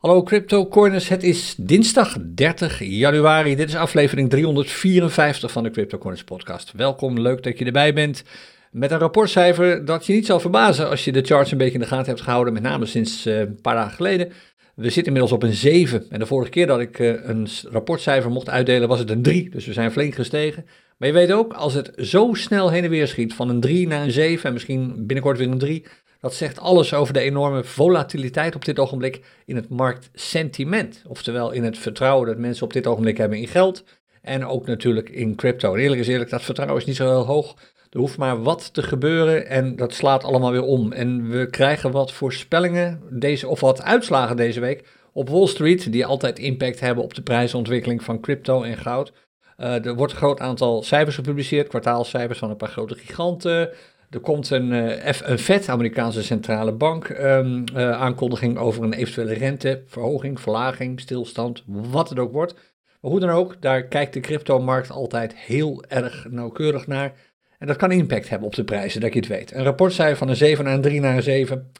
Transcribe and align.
Hallo 0.00 0.22
CryptoCoiners, 0.22 1.08
het 1.08 1.22
is 1.22 1.54
dinsdag 1.58 2.16
30 2.34 2.78
januari. 2.84 3.56
Dit 3.56 3.68
is 3.68 3.76
aflevering 3.76 4.30
354 4.30 5.50
van 5.50 5.62
de 5.62 5.70
CryptoCoiners 5.70 6.24
podcast. 6.24 6.72
Welkom, 6.72 7.18
leuk 7.18 7.42
dat 7.42 7.58
je 7.58 7.64
erbij 7.64 7.94
bent. 7.94 8.22
Met 8.70 8.90
een 8.90 8.98
rapportcijfer 8.98 9.84
dat 9.84 10.06
je 10.06 10.12
niet 10.12 10.26
zal 10.26 10.40
verbazen 10.40 10.88
als 10.88 11.04
je 11.04 11.12
de 11.12 11.22
charts 11.22 11.52
een 11.52 11.58
beetje 11.58 11.74
in 11.74 11.80
de 11.80 11.86
gaten 11.86 12.06
hebt 12.06 12.20
gehouden, 12.20 12.52
met 12.52 12.62
name 12.62 12.86
sinds 12.86 13.26
uh, 13.26 13.38
een 13.38 13.60
paar 13.60 13.74
dagen 13.74 13.94
geleden. 13.94 14.32
We 14.74 14.90
zitten 14.90 15.04
inmiddels 15.04 15.32
op 15.32 15.42
een 15.42 15.54
7 15.54 16.06
en 16.10 16.18
de 16.18 16.26
vorige 16.26 16.50
keer 16.50 16.66
dat 16.66 16.80
ik 16.80 16.98
uh, 16.98 17.14
een 17.22 17.48
rapportcijfer 17.70 18.30
mocht 18.30 18.48
uitdelen 18.48 18.88
was 18.88 18.98
het 18.98 19.10
een 19.10 19.22
3, 19.22 19.50
dus 19.50 19.66
we 19.66 19.72
zijn 19.72 19.92
flink 19.92 20.14
gestegen. 20.14 20.66
Maar 20.96 21.08
je 21.08 21.14
weet 21.14 21.32
ook, 21.32 21.52
als 21.52 21.74
het 21.74 21.92
zo 21.96 22.30
snel 22.32 22.70
heen 22.70 22.84
en 22.84 22.90
weer 22.90 23.08
schiet, 23.08 23.34
van 23.34 23.48
een 23.48 23.60
3 23.60 23.86
naar 23.86 24.02
een 24.02 24.10
7 24.10 24.46
en 24.46 24.52
misschien 24.52 24.94
binnenkort 24.96 25.38
weer 25.38 25.50
een 25.50 25.58
3, 25.58 25.84
dat 26.20 26.34
zegt 26.34 26.58
alles 26.58 26.94
over 26.94 27.14
de 27.14 27.20
enorme 27.20 27.64
volatiliteit 27.64 28.54
op 28.54 28.64
dit 28.64 28.78
ogenblik 28.78 29.24
in 29.44 29.56
het 29.56 29.68
marktsentiment. 29.68 31.02
Oftewel 31.08 31.50
in 31.50 31.64
het 31.64 31.78
vertrouwen 31.78 32.26
dat 32.26 32.38
mensen 32.38 32.64
op 32.64 32.72
dit 32.72 32.86
ogenblik 32.86 33.16
hebben 33.16 33.38
in 33.38 33.48
geld 33.48 33.84
en 34.22 34.46
ook 34.46 34.66
natuurlijk 34.66 35.08
in 35.08 35.34
crypto. 35.34 35.74
Eerlijk 35.74 36.00
is 36.00 36.08
eerlijk, 36.08 36.30
dat 36.30 36.42
vertrouwen 36.42 36.80
is 36.80 36.86
niet 36.86 36.96
zo 36.96 37.08
heel 37.08 37.26
hoog. 37.26 37.54
Er 37.90 37.98
hoeft 37.98 38.18
maar 38.18 38.42
wat 38.42 38.74
te 38.74 38.82
gebeuren 38.82 39.46
en 39.46 39.76
dat 39.76 39.94
slaat 39.94 40.24
allemaal 40.24 40.50
weer 40.50 40.62
om. 40.62 40.92
En 40.92 41.28
we 41.28 41.46
krijgen 41.50 41.90
wat 41.90 42.12
voorspellingen 42.12 43.02
deze, 43.10 43.48
of 43.48 43.60
wat 43.60 43.82
uitslagen 43.82 44.36
deze 44.36 44.60
week 44.60 44.88
op 45.12 45.28
Wall 45.28 45.46
Street, 45.46 45.92
die 45.92 46.06
altijd 46.06 46.38
impact 46.38 46.80
hebben 46.80 47.04
op 47.04 47.14
de 47.14 47.22
prijsontwikkeling 47.22 48.02
van 48.02 48.20
crypto 48.20 48.62
en 48.62 48.76
goud. 48.76 49.12
Uh, 49.58 49.86
er 49.86 49.94
wordt 49.94 50.12
een 50.12 50.18
groot 50.18 50.40
aantal 50.40 50.82
cijfers 50.82 51.14
gepubliceerd, 51.14 51.68
kwartaalcijfers 51.68 52.38
van 52.38 52.50
een 52.50 52.56
paar 52.56 52.68
grote 52.68 52.94
giganten. 52.94 53.70
Er 54.10 54.20
komt 54.20 54.50
een, 54.50 54.72
uh, 54.72 55.04
een 55.04 55.38
FED, 55.38 55.68
Amerikaanse 55.68 56.22
centrale 56.22 56.72
bank, 56.72 57.08
um, 57.08 57.64
uh, 57.74 57.90
aankondiging 57.90 58.58
over 58.58 58.82
een 58.82 58.92
eventuele 58.92 59.32
renteverhoging, 59.32 60.40
verlaging, 60.40 61.00
stilstand, 61.00 61.62
wat 61.66 62.08
het 62.08 62.18
ook 62.18 62.32
wordt. 62.32 62.54
Maar 63.00 63.10
hoe 63.10 63.20
dan 63.20 63.30
ook, 63.30 63.62
daar 63.62 63.82
kijkt 63.82 64.12
de 64.12 64.20
cryptomarkt 64.20 64.90
altijd 64.90 65.36
heel 65.36 65.84
erg 65.88 66.26
nauwkeurig 66.30 66.86
naar. 66.86 67.12
En 67.58 67.66
dat 67.66 67.76
kan 67.76 67.92
impact 67.92 68.28
hebben 68.28 68.48
op 68.48 68.54
de 68.54 68.64
prijzen, 68.64 69.00
dat 69.00 69.12
je 69.12 69.18
het 69.18 69.28
weet. 69.28 69.54
Een 69.54 69.64
rapportcijfer 69.64 70.16
van 70.16 70.28
een 70.28 70.36
7 70.36 70.64
naar 70.64 70.74
een 70.74 70.80
3 70.80 71.00
naar 71.00 71.16
een 71.16 71.22
7, 71.22 71.72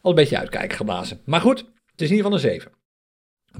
al 0.00 0.10
een 0.10 0.16
beetje 0.16 0.38
uitkijken 0.38 0.76
geblazen. 0.76 1.20
Maar 1.24 1.40
goed, 1.40 1.58
het 1.58 2.00
is 2.00 2.10
in 2.10 2.16
ieder 2.16 2.32
geval 2.32 2.50
een 2.50 2.60
7. 2.60 2.72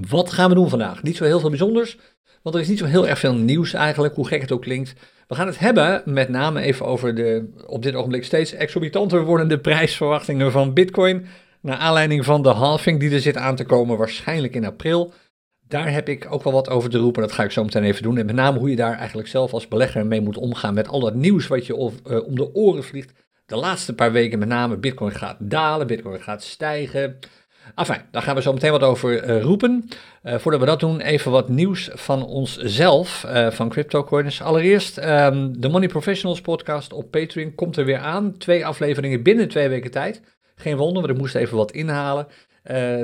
Wat 0.09 0.31
gaan 0.31 0.49
we 0.49 0.55
doen 0.55 0.69
vandaag? 0.69 1.03
Niet 1.03 1.17
zo 1.17 1.23
heel 1.23 1.39
veel 1.39 1.49
bijzonders, 1.49 1.97
want 2.41 2.55
er 2.55 2.61
is 2.61 2.67
niet 2.67 2.79
zo 2.79 2.85
heel 2.85 3.07
erg 3.07 3.19
veel 3.19 3.35
nieuws 3.35 3.73
eigenlijk, 3.73 4.15
hoe 4.15 4.27
gek 4.27 4.41
het 4.41 4.51
ook 4.51 4.61
klinkt. 4.61 4.93
We 5.27 5.35
gaan 5.35 5.47
het 5.47 5.59
hebben 5.59 6.01
met 6.05 6.29
name 6.29 6.61
even 6.61 6.85
over 6.85 7.15
de 7.15 7.53
op 7.65 7.83
dit 7.83 7.95
ogenblik 7.95 8.23
steeds 8.23 8.53
exorbitanter 8.53 9.23
wordende 9.23 9.59
prijsverwachtingen 9.59 10.51
van 10.51 10.73
Bitcoin. 10.73 11.25
Naar 11.61 11.77
aanleiding 11.77 12.25
van 12.25 12.41
de 12.41 12.49
halving 12.49 12.99
die 12.99 13.11
er 13.11 13.19
zit 13.19 13.37
aan 13.37 13.55
te 13.55 13.65
komen, 13.65 13.97
waarschijnlijk 13.97 14.55
in 14.55 14.65
april. 14.65 15.13
Daar 15.67 15.91
heb 15.91 16.09
ik 16.09 16.27
ook 16.29 16.43
wel 16.43 16.53
wat 16.53 16.69
over 16.69 16.89
te 16.89 16.97
roepen. 16.97 17.21
Dat 17.21 17.31
ga 17.31 17.43
ik 17.43 17.51
zo 17.51 17.63
meteen 17.63 17.83
even 17.83 18.03
doen. 18.03 18.17
En 18.17 18.25
met 18.25 18.35
name 18.35 18.59
hoe 18.59 18.69
je 18.69 18.75
daar 18.75 18.97
eigenlijk 18.97 19.27
zelf 19.27 19.53
als 19.53 19.67
belegger 19.67 20.05
mee 20.05 20.21
moet 20.21 20.37
omgaan 20.37 20.73
met 20.73 20.87
al 20.87 20.99
dat 20.99 21.15
nieuws 21.15 21.47
wat 21.47 21.65
je 21.65 21.75
om 21.75 22.35
de 22.35 22.53
oren 22.53 22.83
vliegt. 22.83 23.13
De 23.45 23.55
laatste 23.55 23.95
paar 23.95 24.11
weken 24.11 24.39
met 24.39 24.47
name 24.47 24.77
Bitcoin 24.77 25.11
gaat 25.11 25.37
dalen, 25.39 25.87
Bitcoin 25.87 26.21
gaat 26.21 26.43
stijgen. 26.43 27.19
Enfin, 27.75 28.01
daar 28.11 28.21
gaan 28.21 28.35
we 28.35 28.41
zo 28.41 28.53
meteen 28.53 28.71
wat 28.71 28.83
over 28.83 29.29
uh, 29.29 29.41
roepen. 29.41 29.89
Uh, 30.23 30.35
voordat 30.35 30.59
we 30.59 30.65
dat 30.65 30.79
doen, 30.79 31.01
even 31.01 31.31
wat 31.31 31.49
nieuws 31.49 31.89
van 31.93 32.25
onszelf, 32.25 33.25
uh, 33.27 33.51
van 33.51 33.69
CryptoCoiners. 33.69 34.41
Allereerst, 34.41 34.97
um, 34.97 35.61
de 35.61 35.69
Money 35.69 35.87
Professionals 35.87 36.41
podcast 36.41 36.93
op 36.93 37.11
Patreon 37.11 37.55
komt 37.55 37.77
er 37.77 37.85
weer 37.85 37.97
aan. 37.97 38.37
Twee 38.37 38.65
afleveringen 38.65 39.23
binnen 39.23 39.47
twee 39.47 39.69
weken 39.69 39.91
tijd. 39.91 40.21
Geen 40.55 40.77
wonder, 40.77 41.01
want 41.01 41.13
ik 41.13 41.19
moest 41.19 41.35
even 41.35 41.57
wat 41.57 41.71
inhalen. 41.71 42.27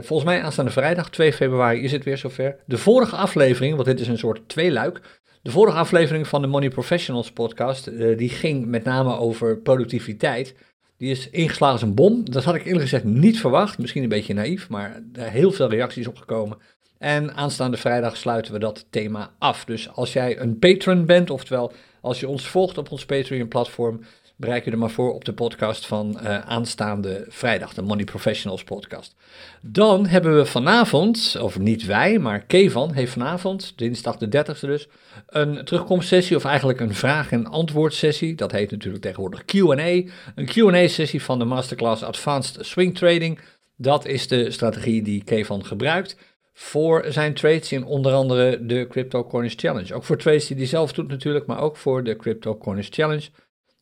volgens 0.02 0.24
mij 0.24 0.42
aanstaande 0.42 0.72
vrijdag, 0.72 1.10
2 1.10 1.34
februari, 1.34 1.84
is 1.84 1.92
het 1.92 2.04
weer 2.04 2.18
zover. 2.18 2.56
De 2.66 2.78
vorige 2.78 3.16
aflevering, 3.16 3.74
want 3.74 3.86
dit 3.88 4.00
is 4.00 4.08
een 4.08 4.18
soort 4.18 4.50
tweeluik. 4.50 5.02
De 5.42 5.52
vorige 5.52 5.78
aflevering 5.78 6.28
van 6.28 6.42
de 6.42 6.48
Money 6.48 6.70
Professionals 6.70 7.32
podcast, 7.32 7.98
die 8.18 8.30
ging 8.30 8.66
met 8.66 8.84
name 8.84 9.18
over 9.18 9.58
productiviteit. 9.58 10.56
Die 10.98 11.12
is 11.12 11.30
ingeslagen 11.30 11.74
als 11.74 11.82
een 11.82 11.96
bom. 11.96 12.32
Dat 12.32 12.44
had 12.44 12.56
ik 12.56 12.66
eerlijk 12.66 12.82
gezegd 12.82 13.04
niet 13.04 13.40
verwacht. 13.40 13.78
Misschien 13.78 14.04
een 14.04 14.10
beetje 14.10 14.34
naïef, 14.34 14.70
maar 14.70 15.02
er 15.14 15.30
heel 15.30 15.52
veel 15.52 15.70
reacties 15.70 16.08
op 16.08 16.18
gekomen. 16.18 16.58
En 16.98 17.36
aanstaande 17.36 17.78
vrijdag 17.78 18.18
sluiten 18.18 18.54
we 18.54 18.60
dat 18.60 18.86
thema 18.90 19.32
af. 19.40 19.66
Dus 19.66 19.90
als 19.90 20.14
jij 20.14 20.40
een 20.40 20.60
patron 20.60 21.06
bent, 21.06 21.30
oftewel 21.30 21.72
als 22.02 22.20
je 22.20 22.28
ons 22.28 22.48
volgt 22.48 22.78
op 22.78 22.92
ons 22.92 23.06
Patreon-platform, 23.06 24.00
bereik 24.44 24.66
je 24.66 24.72
er 24.72 24.78
maar 24.78 24.90
voor 24.90 25.14
op 25.14 25.26
de 25.26 25.34
podcast 25.34 25.86
van 25.86 26.20
uh, 26.24 26.40
aanstaande 26.40 27.26
vrijdag, 27.30 27.74
de 27.74 27.82
Money 27.82 28.04
Professionals 28.04 28.64
podcast. 28.64 29.16
Dan 29.62 30.06
hebben 30.06 30.36
we 30.36 30.46
vanavond, 30.46 31.38
of 31.42 31.60
niet 31.60 31.86
wij, 31.86 32.20
maar 32.20 32.40
Kevan 32.46 32.94
heeft 32.94 33.12
vanavond, 33.12 33.74
dinsdag 33.76 34.18
de 34.18 34.46
30e 34.46 34.60
dus, 34.60 34.88
een 35.28 35.66
terugkomstsessie 35.66 36.36
of 36.36 36.46
eigenlijk 36.46 36.80
een 36.80 36.96
vraag- 36.96 37.32
en 37.32 37.48
antwoordsessie. 37.48 38.36
Dat 38.36 38.52
heet 38.52 38.72
natuurlijk 38.72 39.04
tegenwoordig 39.04 39.46
Q&A. 39.46 40.12
Een 40.36 40.46
Q&A-sessie 40.46 41.24
van 41.24 41.40
de 41.40 41.46
masterclass 41.46 42.04
Advanced 42.04 42.66
Swing 42.66 42.98
Trading. 42.98 43.40
Dat 43.76 44.06
is 44.06 44.28
de 44.28 44.52
strategie 44.52 45.02
die 45.02 45.24
Kevan 45.24 45.66
gebruikt 45.66 46.18
voor 46.54 47.06
zijn 47.08 47.34
trades 47.34 47.72
in 47.72 47.86
onder 47.86 48.14
andere 48.14 48.66
de 48.66 48.88
Crypto 48.90 49.24
Corners 49.24 49.54
Challenge. 49.58 49.94
Ook 49.94 50.04
voor 50.04 50.18
trades 50.18 50.48
die 50.48 50.58
hij 50.58 50.66
zelf 50.66 50.94
doet 50.94 51.08
natuurlijk, 51.08 51.46
maar 51.46 51.60
ook 51.60 51.78
voor 51.78 52.04
de 52.04 52.16
Crypto 52.16 52.58
Corners 52.58 52.88
Challenge. 52.92 53.30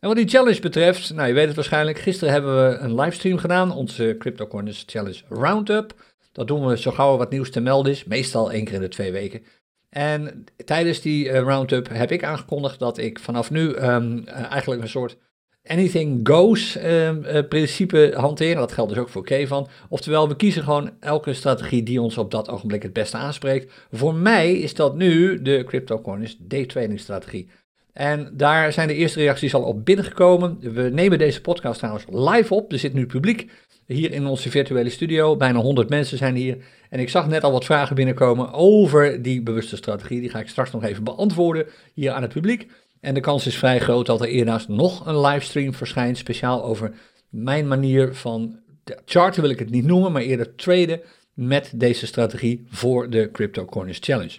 En 0.01 0.07
wat 0.07 0.17
die 0.17 0.27
challenge 0.27 0.59
betreft, 0.59 1.13
nou 1.13 1.27
je 1.27 1.33
weet 1.33 1.45
het 1.45 1.55
waarschijnlijk, 1.55 1.99
gisteren 1.99 2.33
hebben 2.33 2.69
we 2.69 2.77
een 2.77 2.95
livestream 2.95 3.37
gedaan, 3.37 3.71
onze 3.71 4.15
Crypto 4.19 4.47
Corners 4.47 4.83
Challenge 4.87 5.21
Roundup. 5.29 5.93
Dat 6.31 6.47
doen 6.47 6.65
we 6.65 6.77
zo 6.77 6.91
gauw 6.91 7.11
er 7.11 7.17
wat 7.17 7.29
nieuws 7.29 7.51
te 7.51 7.59
melden 7.59 7.91
is, 7.91 8.03
meestal 8.03 8.51
één 8.51 8.65
keer 8.65 8.73
in 8.73 8.81
de 8.81 8.87
twee 8.87 9.11
weken. 9.11 9.43
En 9.89 10.43
tijdens 10.65 11.01
die 11.01 11.25
uh, 11.25 11.39
roundup 11.39 11.89
heb 11.89 12.11
ik 12.11 12.23
aangekondigd 12.23 12.79
dat 12.79 12.97
ik 12.97 13.19
vanaf 13.19 13.51
nu 13.51 13.61
um, 13.61 14.23
uh, 14.27 14.51
eigenlijk 14.51 14.81
een 14.81 14.89
soort 14.89 15.17
anything 15.65 16.27
goes 16.27 16.77
um, 16.83 17.23
uh, 17.25 17.39
principe 17.49 18.13
hanteren. 18.15 18.55
Dat 18.55 18.71
geldt 18.71 18.93
dus 18.93 18.99
ook 18.99 19.09
voor 19.09 19.23
Kevan. 19.23 19.67
Oftewel, 19.89 20.27
we 20.27 20.35
kiezen 20.35 20.63
gewoon 20.63 20.91
elke 20.99 21.33
strategie 21.33 21.83
die 21.83 22.01
ons 22.01 22.17
op 22.17 22.31
dat 22.31 22.49
ogenblik 22.49 22.83
het 22.83 22.93
beste 22.93 23.17
aanspreekt. 23.17 23.73
Voor 23.91 24.15
mij 24.15 24.53
is 24.53 24.73
dat 24.73 24.95
nu 24.95 25.41
de 25.41 25.63
CryptoCoiners 25.63 26.37
day 26.39 26.65
trading 26.65 26.99
strategie. 26.99 27.49
En 27.93 28.31
daar 28.33 28.73
zijn 28.73 28.87
de 28.87 28.93
eerste 28.93 29.19
reacties 29.19 29.53
al 29.53 29.63
op 29.63 29.85
binnengekomen. 29.85 30.73
We 30.73 30.81
nemen 30.81 31.17
deze 31.17 31.41
podcast 31.41 31.77
trouwens 31.77 32.05
live 32.09 32.53
op. 32.53 32.71
Er 32.71 32.79
zit 32.79 32.93
nu 32.93 33.05
publiek 33.05 33.51
hier 33.85 34.11
in 34.11 34.25
onze 34.25 34.49
virtuele 34.49 34.89
studio. 34.89 35.35
Bijna 35.35 35.59
100 35.59 35.89
mensen 35.89 36.17
zijn 36.17 36.35
hier. 36.35 36.57
En 36.89 36.99
ik 36.99 37.09
zag 37.09 37.27
net 37.27 37.43
al 37.43 37.51
wat 37.51 37.65
vragen 37.65 37.95
binnenkomen 37.95 38.53
over 38.53 39.21
die 39.21 39.43
bewuste 39.43 39.75
strategie. 39.75 40.19
Die 40.19 40.29
ga 40.29 40.39
ik 40.39 40.47
straks 40.47 40.71
nog 40.71 40.83
even 40.83 41.03
beantwoorden 41.03 41.65
hier 41.93 42.11
aan 42.11 42.21
het 42.21 42.33
publiek. 42.33 42.67
En 42.99 43.13
de 43.13 43.19
kans 43.19 43.47
is 43.47 43.57
vrij 43.57 43.79
groot 43.79 44.05
dat 44.05 44.21
er 44.21 44.27
eernaast 44.27 44.67
nog 44.67 45.05
een 45.05 45.19
livestream 45.19 45.73
verschijnt. 45.73 46.17
Speciaal 46.17 46.63
over 46.63 46.93
mijn 47.29 47.67
manier 47.67 48.15
van 48.15 48.59
charten 49.05 49.41
wil 49.41 49.51
ik 49.51 49.59
het 49.59 49.69
niet 49.69 49.85
noemen, 49.85 50.11
maar 50.11 50.21
eerder 50.21 50.55
traden 50.55 51.01
met 51.33 51.71
deze 51.75 52.05
strategie 52.05 52.65
voor 52.69 53.09
de 53.09 53.29
Crypto 53.31 53.65
Corners 53.65 53.97
Challenge. 54.01 54.37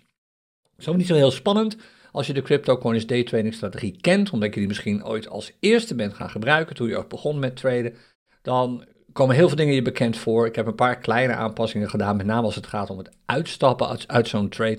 Zo 0.79 0.93
niet 0.93 1.07
zo 1.07 1.15
heel 1.15 1.31
spannend. 1.31 1.77
Als 2.13 2.27
je 2.27 2.33
de 2.33 2.43
CryptoCoins 2.43 3.07
day 3.07 3.25
trading 3.25 3.55
strategie 3.55 3.97
kent, 4.01 4.31
omdat 4.31 4.55
je 4.55 4.61
die 4.61 4.69
misschien 4.69 5.07
ooit 5.07 5.29
als 5.29 5.53
eerste 5.61 5.95
bent 5.95 6.15
gaan 6.15 6.31
gebruiken 6.31 6.77
toen 6.77 6.89
je 6.89 6.97
ook 6.97 7.09
begon 7.09 7.39
met 7.39 7.57
traden, 7.57 7.95
dan 8.43 8.85
komen 9.13 9.37
heel 9.37 9.49
veel 9.49 9.57
dingen 9.57 9.75
je 9.75 9.83
bekend 9.83 10.17
voor. 10.17 10.47
Ik 10.47 10.55
heb 10.55 10.67
een 10.67 10.75
paar 10.75 10.99
kleine 10.99 11.35
aanpassingen 11.35 11.91
gedaan, 11.91 12.17
met 12.17 12.27
name 12.27 12.47
als 12.47 12.55
het 12.55 12.67
gaat 12.67 12.91
om 12.91 12.99
het 12.99 13.11
uitstappen 13.27 13.89
uit, 13.89 14.09
uit 14.09 14.29
zo'n 14.29 14.49
trade. 14.49 14.79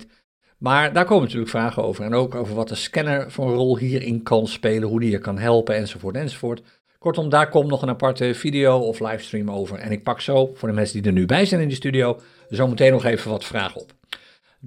Maar 0.58 0.92
daar 0.92 1.04
komen 1.04 1.22
natuurlijk 1.22 1.50
vragen 1.50 1.82
over. 1.82 2.04
En 2.04 2.14
ook 2.14 2.34
over 2.34 2.54
wat 2.54 2.68
de 2.68 2.74
scanner 2.74 3.30
voor 3.30 3.46
een 3.46 3.54
rol 3.54 3.78
hierin 3.78 4.22
kan 4.22 4.46
spelen, 4.46 4.88
hoe 4.88 5.00
die 5.00 5.10
je 5.10 5.18
kan 5.18 5.38
helpen, 5.38 5.74
enzovoort, 5.74 6.16
enzovoort. 6.16 6.62
Kortom, 6.98 7.28
daar 7.28 7.48
komt 7.48 7.68
nog 7.68 7.82
een 7.82 7.88
aparte 7.88 8.34
video 8.34 8.78
of 8.78 9.00
livestream 9.00 9.50
over. 9.50 9.78
En 9.78 9.92
ik 9.92 10.02
pak 10.02 10.20
zo, 10.20 10.50
voor 10.54 10.68
de 10.68 10.74
mensen 10.74 11.02
die 11.02 11.12
er 11.12 11.18
nu 11.18 11.26
bij 11.26 11.44
zijn 11.44 11.60
in 11.60 11.68
de 11.68 11.74
studio, 11.74 12.20
zo 12.50 12.68
meteen 12.68 12.92
nog 12.92 13.04
even 13.04 13.30
wat 13.30 13.44
vragen 13.44 13.80
op. 13.80 13.92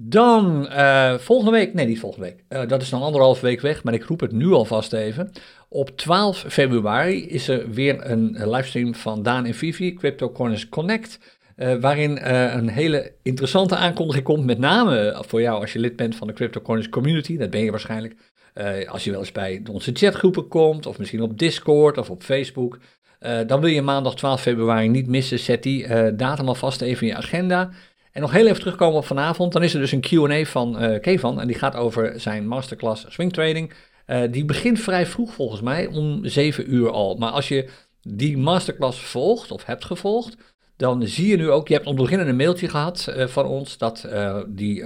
Dan 0.00 0.68
uh, 0.70 1.18
volgende 1.18 1.50
week, 1.50 1.74
nee 1.74 1.86
niet 1.86 1.98
volgende 2.00 2.26
week, 2.26 2.44
uh, 2.48 2.68
dat 2.68 2.82
is 2.82 2.90
nog 2.90 3.02
anderhalf 3.02 3.40
week 3.40 3.60
weg, 3.60 3.84
maar 3.84 3.94
ik 3.94 4.04
roep 4.04 4.20
het 4.20 4.32
nu 4.32 4.52
alvast 4.52 4.92
even. 4.92 5.30
Op 5.68 5.96
12 5.96 6.44
februari 6.48 7.26
is 7.26 7.48
er 7.48 7.70
weer 7.70 8.10
een 8.10 8.50
livestream 8.50 8.94
van 8.94 9.22
Daan 9.22 9.44
en 9.44 9.54
Vivi, 9.54 9.94
Crypto 9.94 10.30
Corners 10.30 10.68
Connect. 10.68 11.18
Uh, 11.56 11.74
waarin 11.74 12.24
een 12.56 12.68
hele 12.68 13.12
interessante 13.22 13.76
aankondiging 13.76 14.24
komt, 14.24 14.44
met 14.44 14.58
name 14.58 15.22
voor 15.26 15.40
jou 15.40 15.60
als 15.60 15.72
je 15.72 15.78
lid 15.78 15.96
bent 15.96 16.16
van 16.16 16.26
de 16.26 16.32
Crypto 16.32 16.60
Corners 16.60 16.88
community. 16.88 17.36
Dat 17.36 17.50
ben 17.50 17.64
je 17.64 17.70
waarschijnlijk 17.70 18.14
als 18.88 19.04
je 19.04 19.10
wel 19.10 19.20
eens 19.20 19.32
bij 19.32 19.62
onze 19.70 19.90
chatgroepen 19.94 20.48
komt, 20.48 20.86
of 20.86 20.98
misschien 20.98 21.22
op 21.22 21.38
Discord 21.38 21.98
of 21.98 22.10
op 22.10 22.22
Facebook. 22.22 22.78
dan 23.46 23.60
wil 23.60 23.70
je 23.70 23.82
maandag 23.82 24.14
12 24.14 24.40
februari 24.40 24.88
niet 24.88 25.06
missen. 25.06 25.38
Zet 25.38 25.62
die 25.62 26.14
datum 26.14 26.48
alvast 26.48 26.80
even 26.80 27.02
in 27.02 27.08
je 27.08 27.18
agenda. 27.18 27.70
En 28.18 28.24
nog 28.24 28.32
heel 28.32 28.46
even 28.46 28.60
terugkomen 28.60 28.98
op 28.98 29.06
vanavond, 29.06 29.52
dan 29.52 29.62
is 29.62 29.74
er 29.74 29.80
dus 29.80 29.92
een 29.92 30.00
Q&A 30.00 30.44
van 30.44 30.82
uh, 30.82 31.00
Kevan 31.00 31.40
en 31.40 31.46
die 31.46 31.58
gaat 31.58 31.74
over 31.74 32.20
zijn 32.20 32.46
masterclass 32.46 33.04
swing 33.08 33.32
trading. 33.32 33.72
Uh, 34.06 34.22
die 34.30 34.44
begint 34.44 34.80
vrij 34.80 35.06
vroeg 35.06 35.34
volgens 35.34 35.60
mij, 35.60 35.86
om 35.86 36.20
7 36.24 36.74
uur 36.74 36.90
al. 36.90 37.16
Maar 37.16 37.30
als 37.30 37.48
je 37.48 37.68
die 38.02 38.38
masterclass 38.38 39.00
volgt 39.00 39.50
of 39.50 39.64
hebt 39.64 39.84
gevolgd, 39.84 40.36
dan 40.76 41.06
zie 41.06 41.26
je 41.26 41.36
nu 41.36 41.50
ook, 41.50 41.68
je 41.68 41.74
hebt 41.74 41.86
op 41.86 41.98
het 41.98 42.10
begin 42.10 42.26
een 42.26 42.36
mailtje 42.36 42.68
gehad 42.68 43.12
van 43.16 43.46
ons, 43.46 43.78
dat, 43.78 44.08
die, 44.48 44.84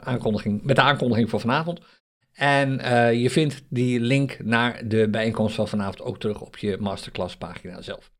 aankondiging, 0.00 0.62
met 0.62 0.76
de 0.76 0.82
aankondiging 0.82 1.30
voor 1.30 1.40
vanavond. 1.40 1.80
En 2.32 2.70
je 3.18 3.30
vindt 3.30 3.62
die 3.68 4.00
link 4.00 4.38
naar 4.44 4.88
de 4.88 5.08
bijeenkomst 5.08 5.54
van 5.54 5.68
vanavond 5.68 6.02
ook 6.02 6.20
terug 6.20 6.40
op 6.40 6.56
je 6.56 6.76
masterclass 6.80 7.36
pagina 7.36 7.82
zelf. 7.82 8.10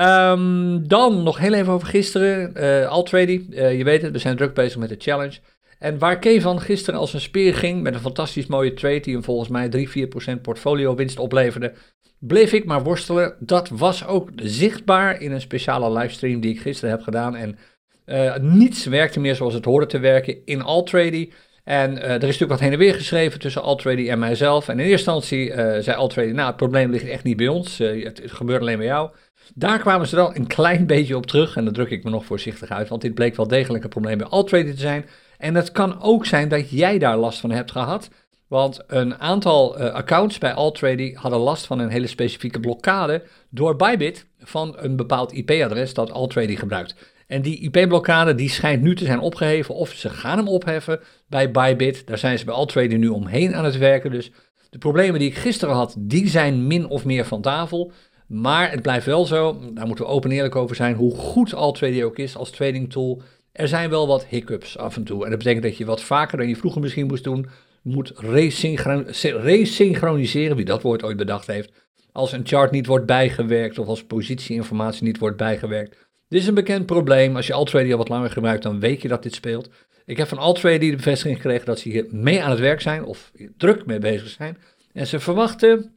Um, 0.00 0.88
dan 0.88 1.22
nog 1.22 1.38
heel 1.38 1.52
even 1.52 1.72
over 1.72 1.88
gisteren. 1.88 2.52
Uh, 2.56 2.86
Altrady, 2.86 3.46
uh, 3.50 3.78
je 3.78 3.84
weet 3.84 4.02
het, 4.02 4.12
we 4.12 4.18
zijn 4.18 4.36
druk 4.36 4.54
bezig 4.54 4.78
met 4.78 4.88
de 4.88 4.94
challenge. 4.98 5.38
En 5.78 5.98
waar 5.98 6.18
Kevan 6.18 6.60
gisteren 6.60 7.00
als 7.00 7.14
een 7.14 7.20
speer 7.20 7.54
ging 7.54 7.82
met 7.82 7.94
een 7.94 8.00
fantastisch 8.00 8.46
mooie 8.46 8.74
trade 8.74 9.00
die 9.00 9.12
hem 9.12 9.24
volgens 9.24 9.48
mij 9.48 9.88
3-4% 10.36 10.40
portfolio 10.42 10.94
winst 10.94 11.18
opleverde, 11.18 11.72
bleef 12.18 12.52
ik 12.52 12.64
maar 12.64 12.82
worstelen. 12.82 13.34
Dat 13.38 13.68
was 13.68 14.06
ook 14.06 14.30
zichtbaar 14.36 15.20
in 15.20 15.32
een 15.32 15.40
speciale 15.40 15.98
livestream 15.98 16.40
die 16.40 16.50
ik 16.50 16.60
gisteren 16.60 16.90
heb 16.90 17.02
gedaan. 17.02 17.36
En 17.36 17.58
uh, 18.06 18.36
niets 18.36 18.84
werkte 18.84 19.20
meer 19.20 19.34
zoals 19.34 19.54
het 19.54 19.64
hoorde 19.64 19.86
te 19.86 19.98
werken 19.98 20.36
in 20.44 20.62
Altrady. 20.62 21.30
En 21.64 22.02
er 22.02 22.12
is 22.14 22.20
natuurlijk 22.20 22.50
wat 22.50 22.60
heen 22.60 22.72
en 22.72 22.78
weer 22.78 22.94
geschreven 22.94 23.40
tussen 23.40 23.62
Altrady 23.62 24.08
en 24.08 24.18
mijzelf. 24.18 24.68
En 24.68 24.78
in 24.78 24.86
eerste 24.86 25.10
instantie 25.10 25.52
zei 25.82 25.96
Altrady, 25.96 26.30
nou 26.30 26.46
het 26.46 26.56
probleem 26.56 26.90
ligt 26.90 27.08
echt 27.08 27.24
niet 27.24 27.36
bij 27.36 27.48
ons, 27.48 27.78
het, 27.78 28.22
het, 28.22 28.32
gebeurt 28.32 28.60
alleen 28.60 28.78
bij 28.78 28.86
jou. 28.86 29.10
Daar 29.54 29.78
kwamen 29.78 30.08
ze 30.08 30.16
wel 30.16 30.36
een 30.36 30.46
klein 30.46 30.86
beetje 30.86 31.16
op 31.16 31.26
terug 31.26 31.56
en 31.56 31.64
dat 31.64 31.74
druk 31.74 31.90
ik 31.90 32.04
me 32.04 32.10
nog 32.10 32.24
voorzichtig 32.24 32.70
uit, 32.70 32.88
want 32.88 33.02
dit 33.02 33.14
bleek 33.14 33.36
wel 33.36 33.48
degelijk 33.48 33.84
een 33.84 33.90
probleem 33.90 34.18
bij 34.18 34.26
Altrady 34.26 34.70
te 34.70 34.80
zijn. 34.80 35.06
En 35.38 35.54
het 35.54 35.72
kan 35.72 36.02
ook 36.02 36.26
zijn 36.26 36.48
dat 36.48 36.70
jij 36.70 36.98
daar 36.98 37.16
last 37.16 37.40
van 37.40 37.50
hebt 37.50 37.70
gehad, 37.70 38.08
want 38.48 38.82
een 38.86 39.20
aantal 39.20 39.76
accounts 39.78 40.38
bij 40.38 40.52
Altrady 40.52 41.14
hadden 41.14 41.40
last 41.40 41.66
van 41.66 41.78
een 41.78 41.88
hele 41.88 42.06
specifieke 42.06 42.60
blokkade 42.60 43.22
door 43.50 43.76
Bybit 43.76 44.26
van 44.38 44.74
een 44.78 44.96
bepaald 44.96 45.32
IP-adres 45.32 45.94
dat 45.94 46.12
Altrady 46.12 46.56
gebruikt. 46.56 46.94
En 47.26 47.42
die 47.42 47.60
IP-blokkade 47.60 48.34
die 48.34 48.48
schijnt 48.48 48.82
nu 48.82 48.94
te 48.94 49.04
zijn 49.04 49.20
opgeheven 49.20 49.74
of 49.74 49.90
ze 49.90 50.08
gaan 50.08 50.38
hem 50.38 50.48
opheffen 50.48 51.00
bij 51.28 51.50
Bybit. 51.50 52.06
Daar 52.06 52.18
zijn 52.18 52.38
ze 52.38 52.44
bij 52.44 52.54
Altrader 52.54 52.98
nu 52.98 53.08
omheen 53.08 53.54
aan 53.54 53.64
het 53.64 53.78
werken. 53.78 54.10
Dus 54.10 54.30
de 54.70 54.78
problemen 54.78 55.20
die 55.20 55.28
ik 55.28 55.36
gisteren 55.36 55.74
had, 55.74 55.94
die 55.98 56.28
zijn 56.28 56.66
min 56.66 56.86
of 56.86 57.04
meer 57.04 57.24
van 57.24 57.40
tafel. 57.40 57.92
Maar 58.26 58.70
het 58.70 58.82
blijft 58.82 59.06
wel 59.06 59.24
zo, 59.24 59.60
daar 59.74 59.86
moeten 59.86 60.04
we 60.04 60.10
open 60.10 60.30
en 60.30 60.36
eerlijk 60.36 60.56
over 60.56 60.76
zijn, 60.76 60.94
hoe 60.94 61.14
goed 61.14 61.54
Altrader 61.54 62.04
ook 62.04 62.18
is 62.18 62.36
als 62.36 62.50
trading 62.50 62.92
tool. 62.92 63.22
Er 63.52 63.68
zijn 63.68 63.90
wel 63.90 64.06
wat 64.06 64.26
hiccups 64.26 64.78
af 64.78 64.96
en 64.96 65.04
toe. 65.04 65.24
En 65.24 65.30
dat 65.30 65.38
betekent 65.38 65.62
dat 65.62 65.76
je 65.76 65.84
wat 65.84 66.02
vaker 66.02 66.38
dan 66.38 66.48
je 66.48 66.56
vroeger 66.56 66.80
misschien 66.80 67.06
moest 67.06 67.24
doen, 67.24 67.46
moet 67.82 68.12
resynchroniseren, 68.16 70.56
wie 70.56 70.64
dat 70.64 70.82
woord 70.82 71.02
ooit 71.02 71.16
bedacht 71.16 71.46
heeft. 71.46 71.72
Als 72.12 72.32
een 72.32 72.46
chart 72.46 72.70
niet 72.70 72.86
wordt 72.86 73.06
bijgewerkt 73.06 73.78
of 73.78 73.86
als 73.86 74.04
positieinformatie 74.04 75.04
niet 75.04 75.18
wordt 75.18 75.36
bijgewerkt. 75.36 75.96
Dit 76.28 76.40
is 76.40 76.46
een 76.46 76.54
bekend 76.54 76.86
probleem. 76.86 77.36
Als 77.36 77.46
je 77.46 77.52
Altrady 77.52 77.92
al 77.92 77.98
wat 77.98 78.08
langer 78.08 78.30
gebruikt, 78.30 78.62
dan 78.62 78.80
weet 78.80 79.02
je 79.02 79.08
dat 79.08 79.22
dit 79.22 79.34
speelt. 79.34 79.70
Ik 80.04 80.16
heb 80.16 80.28
van 80.28 80.38
Altrady 80.38 80.90
de 80.90 80.96
bevestiging 80.96 81.36
gekregen 81.36 81.66
dat 81.66 81.78
ze 81.78 81.88
hier 81.88 82.06
mee 82.10 82.42
aan 82.42 82.50
het 82.50 82.60
werk 82.60 82.80
zijn 82.80 83.04
of 83.04 83.32
druk 83.56 83.86
mee 83.86 83.98
bezig 83.98 84.28
zijn. 84.28 84.58
En 84.92 85.06
ze 85.06 85.20
verwachten, 85.20 85.94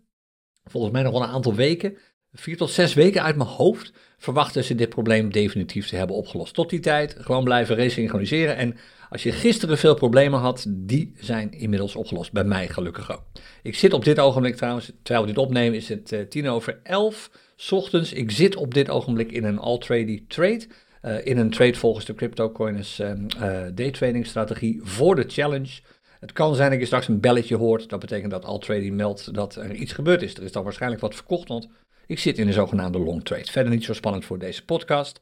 volgens 0.64 0.94
mij 0.94 1.04
nog 1.04 1.12
wel 1.12 1.24
een 1.24 1.30
aantal 1.30 1.56
weken, 1.56 1.98
vier 2.40 2.58
tot 2.58 2.70
zes 2.70 2.94
weken 2.94 3.24
uit 3.24 3.36
mijn 3.36 3.50
hoofd, 3.50 3.94
verwachten 4.18 4.64
ze 4.64 4.76
dit 4.76 4.90
probleem 4.90 5.32
definitief 5.32 5.88
te 5.88 5.96
hebben 5.96 6.16
opgelost. 6.16 6.54
Tot 6.54 6.70
die 6.70 6.80
tijd 6.80 7.16
gewoon 7.20 7.44
blijven 7.44 7.76
resynchroniseren. 7.76 8.56
En 8.56 8.76
als 9.10 9.24
je 9.24 9.32
gisteren 9.32 9.78
veel 9.78 9.96
problemen 9.96 10.40
had, 10.40 10.66
die 10.70 11.14
zijn 11.16 11.52
inmiddels 11.52 11.96
opgelost. 11.96 12.32
Bij 12.32 12.44
mij 12.44 12.68
gelukkig 12.68 13.12
ook. 13.12 13.24
Ik 13.64 13.76
zit 13.76 13.94
op 13.94 14.04
dit 14.04 14.20
ogenblik 14.20 14.56
trouwens, 14.56 14.92
terwijl 15.04 15.26
we 15.26 15.34
dit 15.34 15.44
opnemen, 15.44 15.78
is 15.78 15.90
het 15.90 16.12
uh, 16.12 16.22
tien 16.22 16.48
over 16.48 16.80
elf 16.84 17.32
ochtends. 17.70 18.14
Ik 18.14 18.32
zit 18.32 18.56
op 18.56 18.74
dit 18.74 18.90
ogenblik 18.90 19.32
in 19.32 19.44
een 19.44 19.60
all-trady 19.60 20.24
trade. 20.28 20.68
Uh, 21.02 21.26
in 21.26 21.38
een 21.38 21.50
trade 21.50 21.74
volgens 21.74 22.06
de 22.06 22.16
CryptoCoiners 22.16 23.00
um, 23.00 23.28
uh, 23.42 23.62
daytrading 23.74 24.26
strategie 24.26 24.80
voor 24.84 25.16
de 25.16 25.24
challenge. 25.28 25.80
Het 26.20 26.32
kan 26.32 26.56
zijn 26.56 26.70
dat 26.72 26.80
je 26.80 26.86
straks 26.86 27.08
een 27.08 27.20
belletje 27.20 27.56
hoort. 27.56 27.90
Dat 27.90 28.00
betekent 28.00 28.32
dat 28.32 28.46
Altrady 28.46 28.90
meldt 28.90 29.34
dat 29.34 29.56
er 29.56 29.74
iets 29.74 29.94
gebeurd 29.94 30.22
is. 30.22 30.34
Er 30.36 30.44
is 30.44 30.52
dan 30.52 30.64
waarschijnlijk 30.64 31.02
wat 31.02 31.16
verkocht, 31.16 31.48
want 31.48 31.68
ik 32.08 32.20
zit 32.20 32.38
in 32.38 32.48
een 32.48 32.54
zogenaamde 32.54 33.00
long 33.00 33.24
trade. 33.24 33.52
Verder 33.52 33.72
niet 33.72 33.84
zo 33.84 33.94
spannend 33.94 34.26
voor 34.26 34.40
deze 34.40 34.66
podcast. 34.66 35.22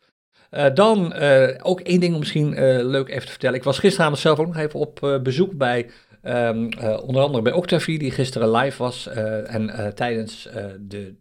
Uh, 0.52 0.66
dan 0.74 1.14
uh, 1.16 1.48
ook 1.62 1.80
één 1.80 2.00
ding 2.00 2.14
om 2.14 2.20
misschien 2.20 2.52
uh, 2.52 2.58
leuk 2.86 3.10
even 3.10 3.26
te 3.26 3.32
vertellen. 3.32 3.58
Ik 3.58 3.64
was 3.64 3.80
gisteravond 3.80 4.20
zelf 4.20 4.40
ook 4.40 4.48
nog 4.48 4.58
even 4.58 4.80
op 4.80 5.20
bezoek 5.24 5.54
bij 5.54 5.90
um, 6.24 6.70
onder 6.80 7.22
andere 7.22 7.42
bij 7.42 7.54
Octavie, 7.54 8.00
die 8.00 8.12
gisteren 8.12 8.52
live 8.52 8.84
was. 8.84 9.08
en 9.08 9.92
tijdens 9.96 10.50
de 10.80 11.16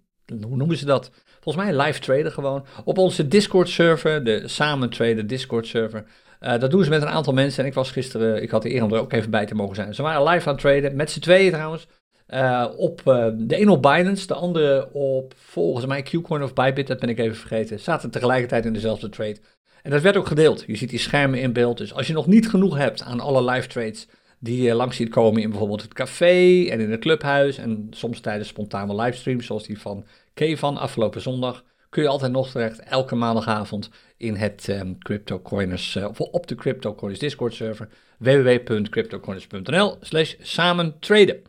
hoe 0.47 0.57
noemen 0.57 0.77
ze 0.77 0.85
dat? 0.85 1.11
Volgens 1.41 1.65
mij 1.65 1.77
live 1.85 2.01
traden 2.01 2.33
gewoon. 2.33 2.67
Op 2.85 2.99
onze 2.99 3.29
Discord 3.29 3.69
server, 3.69 4.25
de 4.25 4.49
samen 4.49 4.91
traden 4.91 5.27
Discord 5.27 5.67
server. 5.67 6.05
Dat 6.41 6.71
doen 6.71 6.85
ze 6.85 6.91
met 6.91 7.03
een 7.03 7.09
aantal 7.09 7.33
mensen. 7.33 7.63
En 7.63 7.69
ik 7.69 7.75
was 7.75 7.91
gisteren, 7.91 8.43
ik 8.43 8.51
had 8.51 8.63
de 8.63 8.75
eer 8.75 8.83
om 8.83 8.93
er 8.93 9.01
ook 9.01 9.13
even 9.13 9.31
bij 9.31 9.47
te 9.47 9.55
mogen 9.55 9.75
zijn. 9.75 9.95
Ze 9.95 10.03
waren 10.03 10.29
live 10.29 10.49
aan 10.49 10.55
het 10.55 10.63
traden, 10.63 10.97
met 10.97 11.11
z'n 11.11 11.21
tweeën 11.21 11.53
trouwens. 11.53 11.87
Uh, 12.29 12.67
op, 12.77 13.03
uh, 13.07 13.27
de 13.37 13.61
een 13.61 13.69
op 13.69 13.83
Binance, 13.83 14.27
de 14.27 14.35
andere 14.35 14.93
op 14.93 15.35
volgens 15.37 15.87
mij 15.87 16.03
Qcoin 16.03 16.43
of 16.43 16.53
Bybit, 16.53 16.87
dat 16.87 17.01
ben 17.01 17.09
ik 17.09 17.19
even 17.19 17.37
vergeten. 17.37 17.81
Zaten 17.81 18.11
tegelijkertijd 18.11 18.65
in 18.65 18.73
dezelfde 18.73 19.09
trade. 19.09 19.37
En 19.83 19.91
dat 19.91 20.03
werd 20.03 20.17
ook 20.17 20.27
gedeeld. 20.27 20.65
Je 20.67 20.77
ziet 20.77 20.91
die 20.91 20.99
schermen 20.99 21.41
in 21.41 21.53
beeld. 21.53 21.79
Dus 21.79 21.95
als 21.95 22.07
je 22.07 22.13
nog 22.13 22.27
niet 22.27 22.49
genoeg 22.49 22.77
hebt 22.77 23.03
aan 23.03 23.21
alle 23.21 23.51
live 23.51 23.69
trades 23.69 24.09
die 24.39 24.63
je 24.63 24.75
langs 24.75 24.97
ziet 24.97 25.09
komen 25.09 25.43
in 25.43 25.51
bijvoorbeeld 25.51 25.83
het 25.83 25.95
café 25.95 26.67
en 26.69 26.81
in 26.81 26.91
het 26.91 27.01
clubhuis. 27.01 27.59
En 27.59 27.87
soms 27.91 28.21
tijdens 28.21 28.49
spontane 28.49 28.95
livestreams, 28.95 29.47
zoals 29.47 29.67
die 29.67 29.81
van 29.81 30.07
Kevan 30.35 30.77
afgelopen 30.77 31.21
zondag. 31.21 31.65
Kun 31.89 32.03
je 32.03 32.09
altijd 32.09 32.33
nog 32.33 32.51
terecht 32.51 32.79
elke 32.79 33.15
maandagavond 33.15 33.91
in 34.17 34.35
het 34.35 34.69
um, 34.69 34.99
CryptoCoiners, 34.99 35.95
uh, 35.95 36.09
of 36.09 36.21
op 36.21 36.47
de 36.47 36.55
CryptoCoiners 36.55 37.21
Discord 37.21 37.55
server 37.55 37.89
www.cryptocoiners.nl 38.19 39.97
slash 40.01 40.35
samen 40.41 40.99
traden. 40.99 41.43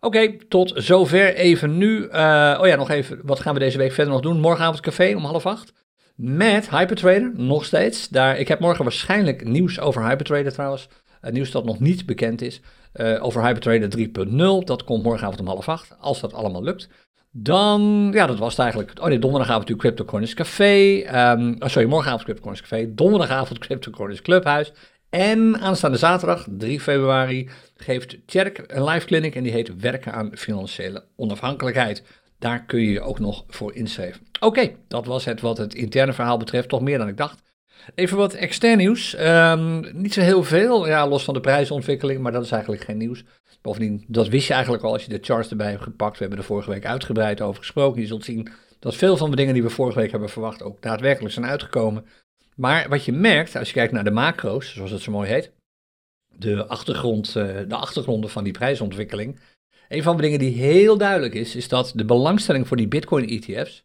Oké, 0.00 0.36
tot 0.48 0.72
zover 0.74 1.34
even 1.34 1.78
nu. 1.78 1.98
Uh, 1.98 2.58
oh 2.60 2.66
ja, 2.66 2.76
nog 2.76 2.90
even, 2.90 3.20
wat 3.22 3.40
gaan 3.40 3.54
we 3.54 3.60
deze 3.60 3.78
week 3.78 3.92
verder 3.92 4.12
nog 4.12 4.22
doen? 4.22 4.40
Morgenavond 4.40 4.80
café 4.80 5.14
om 5.16 5.24
half 5.24 5.46
acht. 5.46 5.72
Met 6.14 6.70
Hypertrader, 6.70 7.32
nog 7.34 7.64
steeds. 7.64 8.08
Daar, 8.08 8.38
ik 8.38 8.48
heb 8.48 8.60
morgen 8.60 8.84
waarschijnlijk 8.84 9.44
nieuws 9.44 9.80
over 9.80 10.06
Hypertrader 10.06 10.52
trouwens. 10.52 10.88
Uh, 11.22 11.30
nieuws 11.30 11.50
dat 11.50 11.64
nog 11.64 11.80
niet 11.80 12.06
bekend 12.06 12.42
is. 12.42 12.60
Uh, 12.94 13.24
over 13.24 13.44
Hypertrader 13.44 13.98
3.0. 13.98 14.64
Dat 14.64 14.84
komt 14.84 15.02
morgenavond 15.02 15.40
om 15.40 15.46
half 15.46 15.68
acht, 15.68 15.96
als 15.98 16.20
dat 16.20 16.34
allemaal 16.34 16.62
lukt. 16.62 16.88
Dan, 17.30 18.10
ja, 18.12 18.26
dat 18.26 18.38
was 18.38 18.50
het 18.50 18.60
eigenlijk. 18.60 19.00
Oh 19.00 19.06
nee, 19.06 19.18
donderdagavond 19.18 19.68
natuurlijk 19.68 19.96
CryptoCoins 19.96 20.34
Café. 20.34 21.02
Um, 21.32 21.56
oh, 21.58 21.68
sorry, 21.68 21.88
morgenavond 21.88 22.24
CryptoCoins 22.24 22.60
Café. 22.60 22.94
Donderdagavond 22.94 23.58
CryptoCoins 23.58 24.22
Clubhuis. 24.22 24.72
En 25.10 25.60
aanstaande 25.60 25.98
zaterdag, 25.98 26.46
3 26.50 26.80
februari, 26.80 27.48
geeft 27.76 28.16
Tjerk 28.26 28.64
een 28.66 28.84
live 28.84 29.06
clinic 29.06 29.34
en 29.34 29.42
die 29.42 29.52
heet 29.52 29.80
Werken 29.80 30.12
aan 30.12 30.36
Financiële 30.36 31.04
Onafhankelijkheid. 31.16 32.02
Daar 32.38 32.64
kun 32.64 32.80
je 32.80 32.90
je 32.90 33.00
ook 33.00 33.18
nog 33.18 33.44
voor 33.48 33.74
inschrijven. 33.74 34.26
Oké, 34.40 34.70
dat 34.88 35.06
was 35.06 35.24
het 35.24 35.40
wat 35.40 35.58
het 35.58 35.74
interne 35.74 36.12
verhaal 36.12 36.36
betreft, 36.36 36.68
toch 36.68 36.80
meer 36.80 36.98
dan 36.98 37.08
ik 37.08 37.16
dacht. 37.16 37.42
Even 37.94 38.16
wat 38.16 38.34
extern 38.34 38.78
nieuws. 38.78 39.16
Um, 39.20 39.86
niet 39.92 40.12
zo 40.12 40.20
heel 40.20 40.42
veel, 40.42 40.86
ja, 40.86 41.08
los 41.08 41.24
van 41.24 41.34
de 41.34 41.40
prijsontwikkeling, 41.40 42.20
maar 42.20 42.32
dat 42.32 42.44
is 42.44 42.50
eigenlijk 42.50 42.82
geen 42.82 42.96
nieuws. 42.96 43.24
Bovendien, 43.62 44.04
dat 44.08 44.28
wist 44.28 44.46
je 44.46 44.52
eigenlijk 44.52 44.84
al 44.84 44.92
als 44.92 45.04
je 45.04 45.10
de 45.10 45.18
charts 45.22 45.50
erbij 45.50 45.70
hebt 45.70 45.82
gepakt. 45.82 46.12
We 46.12 46.20
hebben 46.20 46.38
er 46.38 46.44
vorige 46.44 46.70
week 46.70 46.86
uitgebreid 46.86 47.40
over 47.40 47.60
gesproken. 47.60 48.00
Je 48.00 48.06
zult 48.06 48.24
zien 48.24 48.48
dat 48.78 48.96
veel 48.96 49.16
van 49.16 49.30
de 49.30 49.36
dingen 49.36 49.54
die 49.54 49.62
we 49.62 49.70
vorige 49.70 49.98
week 49.98 50.10
hebben 50.10 50.28
verwacht 50.28 50.62
ook 50.62 50.82
daadwerkelijk 50.82 51.34
zijn 51.34 51.46
uitgekomen. 51.46 52.04
Maar 52.56 52.88
wat 52.88 53.04
je 53.04 53.12
merkt, 53.12 53.56
als 53.56 53.68
je 53.68 53.74
kijkt 53.74 53.92
naar 53.92 54.04
de 54.04 54.10
macro's, 54.10 54.72
zoals 54.74 54.90
het 54.90 55.00
zo 55.02 55.12
mooi 55.12 55.28
heet, 55.28 55.52
de, 56.36 56.66
achtergrond, 56.66 57.36
eh, 57.36 57.58
de 57.68 57.76
achtergronden 57.76 58.30
van 58.30 58.44
die 58.44 58.52
prijsontwikkeling. 58.52 59.38
Een 59.88 60.02
van 60.02 60.16
de 60.16 60.22
dingen 60.22 60.38
die 60.38 60.54
heel 60.54 60.98
duidelijk 60.98 61.34
is, 61.34 61.56
is 61.56 61.68
dat 61.68 61.92
de 61.94 62.04
belangstelling 62.04 62.68
voor 62.68 62.76
die 62.76 62.88
Bitcoin-ETF's, 62.88 63.82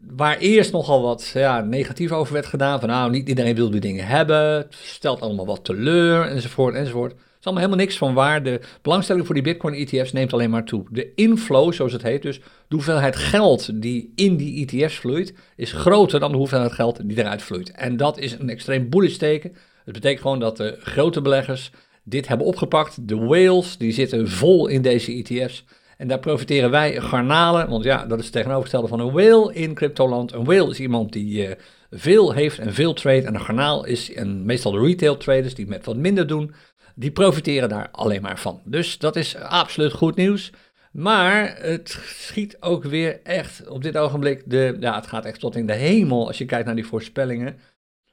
waar 0.00 0.38
eerst 0.38 0.72
nogal 0.72 1.02
wat 1.02 1.30
ja, 1.34 1.60
negatief 1.60 2.12
over 2.12 2.32
werd 2.32 2.46
gedaan, 2.46 2.80
van 2.80 2.88
nou, 2.88 3.10
niet 3.10 3.28
iedereen 3.28 3.54
wil 3.54 3.70
die 3.70 3.80
dingen 3.80 4.06
hebben, 4.06 4.38
het 4.38 4.74
stelt 4.74 5.20
allemaal 5.20 5.46
wat 5.46 5.64
teleur, 5.64 6.26
enzovoort, 6.26 6.74
enzovoort 6.74 7.14
is 7.46 7.52
allemaal 7.52 7.68
helemaal 7.68 7.86
niks 7.86 7.98
van 7.98 8.14
waar. 8.14 8.42
De 8.42 8.60
belangstelling 8.82 9.26
voor 9.26 9.34
die 9.34 9.44
Bitcoin-ETF's 9.44 10.12
neemt 10.12 10.32
alleen 10.32 10.50
maar 10.50 10.64
toe. 10.64 10.84
De 10.90 11.14
inflow, 11.14 11.72
zoals 11.72 11.92
het 11.92 12.02
heet, 12.02 12.22
dus 12.22 12.38
de 12.38 12.74
hoeveelheid 12.74 13.16
geld 13.16 13.82
die 13.82 14.12
in 14.14 14.36
die 14.36 14.66
ETF's 14.66 14.98
vloeit, 14.98 15.34
is 15.56 15.72
groter 15.72 16.20
dan 16.20 16.30
de 16.30 16.36
hoeveelheid 16.36 16.72
geld 16.72 17.08
die 17.08 17.18
eruit 17.18 17.42
vloeit. 17.42 17.70
En 17.70 17.96
dat 17.96 18.18
is 18.18 18.32
een 18.32 18.50
extreem 18.50 18.88
bullish 18.88 19.16
teken. 19.16 19.52
Het 19.84 19.94
betekent 19.94 20.20
gewoon 20.20 20.40
dat 20.40 20.56
de 20.56 20.76
grote 20.80 21.20
beleggers 21.20 21.70
dit 22.04 22.28
hebben 22.28 22.46
opgepakt. 22.46 23.08
De 23.08 23.16
whales, 23.16 23.76
die 23.76 23.92
zitten 23.92 24.28
vol 24.28 24.66
in 24.66 24.82
deze 24.82 25.12
ETF's. 25.12 25.64
En 25.96 26.08
daar 26.08 26.18
profiteren 26.18 26.70
wij 26.70 27.00
garnalen, 27.00 27.68
want 27.68 27.84
ja, 27.84 28.06
dat 28.06 28.18
is 28.18 28.24
het 28.24 28.34
tegenovergestelde 28.34 28.88
van 28.88 29.00
een 29.00 29.12
whale 29.12 29.54
in 29.54 29.74
cryptoland. 29.74 30.32
Een 30.32 30.44
whale 30.44 30.70
is 30.70 30.80
iemand 30.80 31.12
die 31.12 31.48
uh, 31.48 31.54
veel 31.90 32.32
heeft 32.32 32.58
en 32.58 32.74
veel 32.74 32.92
trade. 32.92 33.22
En 33.22 33.34
een 33.34 33.40
garnaal 33.40 33.84
is 33.84 34.16
een, 34.16 34.44
meestal 34.44 34.72
de 34.72 34.80
retail 34.80 35.16
traders 35.16 35.54
die 35.54 35.66
met 35.66 35.84
wat 35.84 35.96
minder 35.96 36.26
doen 36.26 36.54
die 36.98 37.10
profiteren 37.10 37.68
daar 37.68 37.88
alleen 37.90 38.22
maar 38.22 38.38
van. 38.38 38.60
Dus 38.64 38.98
dat 38.98 39.16
is 39.16 39.36
absoluut 39.36 39.92
goed 39.92 40.16
nieuws. 40.16 40.52
Maar 40.92 41.56
het 41.60 41.98
schiet 42.04 42.56
ook 42.60 42.84
weer 42.84 43.20
echt 43.22 43.68
op 43.68 43.82
dit 43.82 43.96
ogenblik, 43.96 44.42
de, 44.46 44.76
ja, 44.80 44.94
het 44.94 45.06
gaat 45.06 45.24
echt 45.24 45.40
tot 45.40 45.56
in 45.56 45.66
de 45.66 45.72
hemel 45.72 46.26
als 46.26 46.38
je 46.38 46.44
kijkt 46.44 46.66
naar 46.66 46.74
die 46.74 46.86
voorspellingen. 46.86 47.56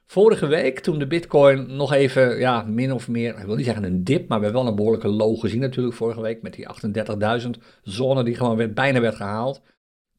Vorige 0.06 0.46
week, 0.46 0.80
toen 0.80 0.98
de 0.98 1.06
Bitcoin 1.06 1.76
nog 1.76 1.92
even, 1.92 2.38
ja, 2.38 2.62
min 2.62 2.92
of 2.92 3.08
meer, 3.08 3.38
ik 3.38 3.44
wil 3.44 3.54
niet 3.54 3.64
zeggen 3.64 3.84
een 3.84 4.04
dip, 4.04 4.28
maar 4.28 4.38
we 4.38 4.44
hebben 4.44 4.62
wel 4.62 4.70
een 4.70 4.76
behoorlijke 4.76 5.08
low 5.08 5.40
gezien 5.40 5.60
natuurlijk 5.60 5.96
vorige 5.96 6.20
week 6.20 6.42
met 6.42 6.54
die 6.54 6.66
38.000 7.42 7.50
zone 7.82 8.24
die 8.24 8.34
gewoon 8.34 8.56
weer 8.56 8.72
bijna 8.72 9.00
werd 9.00 9.14
gehaald. 9.14 9.62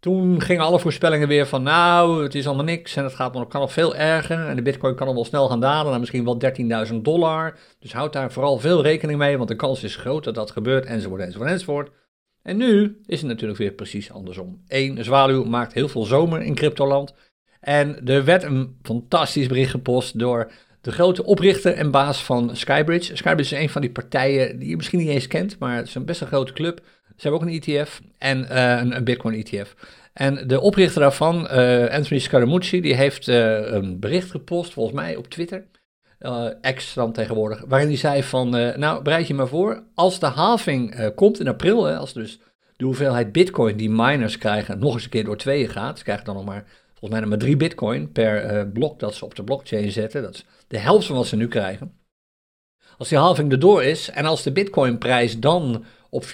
Toen 0.05 0.41
gingen 0.41 0.63
alle 0.63 0.79
voorspellingen 0.79 1.27
weer 1.27 1.47
van, 1.47 1.63
nou, 1.63 2.23
het 2.23 2.35
is 2.35 2.47
allemaal 2.47 2.65
niks 2.65 2.95
en 2.95 3.03
het 3.03 3.13
gaat, 3.13 3.47
kan 3.47 3.61
nog 3.61 3.73
veel 3.73 3.95
erger 3.95 4.47
en 4.47 4.55
de 4.55 4.61
Bitcoin 4.61 4.95
kan 4.95 5.05
nog 5.05 5.15
wel 5.15 5.25
snel 5.25 5.49
gaan 5.49 5.59
dalen 5.59 5.91
naar 5.91 5.99
misschien 5.99 6.23
wel 6.23 6.39
13.000 6.87 6.95
dollar. 6.95 7.57
Dus 7.79 7.93
houd 7.93 8.13
daar 8.13 8.31
vooral 8.31 8.57
veel 8.59 8.81
rekening 8.81 9.19
mee, 9.19 9.37
want 9.37 9.49
de 9.49 9.55
kans 9.55 9.83
is 9.83 9.95
groot 9.95 10.23
dat 10.23 10.35
dat 10.35 10.51
gebeurt, 10.51 10.85
enzovoort, 10.85 11.21
enzovoort, 11.21 11.49
enzovoort. 11.49 11.89
En 12.41 12.57
nu 12.57 13.01
is 13.05 13.19
het 13.19 13.29
natuurlijk 13.29 13.59
weer 13.59 13.71
precies 13.71 14.11
andersom. 14.11 14.61
Eén, 14.67 15.03
zwaluw 15.03 15.43
maakt 15.43 15.73
heel 15.73 15.87
veel 15.87 16.05
zomer 16.05 16.41
in 16.41 16.55
cryptoland. 16.55 17.13
En 17.59 18.05
er 18.07 18.25
werd 18.25 18.43
een 18.43 18.77
fantastisch 18.81 19.47
bericht 19.47 19.71
gepost 19.71 20.19
door 20.19 20.51
de 20.81 20.91
grote 20.91 21.23
oprichter 21.23 21.73
en 21.73 21.91
baas 21.91 22.23
van 22.23 22.55
Skybridge. 22.55 23.15
Skybridge 23.15 23.55
is 23.55 23.61
een 23.61 23.69
van 23.69 23.81
die 23.81 23.91
partijen 23.91 24.59
die 24.59 24.69
je 24.69 24.75
misschien 24.75 24.99
niet 24.99 25.09
eens 25.09 25.27
kent, 25.27 25.59
maar 25.59 25.75
het 25.75 25.87
is 25.87 25.95
een 25.95 26.05
best 26.05 26.21
een 26.21 26.27
grote 26.27 26.53
club. 26.53 26.81
Ze 27.15 27.27
hebben 27.27 27.41
ook 27.41 27.47
een 27.47 27.61
ETF 27.61 28.01
en 28.17 28.39
uh, 28.39 28.77
een, 28.77 28.95
een, 28.95 29.03
Bitcoin 29.03 29.43
ETF. 29.43 29.75
En 30.13 30.47
de 30.47 30.59
oprichter 30.59 31.01
daarvan, 31.01 31.47
uh, 31.51 31.89
Anthony 31.89 32.19
Scaramucci, 32.19 32.81
die 32.81 32.95
heeft 32.95 33.27
uh, 33.27 33.71
een 33.71 33.99
bericht 33.99 34.31
gepost, 34.31 34.73
volgens 34.73 34.95
mij 34.95 35.15
op 35.15 35.27
Twitter, 35.27 35.65
ex 36.61 36.93
dan 36.93 37.11
tegenwoordig, 37.11 37.63
waarin 37.67 37.87
hij 37.87 37.97
zei 37.97 38.23
van, 38.23 38.49
nou 38.79 39.01
bereid 39.01 39.27
je 39.27 39.33
maar 39.33 39.47
voor, 39.47 39.83
als 39.93 40.19
de 40.19 40.25
halving 40.25 41.11
komt 41.15 41.39
in 41.39 41.47
april, 41.47 41.83
hè, 41.83 41.97
als 41.97 42.13
dus 42.13 42.39
de 42.75 42.85
hoeveelheid 42.85 43.31
Bitcoin 43.31 43.77
die 43.77 43.89
miners 43.89 44.37
krijgen 44.37 44.79
nog 44.79 44.93
eens 44.93 45.03
een 45.03 45.09
keer 45.09 45.23
door 45.23 45.37
tweeën 45.37 45.69
gaat, 45.69 45.97
ze 45.97 46.03
krijgen 46.03 46.25
dan 46.25 46.35
nog 46.35 46.45
maar 46.45 46.63
volgens 46.89 47.09
mij 47.09 47.19
nog 47.19 47.29
maar 47.29 47.37
drie 47.37 47.57
bitcoin 47.57 48.11
per 48.11 48.67
blok 48.67 48.99
dat 48.99 49.15
ze 49.15 49.25
op 49.25 49.35
de 49.35 49.43
blockchain 49.43 49.91
zetten. 49.91 50.21
Dat 50.21 50.33
is 50.33 50.45
de 50.67 50.77
helft 50.77 51.05
van 51.05 51.15
wat 51.15 51.27
ze 51.27 51.35
nu 51.35 51.47
krijgen. 51.47 51.93
Als 52.97 53.09
die 53.09 53.17
halving 53.17 53.51
erdoor 53.51 53.83
is 53.83 54.09
en 54.09 54.25
als 54.25 54.43
de 54.43 54.51
bitcoinprijs 54.51 55.39
dan 55.39 55.85
op 56.15 56.25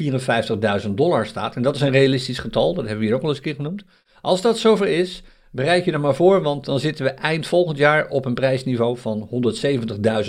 54.000 0.84 0.90
dollar 0.90 1.26
staat, 1.26 1.56
en 1.56 1.62
dat 1.62 1.76
is 1.76 1.82
een 1.82 1.92
realistisch 1.92 2.40
getal, 2.40 2.74
dat 2.74 2.84
hebben 2.84 3.00
we 3.00 3.06
hier 3.06 3.16
ook 3.16 3.22
al 3.22 3.28
eens 3.28 3.38
een 3.38 3.44
keer 3.44 3.56
genoemd. 3.56 3.84
Als 4.22 4.42
dat 4.42 4.58
zover 4.58 4.88
is, 4.88 5.24
bereid 5.52 5.86
je 5.86 5.92
er 5.92 6.00
maar 6.00 6.16
voor, 6.16 6.42
want 6.42 6.66
dan 6.66 6.80
zitten 6.80 7.06
we 7.06 7.12
eind 7.12 7.48
volgend 7.48 7.78
jaar 7.78 8.08
op 8.08 8.26
een 8.26 8.34
prijsniveau 8.34 8.98
van 8.98 9.30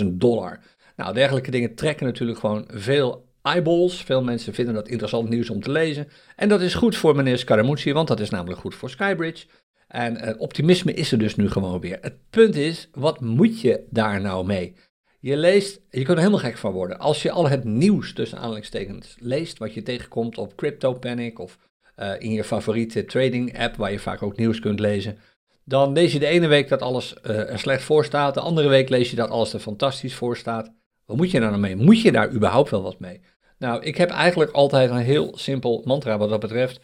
170.000 0.01 0.05
dollar. 0.05 0.59
Nou, 0.95 1.13
dergelijke 1.13 1.51
dingen 1.51 1.75
trekken 1.75 2.05
natuurlijk 2.05 2.39
gewoon 2.39 2.67
veel 2.71 3.25
eyeballs. 3.41 4.03
Veel 4.03 4.23
mensen 4.23 4.53
vinden 4.53 4.73
dat 4.73 4.87
interessant 4.87 5.29
nieuws 5.29 5.49
om 5.49 5.61
te 5.61 5.71
lezen. 5.71 6.07
En 6.35 6.49
dat 6.49 6.61
is 6.61 6.73
goed 6.73 6.95
voor 6.95 7.15
meneer 7.15 7.37
Scaramucci, 7.37 7.93
want 7.93 8.07
dat 8.07 8.19
is 8.19 8.29
namelijk 8.29 8.59
goed 8.59 8.75
voor 8.75 8.89
Skybridge. 8.89 9.45
En 9.87 10.27
uh, 10.27 10.33
optimisme 10.37 10.93
is 10.93 11.11
er 11.11 11.17
dus 11.17 11.35
nu 11.35 11.49
gewoon 11.49 11.79
weer. 11.79 11.97
Het 12.01 12.15
punt 12.29 12.55
is, 12.55 12.89
wat 12.91 13.21
moet 13.21 13.61
je 13.61 13.83
daar 13.89 14.21
nou 14.21 14.45
mee? 14.45 14.75
Je 15.23 15.37
leest, 15.37 15.81
je 15.89 16.03
kunt 16.03 16.09
er 16.09 16.17
helemaal 16.17 16.39
gek 16.39 16.57
van 16.57 16.71
worden. 16.71 16.99
Als 16.99 17.21
je 17.21 17.31
al 17.31 17.49
het 17.49 17.63
nieuws 17.63 18.13
tussen 18.13 18.37
aanhalingstekens 18.37 19.15
leest, 19.19 19.57
wat 19.57 19.73
je 19.73 19.83
tegenkomt 19.83 20.37
op 20.37 20.55
CryptoPanic 20.55 21.39
of 21.39 21.57
uh, 21.99 22.11
in 22.19 22.31
je 22.31 22.43
favoriete 22.43 23.05
trading 23.05 23.59
app, 23.59 23.75
waar 23.75 23.91
je 23.91 23.99
vaak 23.99 24.23
ook 24.23 24.37
nieuws 24.37 24.59
kunt 24.59 24.79
lezen, 24.79 25.17
dan 25.65 25.93
lees 25.93 26.13
je 26.13 26.19
de 26.19 26.25
ene 26.25 26.47
week 26.47 26.69
dat 26.69 26.81
alles 26.81 27.15
uh, 27.23 27.51
er 27.51 27.59
slecht 27.59 27.83
voor 27.83 28.05
staat, 28.05 28.33
de 28.33 28.39
andere 28.39 28.67
week 28.67 28.89
lees 28.89 29.09
je 29.09 29.15
dat 29.15 29.29
alles 29.29 29.53
er 29.53 29.59
fantastisch 29.59 30.15
voor 30.15 30.37
staat. 30.37 30.73
Wat 31.05 31.17
moet 31.17 31.31
je 31.31 31.39
daar 31.39 31.49
nou 31.49 31.61
mee? 31.61 31.75
Moet 31.75 32.01
je 32.01 32.11
daar 32.11 32.31
überhaupt 32.31 32.69
wel 32.69 32.83
wat 32.83 32.99
mee? 32.99 33.21
Nou, 33.57 33.83
ik 33.83 33.97
heb 33.97 34.09
eigenlijk 34.09 34.51
altijd 34.51 34.89
een 34.89 34.97
heel 34.97 35.37
simpel 35.37 35.81
mantra 35.85 36.17
wat 36.17 36.29
dat 36.29 36.39
betreft. 36.39 36.79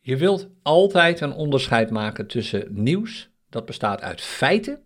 Je 0.00 0.16
wilt 0.16 0.48
altijd 0.62 1.20
een 1.20 1.34
onderscheid 1.34 1.90
maken 1.90 2.26
tussen 2.26 2.66
nieuws 2.70 3.30
dat 3.48 3.66
bestaat 3.66 4.00
uit 4.00 4.20
feiten 4.20 4.82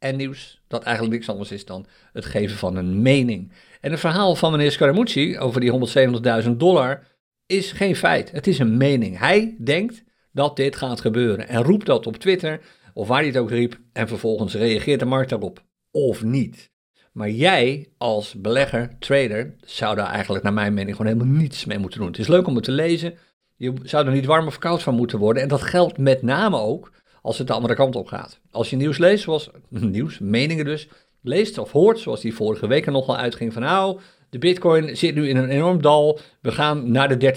en 0.00 0.16
nieuws 0.16 0.60
dat 0.68 0.82
eigenlijk 0.82 1.14
niks 1.14 1.28
anders 1.28 1.52
is 1.52 1.64
dan 1.64 1.86
het 2.12 2.24
geven 2.24 2.56
van 2.56 2.76
een 2.76 3.02
mening. 3.02 3.52
En 3.80 3.90
het 3.90 4.00
verhaal 4.00 4.34
van 4.34 4.52
meneer 4.52 4.72
Scaramucci 4.72 5.38
over 5.38 5.60
die 5.60 6.42
170.000 6.44 6.50
dollar 6.50 7.06
is 7.46 7.72
geen 7.72 7.96
feit. 7.96 8.30
Het 8.30 8.46
is 8.46 8.58
een 8.58 8.76
mening. 8.76 9.18
Hij 9.18 9.56
denkt 9.64 10.04
dat 10.32 10.56
dit 10.56 10.76
gaat 10.76 11.00
gebeuren 11.00 11.48
en 11.48 11.62
roept 11.62 11.86
dat 11.86 12.06
op 12.06 12.16
Twitter 12.16 12.60
of 12.94 13.08
waar 13.08 13.18
hij 13.18 13.26
het 13.26 13.36
ook 13.36 13.50
riep 13.50 13.80
en 13.92 14.08
vervolgens 14.08 14.54
reageert 14.54 15.00
de 15.00 15.06
markt 15.06 15.30
daarop 15.30 15.64
of 15.90 16.22
niet. 16.22 16.70
Maar 17.12 17.30
jij 17.30 17.92
als 17.98 18.34
belegger, 18.34 18.96
trader, 18.98 19.56
zou 19.60 19.96
daar 19.96 20.10
eigenlijk 20.10 20.44
naar 20.44 20.52
mijn 20.52 20.74
mening 20.74 20.96
gewoon 20.96 21.12
helemaal 21.12 21.36
niets 21.36 21.64
mee 21.64 21.78
moeten 21.78 21.98
doen. 21.98 22.08
Het 22.08 22.18
is 22.18 22.28
leuk 22.28 22.46
om 22.46 22.54
het 22.54 22.64
te 22.64 22.72
lezen, 22.72 23.14
je 23.56 23.72
zou 23.82 24.06
er 24.06 24.12
niet 24.12 24.24
warm 24.24 24.46
of 24.46 24.58
koud 24.58 24.82
van 24.82 24.94
moeten 24.94 25.18
worden. 25.18 25.42
En 25.42 25.48
dat 25.48 25.62
geldt 25.62 25.98
met 25.98 26.22
name 26.22 26.58
ook 26.58 26.92
als 27.22 27.38
het 27.38 27.46
de 27.46 27.52
andere 27.52 27.74
kant 27.74 27.96
op 27.96 28.06
gaat. 28.06 28.40
Als 28.50 28.70
je 28.70 28.76
nieuws 28.76 28.98
leest, 28.98 29.22
zoals 29.22 29.50
nieuws, 29.68 30.18
meningen 30.18 30.64
dus, 30.64 30.88
leest 31.22 31.58
of 31.58 31.72
hoort, 31.72 31.98
zoals 31.98 32.20
die 32.20 32.34
vorige 32.34 32.66
week 32.66 32.86
er 32.86 32.92
nogal 32.92 33.16
uitging 33.16 33.52
van 33.52 33.62
nou, 33.62 34.00
de 34.30 34.38
bitcoin 34.38 34.96
zit 34.96 35.14
nu 35.14 35.28
in 35.28 35.36
een 35.36 35.48
enorm 35.48 35.82
dal, 35.82 36.18
we 36.40 36.52
gaan 36.52 36.90
naar 36.90 37.18
de 37.18 37.34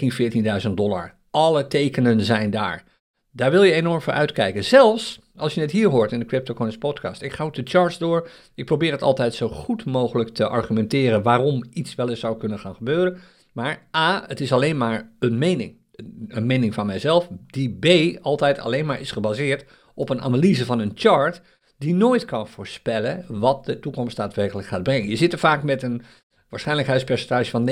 13.000, 0.62 0.64
14.000 0.68 0.74
dollar. 0.74 1.14
Alle 1.32 1.68
tekenen 1.68 2.22
zijn 2.22 2.50
daar. 2.50 2.84
Daar 3.32 3.52
wil 3.52 3.64
je 3.64 3.72
enorm 3.72 4.02
voor 4.02 4.14
uitkijken. 4.14 4.64
Zelfs 4.64 5.20
als 5.36 5.54
je 5.54 5.62
het 5.62 5.72
hier 5.72 5.90
hoort 5.90 6.12
in 6.12 6.20
de 6.20 6.26
CryptoCoins 6.26 6.78
podcast. 6.78 7.22
Ik 7.22 7.40
ook 7.40 7.54
de 7.54 7.62
charts 7.64 7.98
door. 7.98 8.30
Ik 8.56 8.66
probeer 8.66 8.92
het 8.92 9.02
altijd 9.02 9.34
zo 9.34 9.50
goed 9.50 9.86
mogelijk 9.86 10.30
te 10.30 10.48
argumenteren 10.48 11.24
waarom 11.24 11.64
iets 11.72 11.96
wel 11.96 12.10
eens 12.10 12.20
zou 12.20 12.38
kunnen 12.38 12.60
gaan 12.60 12.76
gebeuren. 12.76 13.18
Maar 13.54 13.88
A, 13.96 14.24
het 14.28 14.40
is 14.40 14.52
alleen 14.52 14.78
maar 14.78 15.12
een 15.20 15.38
mening 15.38 15.83
een 16.28 16.46
mening 16.46 16.74
van 16.74 16.86
mijzelf, 16.86 17.28
die 17.48 17.78
B 17.80 18.18
altijd 18.22 18.60
alleen 18.60 18.86
maar 18.86 19.00
is 19.00 19.12
gebaseerd 19.12 19.66
op 19.96 20.10
een 20.10 20.22
analyse 20.22 20.66
van 20.66 20.80
een 20.80 20.92
chart, 20.96 21.42
die 21.78 21.94
nooit 21.94 22.26
kan 22.26 22.48
voorspellen 22.48 23.26
wat 23.28 23.66
de 23.66 23.80
toekomst 23.80 24.18
daadwerkelijk 24.18 24.68
gaat 24.68 24.84
brengen. 24.84 25.10
Je 25.10 25.16
zit 25.16 25.34
er 25.34 25.40
vaak 25.40 25.64
met 25.64 25.84
een 25.84 26.02
waarschijnlijkheidspercentage 26.50 27.50
van 27.50 27.70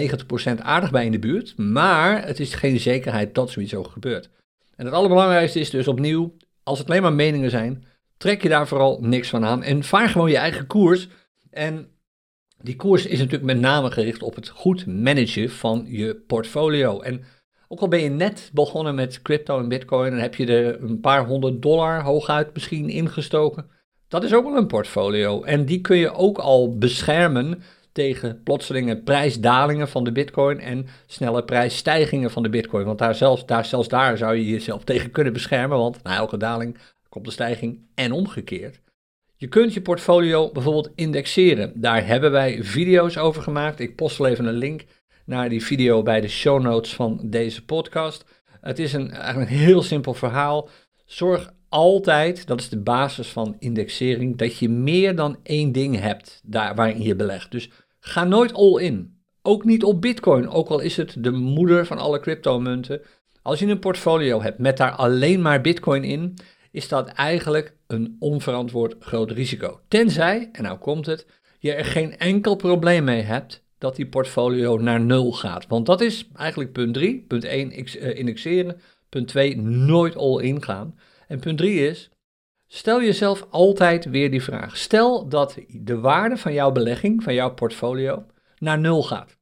90% 0.57 0.61
aardig 0.61 0.91
bij 0.91 1.05
in 1.05 1.11
de 1.11 1.19
buurt, 1.19 1.57
maar 1.57 2.25
het 2.25 2.39
is 2.39 2.53
geen 2.53 2.79
zekerheid 2.79 3.35
dat 3.35 3.49
zoiets 3.49 3.75
ook 3.75 3.87
gebeurt. 3.87 4.29
En 4.75 4.85
het 4.85 4.93
allerbelangrijkste 4.93 5.59
is 5.59 5.69
dus 5.69 5.87
opnieuw, 5.87 6.35
als 6.63 6.79
het 6.79 6.89
alleen 6.89 7.01
maar 7.01 7.13
meningen 7.13 7.49
zijn, 7.49 7.85
trek 8.17 8.41
je 8.41 8.49
daar 8.49 8.67
vooral 8.67 8.97
niks 9.01 9.29
van 9.29 9.45
aan 9.45 9.63
en 9.63 9.83
vaar 9.83 10.09
gewoon 10.09 10.29
je 10.29 10.37
eigen 10.37 10.67
koers. 10.67 11.07
En 11.49 11.87
die 12.61 12.75
koers 12.75 13.05
is 13.05 13.17
natuurlijk 13.17 13.43
met 13.43 13.59
name 13.59 13.91
gericht 13.91 14.23
op 14.23 14.35
het 14.35 14.49
goed 14.49 14.85
managen 14.85 15.49
van 15.49 15.85
je 15.87 16.15
portfolio. 16.15 17.01
En 17.01 17.23
ook 17.71 17.79
al 17.79 17.87
ben 17.87 17.99
je 17.99 18.09
net 18.09 18.49
begonnen 18.53 18.95
met 18.95 19.21
crypto 19.21 19.59
en 19.59 19.67
bitcoin 19.67 20.11
en 20.11 20.19
heb 20.19 20.35
je 20.35 20.45
er 20.45 20.83
een 20.83 20.99
paar 20.99 21.25
honderd 21.25 21.61
dollar 21.61 22.03
hooguit 22.03 22.53
misschien 22.53 22.89
ingestoken. 22.89 23.69
Dat 24.07 24.23
is 24.23 24.33
ook 24.33 24.43
wel 24.43 24.57
een 24.57 24.67
portfolio. 24.67 25.43
En 25.43 25.65
die 25.65 25.81
kun 25.81 25.97
je 25.97 26.13
ook 26.13 26.37
al 26.37 26.77
beschermen 26.77 27.63
tegen 27.91 28.43
plotselinge 28.43 28.97
prijsdalingen 28.97 29.87
van 29.87 30.03
de 30.03 30.11
bitcoin 30.11 30.59
en 30.59 30.87
snelle 31.05 31.43
prijsstijgingen 31.43 32.31
van 32.31 32.43
de 32.43 32.49
bitcoin. 32.49 32.85
Want 32.85 32.99
daar 32.99 33.15
zelfs, 33.15 33.45
daar, 33.45 33.65
zelfs 33.65 33.87
daar 33.87 34.17
zou 34.17 34.35
je 34.35 34.45
jezelf 34.45 34.83
tegen 34.91 35.11
kunnen 35.11 35.33
beschermen, 35.33 35.77
want 35.77 36.03
na 36.03 36.15
elke 36.15 36.37
daling 36.37 36.77
komt 37.09 37.25
de 37.25 37.31
stijging 37.31 37.79
en 37.95 38.11
omgekeerd. 38.11 38.79
Je 39.35 39.47
kunt 39.47 39.73
je 39.73 39.81
portfolio 39.81 40.51
bijvoorbeeld 40.51 40.91
indexeren. 40.95 41.71
Daar 41.75 42.07
hebben 42.07 42.31
wij 42.31 42.63
video's 42.63 43.17
over 43.17 43.41
gemaakt. 43.41 43.79
Ik 43.79 43.95
post 43.95 44.17
wel 44.17 44.27
even 44.27 44.45
een 44.45 44.53
link 44.53 44.85
naar 45.31 45.49
die 45.49 45.63
video 45.63 46.03
bij 46.03 46.21
de 46.21 46.27
show 46.27 46.61
notes 46.61 46.93
van 46.93 47.19
deze 47.23 47.65
podcast. 47.65 48.25
Het 48.61 48.79
is 48.79 48.93
een, 48.93 49.11
eigenlijk 49.11 49.51
een 49.51 49.57
heel 49.57 49.81
simpel 49.81 50.13
verhaal. 50.13 50.69
Zorg 51.05 51.53
altijd, 51.69 52.47
dat 52.47 52.59
is 52.59 52.69
de 52.69 52.79
basis 52.79 53.27
van 53.27 53.55
indexering, 53.59 54.37
dat 54.37 54.57
je 54.57 54.69
meer 54.69 55.15
dan 55.15 55.37
één 55.43 55.71
ding 55.71 55.99
hebt 55.99 56.41
daar 56.43 56.75
waarin 56.75 57.01
je 57.01 57.15
belegt. 57.15 57.51
Dus 57.51 57.69
ga 57.99 58.23
nooit 58.23 58.53
all 58.53 58.81
in. 58.81 59.19
Ook 59.41 59.65
niet 59.65 59.83
op 59.83 60.01
Bitcoin, 60.01 60.49
ook 60.49 60.69
al 60.69 60.79
is 60.79 60.97
het 60.97 61.15
de 61.19 61.31
moeder 61.31 61.85
van 61.85 61.97
alle 61.97 62.19
cryptomunten. 62.19 63.01
Als 63.41 63.59
je 63.59 63.67
een 63.67 63.79
portfolio 63.79 64.41
hebt 64.41 64.57
met 64.57 64.77
daar 64.77 64.91
alleen 64.91 65.41
maar 65.41 65.61
Bitcoin 65.61 66.03
in, 66.03 66.37
is 66.71 66.87
dat 66.87 67.07
eigenlijk 67.07 67.75
een 67.87 68.15
onverantwoord 68.19 68.95
groot 68.99 69.31
risico. 69.31 69.79
Tenzij, 69.87 70.49
en 70.51 70.63
nou 70.63 70.77
komt 70.77 71.05
het, 71.05 71.25
je 71.59 71.73
er 71.73 71.85
geen 71.85 72.17
enkel 72.17 72.55
probleem 72.55 73.03
mee 73.03 73.21
hebt 73.21 73.63
dat 73.81 73.95
die 73.95 74.07
portfolio 74.07 74.77
naar 74.77 75.01
nul 75.01 75.31
gaat. 75.31 75.67
Want 75.67 75.85
dat 75.85 76.01
is 76.01 76.27
eigenlijk 76.35 76.71
punt 76.71 76.93
3. 76.93 77.25
Punt 77.27 77.43
1 77.43 77.71
eh, 77.71 78.17
indexeren. 78.17 78.81
Punt 79.09 79.27
2 79.27 79.57
nooit 79.61 80.15
all 80.15 80.43
in 80.43 80.63
gaan. 80.63 80.99
En 81.27 81.39
punt 81.39 81.57
3 81.57 81.87
is, 81.87 82.09
stel 82.67 83.01
jezelf 83.01 83.47
altijd 83.49 84.05
weer 84.05 84.31
die 84.31 84.43
vraag. 84.43 84.77
Stel 84.77 85.27
dat 85.27 85.57
de 85.67 85.99
waarde 85.99 86.37
van 86.37 86.53
jouw 86.53 86.71
belegging, 86.71 87.23
van 87.23 87.33
jouw 87.33 87.53
portfolio, 87.53 88.25
naar 88.57 88.79
nul 88.79 89.03
gaat. 89.03 89.37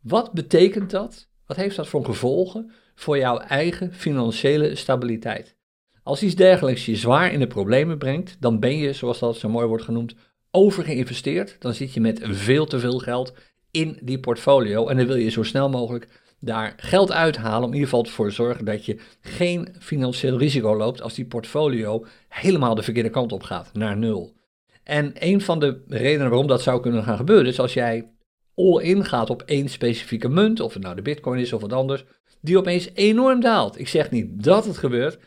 Wat 0.00 0.32
betekent 0.32 0.90
dat? 0.90 1.28
Wat 1.46 1.56
heeft 1.56 1.76
dat 1.76 1.88
voor 1.88 2.04
gevolgen 2.04 2.70
voor 2.94 3.18
jouw 3.18 3.38
eigen 3.38 3.94
financiële 3.94 4.74
stabiliteit? 4.74 5.56
Als 6.02 6.22
iets 6.22 6.34
dergelijks 6.34 6.86
je 6.86 6.96
zwaar 6.96 7.32
in 7.32 7.38
de 7.38 7.46
problemen 7.46 7.98
brengt, 7.98 8.36
dan 8.40 8.60
ben 8.60 8.76
je, 8.76 8.92
zoals 8.92 9.18
dat 9.18 9.36
zo 9.36 9.48
mooi 9.48 9.66
wordt 9.66 9.84
genoemd, 9.84 10.14
overgeïnvesteerd. 10.50 11.56
Dan 11.58 11.74
zit 11.74 11.94
je 11.94 12.00
met 12.00 12.20
veel 12.22 12.66
te 12.66 12.78
veel 12.78 12.98
geld 12.98 13.34
in 13.70 13.98
die 14.02 14.20
portfolio 14.20 14.88
en 14.88 14.96
dan 14.96 15.06
wil 15.06 15.16
je 15.16 15.30
zo 15.30 15.42
snel 15.42 15.68
mogelijk 15.68 16.08
daar 16.40 16.74
geld 16.76 17.12
uithalen 17.12 17.62
om 17.62 17.68
in 17.68 17.74
ieder 17.74 17.88
geval 17.88 18.04
ervoor 18.04 18.32
zorgen 18.32 18.64
dat 18.64 18.84
je 18.84 18.98
geen 19.20 19.68
financieel 19.78 20.38
risico 20.38 20.76
loopt 20.76 21.02
als 21.02 21.14
die 21.14 21.24
portfolio 21.24 22.06
helemaal 22.28 22.74
de 22.74 22.82
verkeerde 22.82 23.10
kant 23.10 23.32
op 23.32 23.42
gaat, 23.42 23.70
naar 23.72 23.96
nul. 23.96 24.36
En 24.82 25.12
een 25.14 25.40
van 25.40 25.58
de 25.58 25.82
redenen 25.88 26.28
waarom 26.28 26.46
dat 26.46 26.62
zou 26.62 26.80
kunnen 26.80 27.02
gaan 27.02 27.16
gebeuren 27.16 27.46
is 27.46 27.60
als 27.60 27.74
jij 27.74 28.10
all-in 28.54 29.04
gaat 29.04 29.30
op 29.30 29.42
één 29.42 29.68
specifieke 29.68 30.28
munt, 30.28 30.60
of 30.60 30.72
het 30.72 30.82
nou 30.82 30.96
de 30.96 31.02
bitcoin 31.02 31.40
is 31.40 31.52
of 31.52 31.60
wat 31.60 31.72
anders, 31.72 32.04
die 32.40 32.58
opeens 32.58 32.90
enorm 32.94 33.40
daalt. 33.40 33.78
Ik 33.78 33.88
zeg 33.88 34.10
niet 34.10 34.44
dat 34.44 34.64
het 34.64 34.78
gebeurt, 34.78 35.18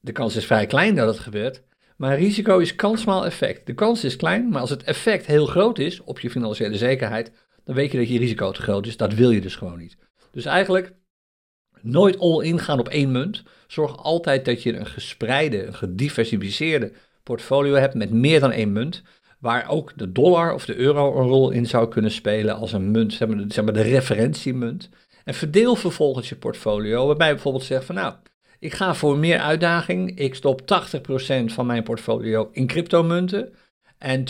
de 0.00 0.12
kans 0.12 0.36
is 0.36 0.46
vrij 0.46 0.66
klein 0.66 0.94
dat 0.94 1.08
het 1.08 1.18
gebeurt, 1.18 1.62
maar 1.96 2.18
risico 2.18 2.58
is 2.58 2.74
kansmaal 2.74 3.24
effect. 3.24 3.66
De 3.66 3.74
kans 3.74 4.04
is 4.04 4.16
klein, 4.16 4.48
maar 4.48 4.60
als 4.60 4.70
het 4.70 4.82
effect 4.82 5.26
heel 5.26 5.46
groot 5.46 5.78
is 5.78 6.00
op 6.00 6.20
je 6.20 6.30
financiële 6.30 6.76
zekerheid, 6.76 7.32
dan 7.64 7.74
weet 7.74 7.92
je 7.92 7.98
dat 7.98 8.08
je 8.08 8.18
risico 8.18 8.50
te 8.50 8.62
groot 8.62 8.86
is. 8.86 8.96
Dat 8.96 9.14
wil 9.14 9.30
je 9.30 9.40
dus 9.40 9.56
gewoon 9.56 9.78
niet. 9.78 9.96
Dus 10.30 10.44
eigenlijk 10.44 10.92
nooit 11.80 12.18
all-in 12.18 12.58
gaan 12.58 12.78
op 12.78 12.88
één 12.88 13.12
munt. 13.12 13.42
Zorg 13.66 13.96
altijd 13.96 14.44
dat 14.44 14.62
je 14.62 14.76
een 14.76 14.86
gespreide, 14.86 15.66
een 15.66 15.74
gediversificeerde 15.74 16.92
portfolio 17.22 17.74
hebt 17.74 17.94
met 17.94 18.10
meer 18.10 18.40
dan 18.40 18.52
één 18.52 18.72
munt. 18.72 19.02
Waar 19.38 19.68
ook 19.68 19.92
de 19.96 20.12
dollar 20.12 20.54
of 20.54 20.64
de 20.64 20.76
euro 20.76 21.20
een 21.20 21.28
rol 21.28 21.50
in 21.50 21.66
zou 21.66 21.88
kunnen 21.88 22.10
spelen 22.10 22.56
als 22.56 22.72
een 22.72 22.90
munt, 22.90 23.12
zeg 23.12 23.64
maar, 23.64 23.72
de 23.72 23.82
referentiemunt. 23.82 24.88
En 25.24 25.34
verdeel 25.34 25.76
vervolgens 25.76 26.28
je 26.28 26.36
portfolio, 26.36 27.06
waarbij 27.06 27.26
je 27.26 27.32
bijvoorbeeld 27.32 27.64
zegt 27.64 27.84
van 27.84 27.94
nou, 27.94 28.14
ik 28.58 28.72
ga 28.72 28.94
voor 28.94 29.18
meer 29.18 29.38
uitdaging. 29.38 30.18
Ik 30.18 30.34
stop 30.34 30.60
80% 30.60 30.64
van 31.44 31.66
mijn 31.66 31.82
portfolio 31.82 32.48
in 32.52 32.66
cryptomunten 32.66 33.54
en 33.98 34.24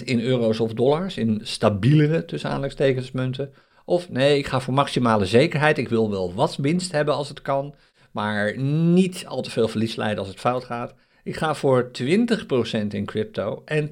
20% 0.00 0.04
in 0.04 0.20
euro's 0.20 0.60
of 0.60 0.72
dollars, 0.72 1.16
in 1.16 1.40
stabielere 1.42 2.24
tussen 2.24 2.50
aanleidingstekens 2.50 3.10
munten. 3.10 3.52
Of 3.84 4.10
nee, 4.10 4.38
ik 4.38 4.46
ga 4.46 4.60
voor 4.60 4.74
maximale 4.74 5.26
zekerheid. 5.26 5.78
Ik 5.78 5.88
wil 5.88 6.10
wel 6.10 6.34
wat 6.34 6.56
winst 6.56 6.92
hebben 6.92 7.14
als 7.14 7.28
het 7.28 7.42
kan, 7.42 7.74
maar 8.10 8.58
niet 8.58 9.24
al 9.26 9.42
te 9.42 9.50
veel 9.50 9.68
verlies 9.68 9.96
leiden 9.96 10.18
als 10.18 10.28
het 10.28 10.40
fout 10.40 10.64
gaat. 10.64 10.94
Ik 11.24 11.36
ga 11.36 11.54
voor 11.54 11.90
20% 12.02 12.86
in 12.88 13.04
crypto 13.04 13.62
en 13.64 13.88
80% 13.88 13.90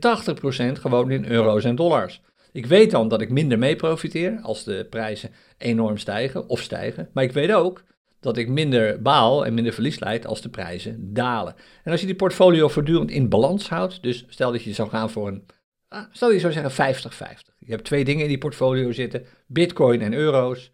gewoon 0.73 1.11
in 1.11 1.27
euro's 1.27 1.65
en 1.65 1.77
dollars. 1.77 2.21
Ik 2.53 2.67
weet 2.67 2.91
dan 2.91 3.09
dat 3.09 3.21
ik 3.21 3.31
minder 3.31 3.59
mee 3.59 3.77
profiteer 3.77 4.39
als 4.43 4.65
de 4.65 4.87
prijzen 4.91 5.31
enorm 5.59 5.99
stijgen 5.99 6.49
of 6.49 6.61
stijgen. 6.61 7.09
Maar 7.13 7.25
ik 7.25 7.33
weet 7.33 7.53
ook 7.53 7.83
dat 8.25 8.37
ik 8.37 8.49
minder 8.49 9.03
baal 9.03 9.47
en 9.47 9.55
minder 9.55 9.73
verlies 9.73 10.01
leid 10.01 10.27
als 10.27 10.41
de 10.41 10.49
prijzen 10.49 11.15
dalen. 11.15 11.55
En 11.83 11.93
als 11.93 12.01
je 12.01 12.07
die 12.07 12.17
portfolio 12.17 12.69
voortdurend 12.69 13.11
in 13.11 13.29
balans 13.29 13.69
houdt, 13.69 14.03
dus 14.03 14.25
stel 14.29 14.53
dat 14.53 14.63
je 14.63 14.73
zou 14.73 14.89
gaan 14.89 15.11
voor 15.11 15.29
een, 15.29 15.47
ah, 15.89 16.05
stel 16.13 16.31
je 16.31 16.39
zou 16.39 16.53
zeggen 16.53 16.73
50-50. 16.73 17.55
Je 17.59 17.71
hebt 17.71 17.85
twee 17.85 18.05
dingen 18.05 18.23
in 18.23 18.29
die 18.29 18.39
portfolio 18.39 18.93
zitten, 18.93 19.27
bitcoin 19.47 20.01
en 20.01 20.13
euro's. 20.13 20.71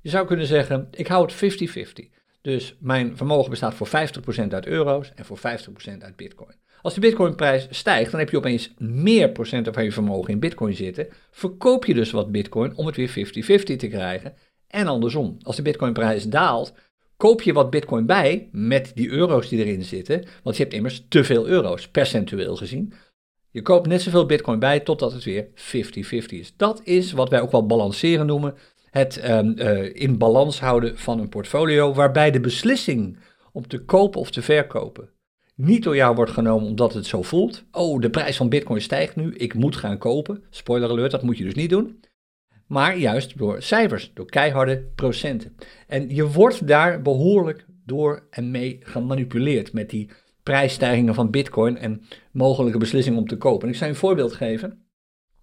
Je 0.00 0.10
zou 0.10 0.26
kunnen 0.26 0.46
zeggen, 0.46 0.88
ik 0.90 1.06
hou 1.06 1.24
het 1.24 1.34
50-50. 1.34 2.10
Dus 2.40 2.76
mijn 2.80 3.16
vermogen 3.16 3.50
bestaat 3.50 3.74
voor 3.74 3.88
50% 3.88 4.48
uit 4.48 4.66
euro's 4.66 5.12
en 5.14 5.24
voor 5.24 5.38
50% 5.38 5.40
uit 5.98 6.16
bitcoin. 6.16 6.54
Als 6.82 6.94
de 6.94 7.00
bitcoinprijs 7.00 7.66
stijgt, 7.70 8.10
dan 8.10 8.20
heb 8.20 8.30
je 8.30 8.36
opeens 8.36 8.74
meer 8.78 9.30
procenten 9.30 9.74
van 9.74 9.84
je 9.84 9.92
vermogen 9.92 10.32
in 10.32 10.38
bitcoin 10.38 10.74
zitten. 10.74 11.08
Verkoop 11.30 11.84
je 11.84 11.94
dus 11.94 12.10
wat 12.10 12.32
bitcoin 12.32 12.76
om 12.76 12.86
het 12.86 12.96
weer 12.96 13.08
50-50 13.08 13.76
te 13.76 13.88
krijgen. 13.88 14.34
En 14.74 14.86
andersom, 14.86 15.36
als 15.42 15.56
de 15.56 15.62
bitcoinprijs 15.62 16.24
daalt, 16.24 16.74
koop 17.24 17.42
je 17.42 17.52
wat 17.52 17.70
bitcoin 17.70 18.06
bij 18.06 18.48
met 18.52 18.92
die 18.94 19.10
euro's 19.10 19.48
die 19.48 19.64
erin 19.64 19.82
zitten. 19.82 20.24
Want 20.42 20.56
je 20.56 20.62
hebt 20.62 20.74
immers 20.74 21.04
te 21.08 21.24
veel 21.24 21.46
euro's, 21.46 21.88
percentueel 21.88 22.56
gezien. 22.56 22.92
Je 23.50 23.62
koopt 23.62 23.86
net 23.86 24.02
zoveel 24.02 24.26
bitcoin 24.26 24.58
bij 24.58 24.80
totdat 24.80 25.12
het 25.12 25.24
weer 25.24 25.46
50-50 25.46 25.50
is. 26.26 26.56
Dat 26.56 26.80
is 26.84 27.12
wat 27.12 27.28
wij 27.28 27.40
ook 27.40 27.50
wel 27.50 27.66
balanceren 27.66 28.26
noemen. 28.26 28.54
Het 28.90 29.30
um, 29.30 29.54
uh, 29.56 29.94
in 29.94 30.18
balans 30.18 30.60
houden 30.60 30.98
van 30.98 31.20
een 31.20 31.28
portfolio, 31.28 31.94
waarbij 31.94 32.30
de 32.30 32.40
beslissing 32.40 33.18
om 33.52 33.68
te 33.68 33.84
kopen 33.84 34.20
of 34.20 34.30
te 34.30 34.42
verkopen 34.42 35.08
niet 35.54 35.82
door 35.82 35.96
jou 35.96 36.14
wordt 36.14 36.30
genomen 36.30 36.66
omdat 36.66 36.94
het 36.94 37.06
zo 37.06 37.22
voelt. 37.22 37.64
Oh, 37.72 38.00
de 38.00 38.10
prijs 38.10 38.36
van 38.36 38.48
bitcoin 38.48 38.80
stijgt 38.80 39.16
nu, 39.16 39.34
ik 39.34 39.54
moet 39.54 39.76
gaan 39.76 39.98
kopen. 39.98 40.44
Spoiler 40.50 40.90
alert, 40.90 41.10
dat 41.10 41.22
moet 41.22 41.38
je 41.38 41.44
dus 41.44 41.54
niet 41.54 41.70
doen 41.70 42.00
maar 42.66 42.96
juist 42.96 43.38
door 43.38 43.62
cijfers, 43.62 44.10
door 44.14 44.26
keiharde 44.26 44.84
procenten. 44.94 45.56
En 45.86 46.14
je 46.14 46.30
wordt 46.30 46.66
daar 46.66 47.02
behoorlijk 47.02 47.66
door 47.86 48.26
en 48.30 48.50
mee 48.50 48.78
gemanipuleerd 48.82 49.72
met 49.72 49.90
die 49.90 50.10
prijsstijgingen 50.42 51.14
van 51.14 51.30
Bitcoin 51.30 51.76
en 51.76 52.02
mogelijke 52.32 52.78
beslissingen 52.78 53.18
om 53.18 53.26
te 53.26 53.36
kopen. 53.36 53.66
En 53.66 53.72
ik 53.72 53.78
zal 53.78 53.88
een 53.88 53.94
voorbeeld 53.94 54.32
geven. 54.32 54.84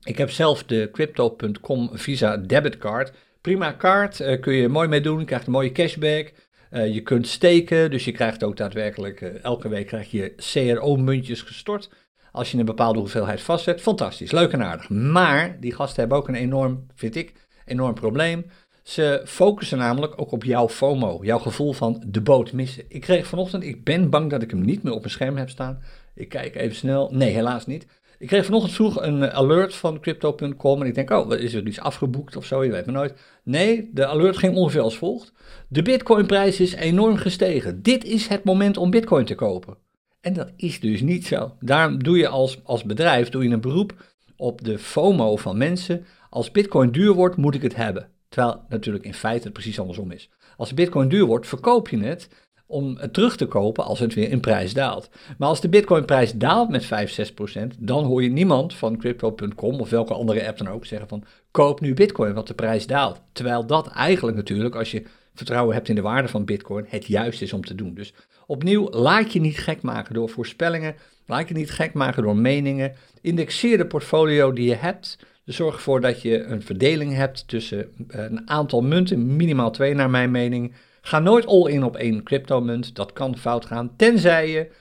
Ik 0.04 0.18
heb 0.18 0.32
zelf 0.32 0.64
de 0.64 0.90
Crypto.com 0.92 1.90
Visa 1.94 2.38
debitcard. 2.38 3.14
Prima 3.42 3.72
kaart, 3.72 4.20
uh, 4.20 4.40
kun 4.40 4.54
je 4.54 4.68
mooi 4.68 4.88
mee 4.88 5.02
doen, 5.02 5.20
je 5.20 5.26
krijgt 5.26 5.46
een 5.46 5.52
mooie 5.52 5.72
cashback. 5.72 6.34
Uh, 6.72 6.94
je 6.94 7.02
kunt 7.02 7.28
steken, 7.28 7.92
dus 7.92 8.06
je 8.06 8.12
krijgt 8.12 8.44
ook 8.44 8.58
daadwerkelijk 8.58 9.22
uh, 9.22 9.44
elke 9.44 9.70
week 9.70 9.88
krijg 9.88 10.12
je 10.12 10.34
CRO-muntjes 10.36 11.42
gestort. 11.42 11.90
Als 12.32 12.52
je 12.52 12.58
een 12.58 12.66
bepaalde 12.66 13.00
hoeveelheid 13.00 13.42
vastzet, 13.42 13.82
fantastisch, 13.82 14.32
leuk 14.32 14.52
en 14.52 14.64
aardig. 14.64 14.90
Maar 14.90 15.58
die 15.60 15.74
gasten 15.74 16.00
hebben 16.00 16.18
ook 16.18 16.28
een 16.28 16.36
enorm, 16.36 16.86
vind 16.96 17.16
ik, 17.16 17.34
enorm 17.66 17.94
probleem. 17.94 18.46
Ze 18.84 19.22
focussen 19.26 19.78
namelijk 19.78 20.22
ook 20.22 20.32
op 20.32 20.44
jouw 20.44 20.70
FOMO, 20.70 21.20
jouw 21.22 21.40
gevoel 21.40 21.74
van 21.74 22.04
de 22.08 22.22
boot 22.22 22.54
missen. 22.54 22.84
Ik 22.88 23.02
kreeg 23.02 23.28
vanochtend, 23.28 23.64
ik 23.64 23.84
ben 23.84 24.10
bang 24.10 24.30
dat 24.30 24.42
ik 24.42 24.52
hem 24.52 24.62
niet 24.62 24.84
meer 24.84 24.94
op 24.94 25.00
mijn 25.00 25.12
scherm 25.12 25.38
heb 25.38 25.50
staan. 25.50 25.82
Ik 26.16 26.30
kijk 26.30 26.56
even 26.56 26.76
snel. 26.76 27.10
Nee, 27.14 27.34
helaas 27.34 27.66
niet. 27.66 27.88
Ik 28.20 28.28
kreeg 28.28 28.46
vanochtend 28.46 28.74
vroeg 28.74 29.02
een 29.02 29.32
alert 29.32 29.76
van 29.76 30.00
crypto.com 30.00 30.82
en 30.82 30.88
ik 30.88 30.96
denk, 30.96 31.10
oh, 31.10 31.34
is 31.34 31.54
er 31.54 31.68
iets 31.68 31.80
afgeboekt 31.80 32.36
of 32.36 32.46
zo? 32.46 32.64
Je 32.64 32.72
weet 32.72 32.86
maar 32.86 32.96
nooit. 32.96 33.14
Nee, 33.44 33.90
de 33.94 34.06
alert 34.06 34.38
ging 34.38 34.56
ongeveer 34.56 34.82
als 34.82 34.98
volgt. 34.98 35.34
De 35.68 35.82
bitcoinprijs 35.82 36.60
is 36.60 36.74
enorm 36.74 37.16
gestegen. 37.16 37.82
Dit 37.82 38.04
is 38.04 38.28
het 38.28 38.44
moment 38.44 38.78
om 38.78 38.90
bitcoin 38.90 39.26
te 39.26 39.36
kopen. 39.36 39.78
En 40.22 40.34
dat 40.34 40.52
is 40.56 40.80
dus 40.80 41.02
niet 41.02 41.26
zo. 41.26 41.56
Daarom 41.60 42.04
doe 42.04 42.18
je 42.18 42.28
als, 42.28 42.60
als 42.64 42.84
bedrijf 42.84 43.30
doe 43.30 43.44
je 43.44 43.50
een 43.50 43.62
beroep 43.62 44.06
op 44.36 44.64
de 44.64 44.80
FOMO 44.80 45.38
van 45.38 45.58
mensen. 45.58 46.06
Als 46.30 46.52
bitcoin 46.52 46.92
duur 46.92 47.14
wordt, 47.14 47.36
moet 47.36 47.56
ik 47.56 47.62
het 47.62 47.76
hebben. 47.76 48.10
Terwijl 48.30 48.62
natuurlijk 48.70 49.06
in 49.06 49.14
feite 49.14 49.44
het 49.44 49.54
precies 49.54 49.80
andersom 49.80 50.12
is. 50.12 50.30
Als 50.58 50.74
bitcoin 50.74 51.10
duur 51.10 51.26
wordt, 51.26 51.48
verkoop 51.48 51.90
je 51.90 52.00
het 52.00 52.30
om 52.72 52.98
het 52.98 53.14
terug 53.14 53.38
te 53.38 53.46
kopen 53.46 53.84
als 53.84 54.00
het 54.00 54.14
weer 54.14 54.30
in 54.30 54.40
prijs 54.40 54.74
daalt. 54.74 55.10
Maar 55.38 55.48
als 55.48 55.62
de 55.62 55.70
bitcoinprijs 55.70 56.32
daalt 56.34 56.70
met 56.70 56.86
5, 56.86 57.12
6 57.12 57.34
procent, 57.34 57.76
dan 57.80 58.04
hoor 58.04 58.24
je 58.24 58.30
niemand 58.30 58.74
van 58.74 58.98
crypto.com 58.98 59.80
of 59.80 59.90
welke 59.90 60.14
andere 60.14 60.48
app 60.48 60.58
dan 60.58 60.68
ook 60.68 60.86
zeggen 60.86 61.08
van 61.08 61.24
koop 61.52 61.82
nu 61.82 61.94
bitcoin, 61.94 62.34
want 62.34 62.48
de 62.48 62.54
prijs 62.54 62.88
daalt. 62.88 63.22
Terwijl 63.32 63.66
dat 63.66 63.88
eigenlijk 63.88 64.38
natuurlijk, 64.38 64.76
als 64.76 64.92
je 64.92 65.04
vertrouwen 65.34 65.76
hebt 65.76 65.90
in 65.90 65.96
de 65.96 66.02
waarde 66.02 66.28
van 66.28 66.46
bitcoin, 66.46 66.86
het 66.88 67.06
juist 67.06 67.42
is 67.42 67.54
om 67.54 67.66
te 67.66 67.76
doen. 67.76 67.94
Dus 67.94 68.14
opnieuw, 68.48 68.90
laat 68.90 69.34
je 69.34 69.40
niet 69.40 69.58
gek 69.58 69.82
maken 69.82 70.14
door 70.14 70.30
voorspellingen, 70.30 70.96
laat 71.26 71.48
je 71.48 71.54
niet 71.54 71.72
gek 71.72 71.94
maken 71.94 72.24
door 72.24 72.36
meningen. 72.36 72.96
Indexeer 73.22 73.78
de 73.78 73.88
portfolio 73.88 74.54
die 74.54 74.70
je 74.70 74.76
hebt. 74.76 75.18
Dus 75.46 75.56
zorg 75.56 75.76
ervoor 75.76 76.02
dat 76.02 76.22
je 76.22 76.44
een 76.44 76.62
verdeling 76.62 77.14
hebt 77.14 77.48
tussen 77.48 77.92
eh, 78.08 78.24
een 78.24 78.50
aantal 78.50 78.82
munten, 78.82 79.36
minimaal 79.36 79.72
twee 79.72 79.94
naar 79.94 80.10
mijn 80.10 80.32
mening. 80.32 80.74
Ga 81.02 81.20
nooit 81.20 81.46
all 81.46 81.72
in 81.72 81.84
op 81.84 81.96
één 81.96 82.24
cryptomunt, 82.24 82.96
dat 82.96 83.14
kan 83.14 83.38
fout 83.38 83.66
gaan, 83.66 83.96
tenzij 83.96 84.50
je 84.50 84.72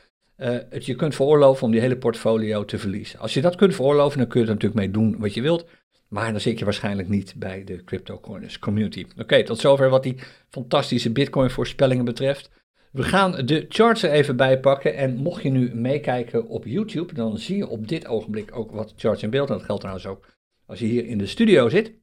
uh, 0.40 0.58
het 0.70 0.86
je 0.86 0.94
kunt 0.94 1.14
veroorloven 1.14 1.64
om 1.64 1.72
die 1.72 1.80
hele 1.80 1.96
portfolio 1.96 2.64
te 2.64 2.78
verliezen. 2.78 3.18
Als 3.18 3.34
je 3.34 3.40
dat 3.40 3.56
kunt 3.56 3.74
veroorloven, 3.74 4.18
dan 4.18 4.26
kun 4.26 4.40
je 4.40 4.46
er 4.46 4.52
natuurlijk 4.52 4.80
mee 4.80 4.90
doen 4.90 5.18
wat 5.18 5.34
je 5.34 5.42
wilt. 5.42 5.66
Maar 6.08 6.30
dan 6.30 6.40
zit 6.40 6.58
je 6.58 6.64
waarschijnlijk 6.64 7.08
niet 7.08 7.34
bij 7.36 7.64
de 7.64 7.84
CryptoCoiners 7.84 8.58
community. 8.58 9.06
Oké, 9.18 9.44
tot 9.44 9.58
zover 9.58 9.88
wat 9.88 10.02
die 10.02 10.16
fantastische 10.48 11.12
Bitcoin 11.12 11.50
voorspellingen 11.50 12.04
betreft. 12.04 12.50
We 12.90 13.02
gaan 13.02 13.46
de 13.46 13.66
charts 13.68 14.02
er 14.02 14.10
even 14.10 14.36
bij 14.36 14.60
pakken. 14.60 14.96
En 14.96 15.16
mocht 15.16 15.42
je 15.42 15.50
nu 15.50 15.74
meekijken 15.74 16.48
op 16.48 16.64
YouTube, 16.64 17.14
dan 17.14 17.38
zie 17.38 17.56
je 17.56 17.66
op 17.66 17.88
dit 17.88 18.06
ogenblik 18.06 18.56
ook 18.56 18.70
wat 18.70 18.92
charts 18.96 19.22
in 19.22 19.30
beeld. 19.30 19.48
En 19.48 19.54
dat 19.54 19.64
geldt 19.64 19.80
trouwens 19.80 20.06
ook 20.06 20.26
als 20.66 20.78
je 20.78 20.86
hier 20.86 21.06
in 21.06 21.18
de 21.18 21.26
studio 21.26 21.68
zit. 21.68 21.98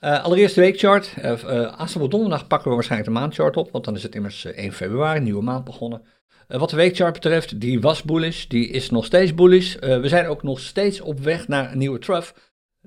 Uh, 0.00 0.24
allereerst 0.24 0.54
de 0.54 0.60
weekchart. 0.60 1.14
Uh, 1.18 1.42
uh, 1.44 2.08
donderdag 2.08 2.46
pakken 2.46 2.68
we 2.68 2.74
waarschijnlijk 2.74 3.12
de 3.12 3.18
maandchart 3.20 3.56
op, 3.56 3.70
want 3.70 3.84
dan 3.84 3.94
is 3.94 4.02
het 4.02 4.14
immers 4.14 4.44
1 4.44 4.72
februari, 4.72 5.20
nieuwe 5.20 5.42
maand 5.42 5.64
begonnen. 5.64 6.02
wat 6.46 6.70
de 6.70 6.76
weekchart 6.76 7.12
betreft, 7.12 7.60
die 7.60 7.80
was 7.80 8.02
bullish, 8.02 8.46
die 8.46 8.68
is 8.68 8.90
nog 8.90 9.04
steeds 9.04 9.34
bullish. 9.34 9.74
we 9.74 10.08
zijn 10.08 10.26
ook 10.26 10.42
nog 10.42 10.60
steeds 10.60 11.00
op 11.00 11.20
weg 11.20 11.48
naar 11.48 11.72
een 11.72 11.78
nieuwe 11.78 11.98
trough 11.98 12.32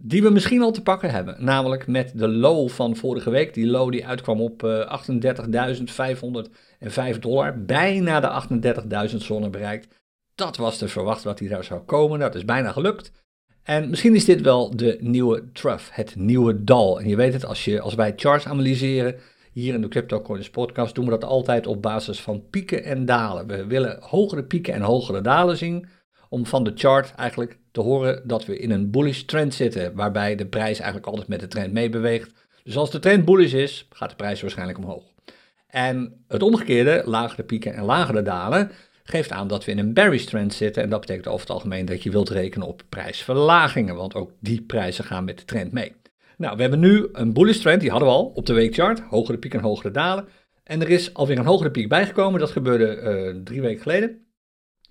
die 0.04 0.24
we 0.24 0.30
misschien 0.30 0.62
al 0.62 0.72
te 0.72 0.82
pakken 0.82 1.12
hebben. 1.12 1.36
Namelijk 1.44 1.88
met 1.88 2.12
de 2.16 2.28
low 2.28 2.70
van 2.70 2.96
vorige 2.96 3.30
week. 3.30 3.54
Die 3.54 3.68
low 3.68 3.92
die 3.92 4.08
uitkwam 4.08 4.42
op 4.42 4.64
uh, 4.64 5.00
38.505 7.14 7.20
dollar. 7.20 7.64
Bijna 7.64 8.20
de 8.20 9.10
38.000 9.10 9.16
zone 9.16 9.50
bereikt. 9.50 10.00
Dat 10.36 10.58
was 10.58 10.78
te 10.78 10.88
verwachten 10.88 11.28
dat 11.28 11.40
hij 11.40 11.48
daar 11.48 11.64
zou 11.64 11.82
komen. 11.82 12.20
Dat 12.20 12.36
is 12.36 12.46
bijna 12.46 12.72
gelukt. 12.72 13.12
En 13.64 13.90
misschien 13.90 14.16
is 14.16 14.26
dit 14.26 14.42
wel 14.42 14.76
de 14.76 14.98
nieuwe 15.00 15.52
trough, 15.52 15.84
het 15.92 16.16
nieuwe 16.16 16.64
dal. 16.64 17.00
En 17.00 17.08
je 17.08 17.16
weet 17.16 17.34
het, 17.34 17.46
als, 17.46 17.66
je, 17.66 17.82
als 17.82 17.96
wij 17.96 18.14
charts 18.16 18.46
analyseren, 18.46 19.16
hier 19.52 19.74
in 19.74 19.82
de 19.82 19.88
Crypto 19.88 20.22
Coins 20.22 20.50
podcast, 20.50 20.96
doen 20.96 21.06
we 21.06 21.12
dat 21.12 21.24
altijd 21.24 21.68
op 21.68 21.82
basis 21.82 22.22
van 22.22 22.50
pieken 22.50 22.84
en 22.84 23.06
dalen. 23.06 23.48
We 23.48 23.66
willen 23.66 23.98
hogere 24.02 24.44
pieken 24.44 24.74
en 24.74 24.82
hogere 24.82 25.22
dalen 25.22 25.58
zien 25.58 25.88
om 26.30 26.46
van 26.46 26.64
de 26.64 26.72
chart 26.76 27.16
eigenlijk 27.16 27.60
te 27.72 27.82
horen 27.82 28.22
dat 28.28 28.46
we 28.46 28.58
in 28.58 28.72
een 28.72 28.92
bullish 28.92 29.22
trend 29.22 29.54
zitten, 29.54 29.96
waarbij 29.96 30.36
de 30.36 30.46
prijs 30.46 30.78
eigenlijk 30.78 31.08
altijd 31.08 31.28
met 31.28 31.40
de 31.40 31.48
trend 31.48 31.74
meebeweegt. 31.74 32.32
Dus 32.64 32.78
als 32.78 32.92
de 32.92 33.00
trend 33.00 33.26
bullish 33.26 33.54
is, 33.54 33.88
gaat 33.90 34.10
de 34.10 34.16
prijs 34.16 34.42
waarschijnlijk 34.42 34.78
omhoog. 34.78 35.04
En 35.68 36.24
het 36.28 36.44
omgekeerde, 36.44 37.02
lagere 37.06 37.44
pieken 37.44 37.74
en 37.74 37.84
lagere 37.84 38.22
dalen, 38.22 38.72
geeft 39.04 39.32
aan 39.32 39.48
dat 39.48 39.66
we 39.66 39.72
in 39.72 39.80
een 39.80 39.94
bearish 39.94 40.26
trend 40.26 40.54
zitten. 40.54 40.84
En 40.84 40.90
dat 40.90 41.00
betekent 41.00 41.28
over 41.28 41.40
het 41.40 41.50
algemeen 41.50 41.86
dat 41.86 42.04
je 42.04 42.12
wilt 42.12 42.30
rekenen 42.30 42.68
op 42.68 42.82
prijsverlagingen, 42.90 43.96
want 43.96 44.16
ook 44.16 44.32
die 44.40 44.62
prijzen 44.62 45.04
gaan 45.04 45.24
met 45.24 45.40
de 45.40 45.46
trend 45.46 45.72
mee. 45.72 45.96
Nou, 46.38 46.56
we 46.56 46.62
hebben 46.62 46.80
nu 46.80 47.08
een 47.12 47.34
bullish 47.34 47.60
trend, 47.60 47.82
die 47.82 47.90
hadden 47.90 48.08
we 48.08 48.14
al 48.14 48.26
op 48.26 48.46
de 48.46 48.54
weekchart, 48.54 49.00
hogere 49.00 49.38
pieken 49.38 49.60
en 49.60 49.66
hogere 49.66 49.92
dalen. 49.92 50.28
En 50.64 50.82
er 50.82 50.90
is 50.90 51.14
alweer 51.14 51.38
een 51.38 51.46
hogere 51.46 51.72
piek 51.72 51.90
bijgekomen, 51.90 52.40
dat 52.40 52.52
gebeurde 52.52 53.02
uh, 53.36 53.44
drie 53.44 53.62
weken 53.62 53.82
geleden. 53.82 54.26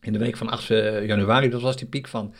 In 0.00 0.12
de 0.12 0.18
week 0.18 0.36
van 0.36 0.48
8 0.48 0.70
eh, 0.70 1.06
januari, 1.06 1.48
dat 1.48 1.60
was 1.60 1.76
die 1.76 1.86
piek 1.86 2.08
van 2.08 2.34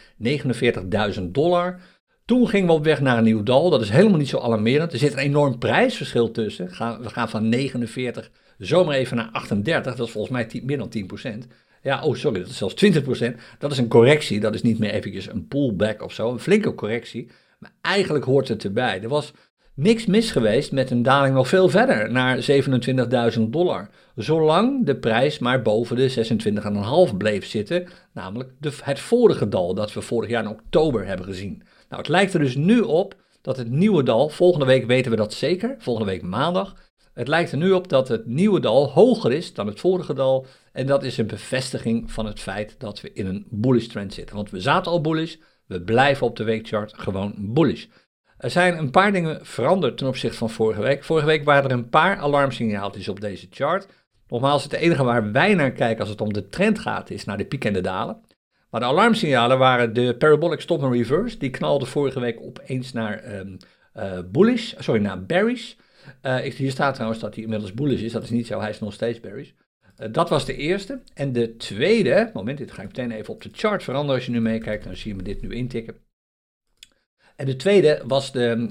49.000 1.14 1.22
dollar. 1.22 1.80
Toen 2.24 2.48
gingen 2.48 2.66
we 2.66 2.72
op 2.72 2.84
weg 2.84 3.00
naar 3.00 3.18
een 3.18 3.24
nieuw 3.24 3.42
dal. 3.42 3.70
Dat 3.70 3.80
is 3.80 3.90
helemaal 3.90 4.18
niet 4.18 4.28
zo 4.28 4.38
alarmerend. 4.38 4.92
Er 4.92 4.98
zit 4.98 5.12
een 5.12 5.18
enorm 5.18 5.58
prijsverschil 5.58 6.30
tussen. 6.30 6.66
We 7.02 7.08
gaan 7.08 7.28
van 7.28 7.48
49 7.48 8.30
zomaar 8.58 8.94
even 8.94 9.16
naar 9.16 9.28
38. 9.32 9.96
Dat 9.96 10.06
is 10.06 10.12
volgens 10.12 10.32
mij 10.32 10.62
meer 10.64 10.78
dan 10.78 10.92
10%. 11.44 11.46
Ja, 11.82 12.02
oh 12.02 12.14
sorry, 12.14 12.40
dat 12.40 12.48
is 12.48 12.56
zelfs 12.56 12.84
20%. 12.84 13.36
Dat 13.58 13.72
is 13.72 13.78
een 13.78 13.88
correctie. 13.88 14.40
Dat 14.40 14.54
is 14.54 14.62
niet 14.62 14.78
meer 14.78 14.90
eventjes 14.90 15.28
een 15.28 15.48
pullback 15.48 16.02
of 16.02 16.12
zo. 16.12 16.32
Een 16.32 16.38
flinke 16.38 16.74
correctie. 16.74 17.30
Maar 17.58 17.72
eigenlijk 17.80 18.24
hoort 18.24 18.48
het 18.48 18.64
erbij. 18.64 19.02
Er 19.02 19.08
was 19.08 19.32
niks 19.80 20.06
mis 20.06 20.30
geweest 20.30 20.72
met 20.72 20.90
een 20.90 21.02
daling 21.02 21.34
nog 21.34 21.48
veel 21.48 21.68
verder 21.68 22.12
naar 22.12 22.46
27.000 23.36 23.42
dollar. 23.42 23.90
Zolang 24.14 24.86
de 24.86 24.96
prijs 24.96 25.38
maar 25.38 25.62
boven 25.62 25.96
de 25.96 27.08
26,5 27.10 27.16
bleef 27.16 27.46
zitten. 27.46 27.88
Namelijk 28.12 28.50
de, 28.58 28.72
het 28.82 29.00
vorige 29.00 29.48
dal 29.48 29.74
dat 29.74 29.92
we 29.92 30.00
vorig 30.00 30.30
jaar 30.30 30.42
in 30.42 30.50
oktober 30.50 31.06
hebben 31.06 31.26
gezien. 31.26 31.62
Nou, 31.88 32.02
het 32.02 32.08
lijkt 32.08 32.34
er 32.34 32.40
dus 32.40 32.56
nu 32.56 32.80
op 32.80 33.14
dat 33.40 33.56
het 33.56 33.70
nieuwe 33.70 34.02
dal, 34.02 34.28
volgende 34.28 34.66
week 34.66 34.86
weten 34.86 35.10
we 35.10 35.16
dat 35.16 35.32
zeker, 35.32 35.74
volgende 35.78 36.10
week 36.10 36.22
maandag. 36.22 36.74
Het 37.14 37.28
lijkt 37.28 37.52
er 37.52 37.58
nu 37.58 37.72
op 37.72 37.88
dat 37.88 38.08
het 38.08 38.26
nieuwe 38.26 38.60
dal 38.60 38.90
hoger 38.90 39.32
is 39.32 39.54
dan 39.54 39.66
het 39.66 39.80
vorige 39.80 40.14
dal. 40.14 40.46
En 40.72 40.86
dat 40.86 41.02
is 41.02 41.18
een 41.18 41.26
bevestiging 41.26 42.10
van 42.10 42.26
het 42.26 42.40
feit 42.40 42.74
dat 42.78 43.00
we 43.00 43.12
in 43.12 43.26
een 43.26 43.46
bullish 43.50 43.86
trend 43.86 44.14
zitten. 44.14 44.36
Want 44.36 44.50
we 44.50 44.60
zaten 44.60 44.92
al 44.92 45.00
bullish, 45.00 45.36
we 45.66 45.82
blijven 45.82 46.26
op 46.26 46.36
de 46.36 46.44
weekchart 46.44 46.92
gewoon 46.96 47.34
bullish. 47.38 47.86
Er 48.40 48.50
zijn 48.50 48.78
een 48.78 48.90
paar 48.90 49.12
dingen 49.12 49.46
veranderd 49.46 49.98
ten 49.98 50.06
opzichte 50.06 50.36
van 50.36 50.50
vorige 50.50 50.82
week. 50.82 51.04
Vorige 51.04 51.26
week 51.26 51.44
waren 51.44 51.70
er 51.70 51.76
een 51.76 51.88
paar 51.88 52.16
alarmsignaaltjes 52.16 53.08
op 53.08 53.20
deze 53.20 53.46
chart. 53.50 53.86
Nogmaals, 54.28 54.62
het 54.62 54.72
enige 54.72 55.04
waar 55.04 55.32
wij 55.32 55.54
naar 55.54 55.72
kijken 55.72 56.00
als 56.00 56.08
het 56.08 56.20
om 56.20 56.32
de 56.32 56.48
trend 56.48 56.78
gaat, 56.78 57.10
is 57.10 57.24
naar 57.24 57.36
de 57.36 57.44
piek 57.44 57.64
en 57.64 57.72
de 57.72 57.80
dalen. 57.80 58.20
Maar 58.70 58.80
de 58.80 58.86
alarmsignalen 58.86 59.58
waren 59.58 59.92
de 59.92 60.16
parabolic 60.16 60.60
stop 60.60 60.82
and 60.82 60.94
reverse. 60.94 61.38
Die 61.38 61.50
knalde 61.50 61.86
vorige 61.86 62.20
week 62.20 62.40
opeens 62.40 62.92
naar 62.92 63.38
um, 63.38 63.56
bullish, 64.30 64.74
sorry, 64.78 65.00
naar 65.00 65.24
bearish. 65.24 65.74
Uh, 66.22 66.36
hier 66.36 66.70
staat 66.70 66.94
trouwens 66.94 67.20
dat 67.20 67.34
hij 67.34 67.42
inmiddels 67.42 67.74
bullish 67.74 68.02
is. 68.02 68.12
Dat 68.12 68.22
is 68.22 68.30
niet 68.30 68.46
zo, 68.46 68.60
hij 68.60 68.70
is 68.70 68.80
nog 68.80 68.92
steeds 68.92 69.20
bearish. 69.20 69.50
Uh, 69.98 70.06
dat 70.12 70.28
was 70.28 70.46
de 70.46 70.56
eerste. 70.56 71.00
En 71.14 71.32
de 71.32 71.56
tweede, 71.56 72.30
moment, 72.34 72.58
dit 72.58 72.72
ga 72.72 72.82
ik 72.82 72.88
meteen 72.88 73.10
even 73.10 73.34
op 73.34 73.42
de 73.42 73.50
chart 73.52 73.82
veranderen. 73.82 74.16
Als 74.16 74.26
je 74.26 74.32
nu 74.32 74.40
meekijkt, 74.40 74.84
dan 74.84 74.96
zie 74.96 75.10
je 75.10 75.16
me 75.16 75.22
dit 75.22 75.42
nu 75.42 75.54
intikken. 75.54 75.96
En 77.40 77.46
de 77.46 77.56
tweede 77.56 78.02
was 78.06 78.32
de, 78.32 78.66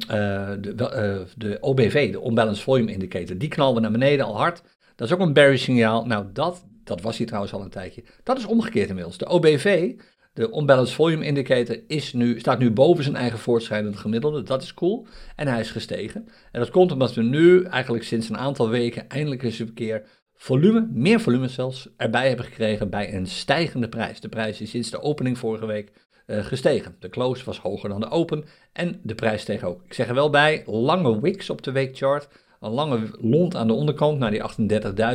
de, 0.62 1.26
de 1.36 1.58
OBV, 1.62 2.12
de 2.12 2.26
Unbalanced 2.26 2.64
Volume 2.64 2.92
Indicator. 2.92 3.38
Die 3.38 3.50
knalde 3.50 3.80
naar 3.80 3.92
beneden 3.92 4.26
al 4.26 4.38
hard. 4.38 4.62
Dat 4.96 5.08
is 5.08 5.14
ook 5.14 5.20
een 5.20 5.34
bearish 5.34 5.64
signaal. 5.64 6.06
Nou, 6.06 6.26
dat 6.34 6.66
dat 6.84 7.02
was 7.02 7.18
hij 7.18 7.26
trouwens 7.26 7.54
al 7.54 7.62
een 7.62 7.70
tijdje. 7.70 8.04
Dat 8.24 8.38
is 8.38 8.46
omgekeerd 8.46 8.90
inmiddels. 8.90 9.18
De 9.18 9.28
OBV, 9.28 9.94
de 10.34 10.56
Unbalanced 10.58 10.96
Volume 10.96 11.26
Indicator, 11.26 11.80
is 11.88 12.14
nu, 12.14 12.40
staat 12.40 12.60
nu 12.60 12.72
boven 12.72 13.04
zijn 13.04 13.16
eigen 13.16 13.40
voortschrijdende 13.40 13.98
gemiddelde. 13.98 14.44
Dat 14.44 14.62
is 14.62 14.74
cool. 14.74 15.08
En 15.36 15.48
hij 15.48 15.60
is 15.60 15.72
gestegen. 15.72 16.28
En 16.52 16.60
dat 16.60 16.70
komt 16.70 16.92
omdat 16.92 17.14
we 17.14 17.22
nu 17.22 17.64
eigenlijk 17.64 18.04
sinds 18.04 18.30
een 18.30 18.38
aantal 18.38 18.70
weken 18.70 19.10
eindelijk 19.10 19.44
eens 19.44 19.60
een 19.60 19.74
keer 19.74 20.04
volume, 20.34 20.90
meer 20.94 21.20
volume 21.20 21.48
zelfs, 21.48 21.90
erbij 21.98 22.28
hebben 22.28 22.46
gekregen 22.46 22.90
bij 22.90 23.14
een 23.14 23.28
stijgende 23.28 23.90
prijs. 23.90 24.20
De 24.20 24.30
prijs 24.30 24.62
is 24.62 24.70
sinds 24.70 24.90
de 24.90 25.02
opening 25.02 25.38
vorige 25.38 25.66
week 25.66 25.92
uh, 25.92 26.09
gestegen. 26.30 26.96
De 27.00 27.10
close 27.10 27.46
was 27.46 27.60
hoger 27.60 27.90
dan 27.90 28.00
de 28.00 28.10
open 28.10 28.46
en 28.74 29.00
de 29.04 29.16
prijs 29.16 29.42
steeg 29.42 29.64
ook. 29.64 29.82
Ik 29.86 29.94
zeg 29.94 30.08
er 30.08 30.14
wel 30.14 30.30
bij, 30.30 30.64
lange 30.66 31.22
wicks 31.22 31.50
op 31.50 31.62
de 31.62 31.72
weekchart 31.72 32.28
een 32.60 32.72
lange 32.72 33.00
lont 33.20 33.56
aan 33.56 33.68
de 33.68 33.74
onderkant 33.74 34.20
naar 34.20 34.32
die 34.32 34.44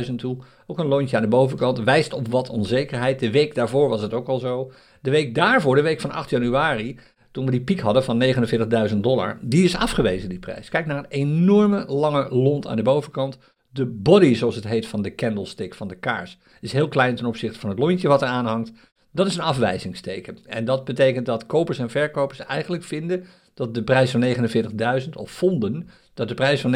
38.000 0.07 0.15
toe. 0.15 0.37
Ook 0.67 0.79
een 0.79 0.87
lontje 0.87 1.15
aan 1.15 1.21
de 1.21 1.27
bovenkant. 1.27 1.79
Wijst 1.79 2.13
op 2.13 2.27
wat 2.27 2.49
onzekerheid. 2.49 3.19
De 3.19 3.31
week 3.31 3.55
daarvoor 3.55 3.89
was 3.89 4.01
het 4.01 4.13
ook 4.13 4.27
al 4.27 4.39
zo. 4.39 4.71
De 5.01 5.09
week 5.09 5.35
daarvoor, 5.35 5.75
de 5.75 5.81
week 5.81 6.01
van 6.01 6.11
8 6.11 6.29
januari, 6.29 6.99
toen 7.31 7.45
we 7.45 7.51
die 7.51 7.63
piek 7.63 7.79
hadden 7.79 8.03
van 8.03 8.23
49.000 8.89 8.97
dollar, 8.97 9.37
die 9.41 9.63
is 9.63 9.75
afgewezen, 9.75 10.29
die 10.29 10.39
prijs. 10.39 10.69
Kijk 10.69 10.85
naar 10.85 10.97
een 10.97 11.05
enorme 11.09 11.85
lange 11.87 12.27
lont 12.29 12.67
aan 12.67 12.75
de 12.75 12.81
bovenkant. 12.81 13.37
De 13.69 13.85
body, 13.85 14.33
zoals 14.33 14.55
het 14.55 14.67
heet, 14.67 14.87
van 14.87 15.01
de 15.01 15.15
candlestick, 15.15 15.73
van 15.73 15.87
de 15.87 15.95
kaars, 15.95 16.37
is 16.61 16.71
heel 16.71 16.87
klein 16.87 17.15
ten 17.15 17.25
opzichte 17.25 17.59
van 17.59 17.69
het 17.69 17.79
lontje 17.79 18.07
wat 18.07 18.21
er 18.21 18.27
aan 18.27 18.45
hangt. 18.45 18.71
Dat 19.15 19.27
is 19.27 19.35
een 19.35 19.41
afwijzingsteken. 19.41 20.37
En 20.45 20.65
dat 20.65 20.85
betekent 20.85 21.25
dat 21.25 21.45
kopers 21.45 21.79
en 21.79 21.89
verkopers 21.89 22.39
eigenlijk 22.39 22.83
vinden 22.83 23.25
dat 23.53 23.73
de 23.73 23.83
prijs 23.83 24.11
van 24.11 24.23
49.000, 25.03 25.09
of 25.13 25.31
vonden 25.31 25.89
dat 26.13 26.27
de 26.27 26.33
prijs 26.33 26.61
van 26.61 26.75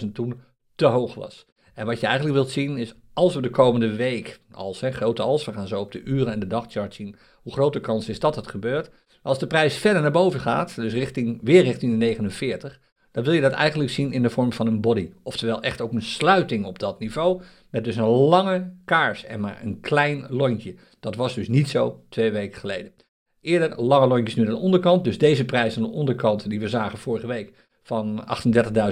49.000 0.00 0.12
toen 0.12 0.40
te 0.74 0.86
hoog 0.86 1.14
was. 1.14 1.46
En 1.74 1.86
wat 1.86 2.00
je 2.00 2.06
eigenlijk 2.06 2.36
wilt 2.36 2.50
zien 2.50 2.76
is, 2.76 2.94
als 3.12 3.34
we 3.34 3.42
de 3.42 3.50
komende 3.50 3.96
week, 3.96 4.40
als 4.50 4.80
hè, 4.80 4.90
grote 4.90 5.22
als, 5.22 5.44
we 5.44 5.52
gaan 5.52 5.68
zo 5.68 5.80
op 5.80 5.92
de 5.92 6.02
uren 6.02 6.32
en 6.32 6.40
de 6.40 6.46
dagchart 6.46 6.94
zien, 6.94 7.16
hoe 7.42 7.52
groot 7.52 7.72
de 7.72 7.80
kans 7.80 8.08
is 8.08 8.18
dat 8.18 8.36
het 8.36 8.46
gebeurt. 8.46 8.90
Als 9.22 9.38
de 9.38 9.46
prijs 9.46 9.76
verder 9.76 10.02
naar 10.02 10.10
boven 10.10 10.40
gaat, 10.40 10.76
dus 10.76 10.92
richting, 10.92 11.40
weer 11.42 11.62
richting 11.62 11.92
de 11.92 11.98
49, 11.98 12.80
dan 13.12 13.24
wil 13.24 13.32
je 13.32 13.40
dat 13.40 13.52
eigenlijk 13.52 13.90
zien 13.90 14.12
in 14.12 14.22
de 14.22 14.30
vorm 14.30 14.52
van 14.52 14.66
een 14.66 14.80
body. 14.80 15.10
Oftewel 15.22 15.62
echt 15.62 15.80
ook 15.80 15.92
een 15.92 16.02
sluiting 16.02 16.64
op 16.64 16.78
dat 16.78 16.98
niveau, 16.98 17.42
met 17.70 17.84
dus 17.84 17.96
een 17.96 18.04
lange 18.04 18.72
kaars 18.84 19.24
en 19.24 19.40
maar 19.40 19.60
een 19.62 19.80
klein 19.80 20.26
lontje. 20.28 20.74
Dat 21.00 21.14
was 21.14 21.34
dus 21.34 21.48
niet 21.48 21.68
zo 21.68 22.04
twee 22.08 22.30
weken 22.30 22.60
geleden. 22.60 22.92
Eerder 23.40 23.82
lange 23.82 24.06
lontjes 24.06 24.34
nu 24.34 24.44
aan 24.44 24.54
de 24.54 24.60
onderkant, 24.60 25.04
dus 25.04 25.18
deze 25.18 25.44
prijs 25.44 25.76
aan 25.76 25.82
de 25.82 25.88
onderkant 25.88 26.48
die 26.48 26.60
we 26.60 26.68
zagen 26.68 26.98
vorige 26.98 27.26
week, 27.26 27.52
van 27.82 28.24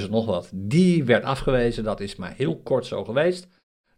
38.000 0.02 0.11
nog 0.11 0.26
wat, 0.26 0.50
die 0.54 1.04
werd 1.04 1.24
afgewezen. 1.24 1.85
Dat 1.85 2.00
is 2.00 2.16
maar 2.16 2.35
heel 2.37 2.56
kort 2.56 2.87
zo 2.87 3.04
geweest. 3.04 3.48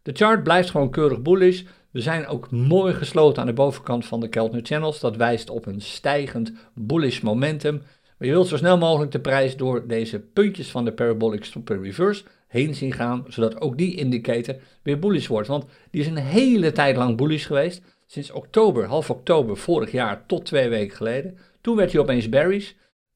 De 0.03 0.13
chart 0.13 0.43
blijft 0.43 0.71
gewoon 0.71 0.91
keurig 0.91 1.23
bullish. 1.23 1.63
We 1.91 2.01
zijn 2.01 2.27
ook 2.27 2.51
mooi 2.51 2.95
gesloten 2.95 3.41
aan 3.41 3.49
de 3.49 3.53
bovenkant 3.53 4.07
van 4.07 4.21
de 4.21 4.29
Keltner 4.29 4.61
Channels. 4.65 5.01
Dat 5.01 5.17
wijst 5.17 5.51
op 5.51 5.67
een 5.67 5.81
stijgend 5.81 6.53
bullish 6.75 7.21
momentum. 7.21 7.83
Maar 8.23 8.31
je 8.31 8.37
wilt 8.37 8.49
zo 8.51 8.57
snel 8.57 8.79
mogelijk 8.79 9.13
de 9.13 9.21
prijs 9.21 9.57
door 9.57 9.87
deze 9.87 10.21
puntjes 10.21 10.71
van 10.71 10.85
de 10.85 10.93
Parabolic 10.93 11.45
Stop 11.45 11.69
Reverse 11.69 12.25
heen 12.49 12.75
zien 12.75 12.93
gaan, 12.93 13.25
zodat 13.29 13.61
ook 13.61 13.79
die 13.79 13.97
indicator 13.97 14.57
weer 14.83 14.99
bullish 14.99 15.27
wordt. 15.27 15.49
Want 15.49 15.65
die 15.91 16.01
is 16.01 16.07
een 16.07 16.17
hele 16.17 16.73
tijd 16.73 16.97
lang 16.97 17.17
bullish 17.17 17.47
geweest. 17.47 17.83
Sinds 18.07 18.31
oktober, 18.31 18.85
half 18.85 19.11
oktober 19.11 19.57
vorig 19.57 19.93
jaar 19.93 20.27
tot 20.27 20.45
twee 20.45 20.69
weken 20.69 20.97
geleden. 20.97 21.39
Toen 21.61 21.77
werd 21.77 21.93
hij 21.93 22.01
opeens 22.01 22.29
bearish. 22.29 22.73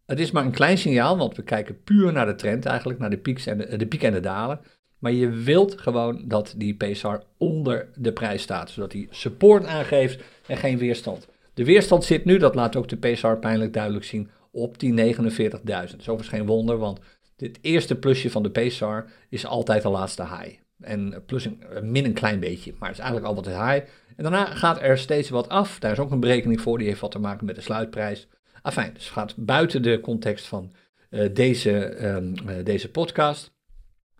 Het 0.06 0.20
is 0.20 0.30
maar 0.30 0.44
een 0.44 0.50
klein 0.50 0.78
signaal, 0.78 1.16
want 1.16 1.36
we 1.36 1.42
kijken 1.42 1.82
puur 1.84 2.12
naar 2.12 2.26
de 2.26 2.34
trend 2.34 2.64
eigenlijk, 2.64 2.98
naar 2.98 3.10
de, 3.10 3.18
pieks 3.18 3.46
en 3.46 3.58
de, 3.58 3.76
de 3.76 3.86
piek 3.86 4.02
en 4.02 4.12
de 4.12 4.20
dalen. 4.20 4.60
Maar 4.98 5.12
je 5.12 5.30
wilt 5.30 5.80
gewoon 5.80 6.22
dat 6.24 6.54
die 6.56 6.74
PSR 6.74 7.16
onder 7.36 7.88
de 7.94 8.12
prijs 8.12 8.42
staat, 8.42 8.70
zodat 8.70 8.92
hij 8.92 9.06
support 9.10 9.64
aangeeft 9.64 10.22
en 10.46 10.56
geen 10.56 10.78
weerstand. 10.78 11.28
De 11.54 11.64
weerstand 11.64 12.04
zit 12.04 12.24
nu, 12.24 12.38
dat 12.38 12.54
laat 12.54 12.76
ook 12.76 12.88
de 12.88 12.96
PSR 12.96 13.28
pijnlijk 13.28 13.72
duidelijk 13.72 14.04
zien, 14.04 14.30
op 14.56 14.78
die 14.78 15.14
49.000. 15.14 15.96
Zo 15.98 16.16
is 16.16 16.28
geen 16.28 16.46
wonder, 16.46 16.78
want 16.78 17.00
dit 17.36 17.58
eerste 17.60 17.98
plusje 17.98 18.30
van 18.30 18.42
de 18.42 18.50
PSR 18.50 19.10
is 19.28 19.46
altijd 19.46 19.82
de 19.82 19.88
laatste 19.88 20.22
high. 20.22 20.58
En 20.80 21.22
plus 21.26 21.44
een, 21.44 21.90
min 21.90 22.04
een 22.04 22.12
klein 22.12 22.40
beetje, 22.40 22.74
maar 22.78 22.88
het 22.88 22.98
is 22.98 23.04
eigenlijk 23.04 23.34
al 23.34 23.42
wat 23.42 23.46
high. 23.46 23.86
En 24.16 24.22
daarna 24.22 24.44
gaat 24.44 24.82
er 24.82 24.98
steeds 24.98 25.28
wat 25.28 25.48
af. 25.48 25.78
Daar 25.78 25.92
is 25.92 25.98
ook 25.98 26.10
een 26.10 26.20
berekening 26.20 26.60
voor, 26.60 26.78
die 26.78 26.86
heeft 26.86 27.00
wat 27.00 27.10
te 27.10 27.18
maken 27.18 27.46
met 27.46 27.54
de 27.54 27.60
sluitprijs. 27.60 28.28
Afijn, 28.62 28.94
dus 28.94 29.10
gaat 29.10 29.34
buiten 29.36 29.82
de 29.82 30.00
context 30.00 30.46
van 30.46 30.72
uh, 31.10 31.28
deze, 31.32 31.98
uh, 32.46 32.64
deze 32.64 32.90
podcast. 32.90 33.54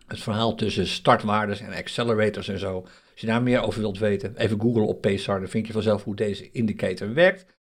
Het 0.07 0.19
verhaal 0.19 0.55
tussen 0.55 0.87
startwaardes 0.87 1.59
en 1.59 1.73
accelerators 1.73 2.47
en 2.47 2.59
zo. 2.59 2.81
Als 2.81 3.21
je 3.21 3.27
daar 3.27 3.43
meer 3.43 3.61
over 3.61 3.79
wilt 3.79 3.97
weten, 3.97 4.35
even 4.37 4.61
googlen 4.61 4.87
op 4.87 5.01
PSAR, 5.01 5.39
dan 5.39 5.49
vind 5.49 5.67
je 5.67 5.73
vanzelf 5.73 6.03
hoe 6.03 6.15
deze 6.15 6.51
indicator 6.51 7.13
werkt. 7.13 7.56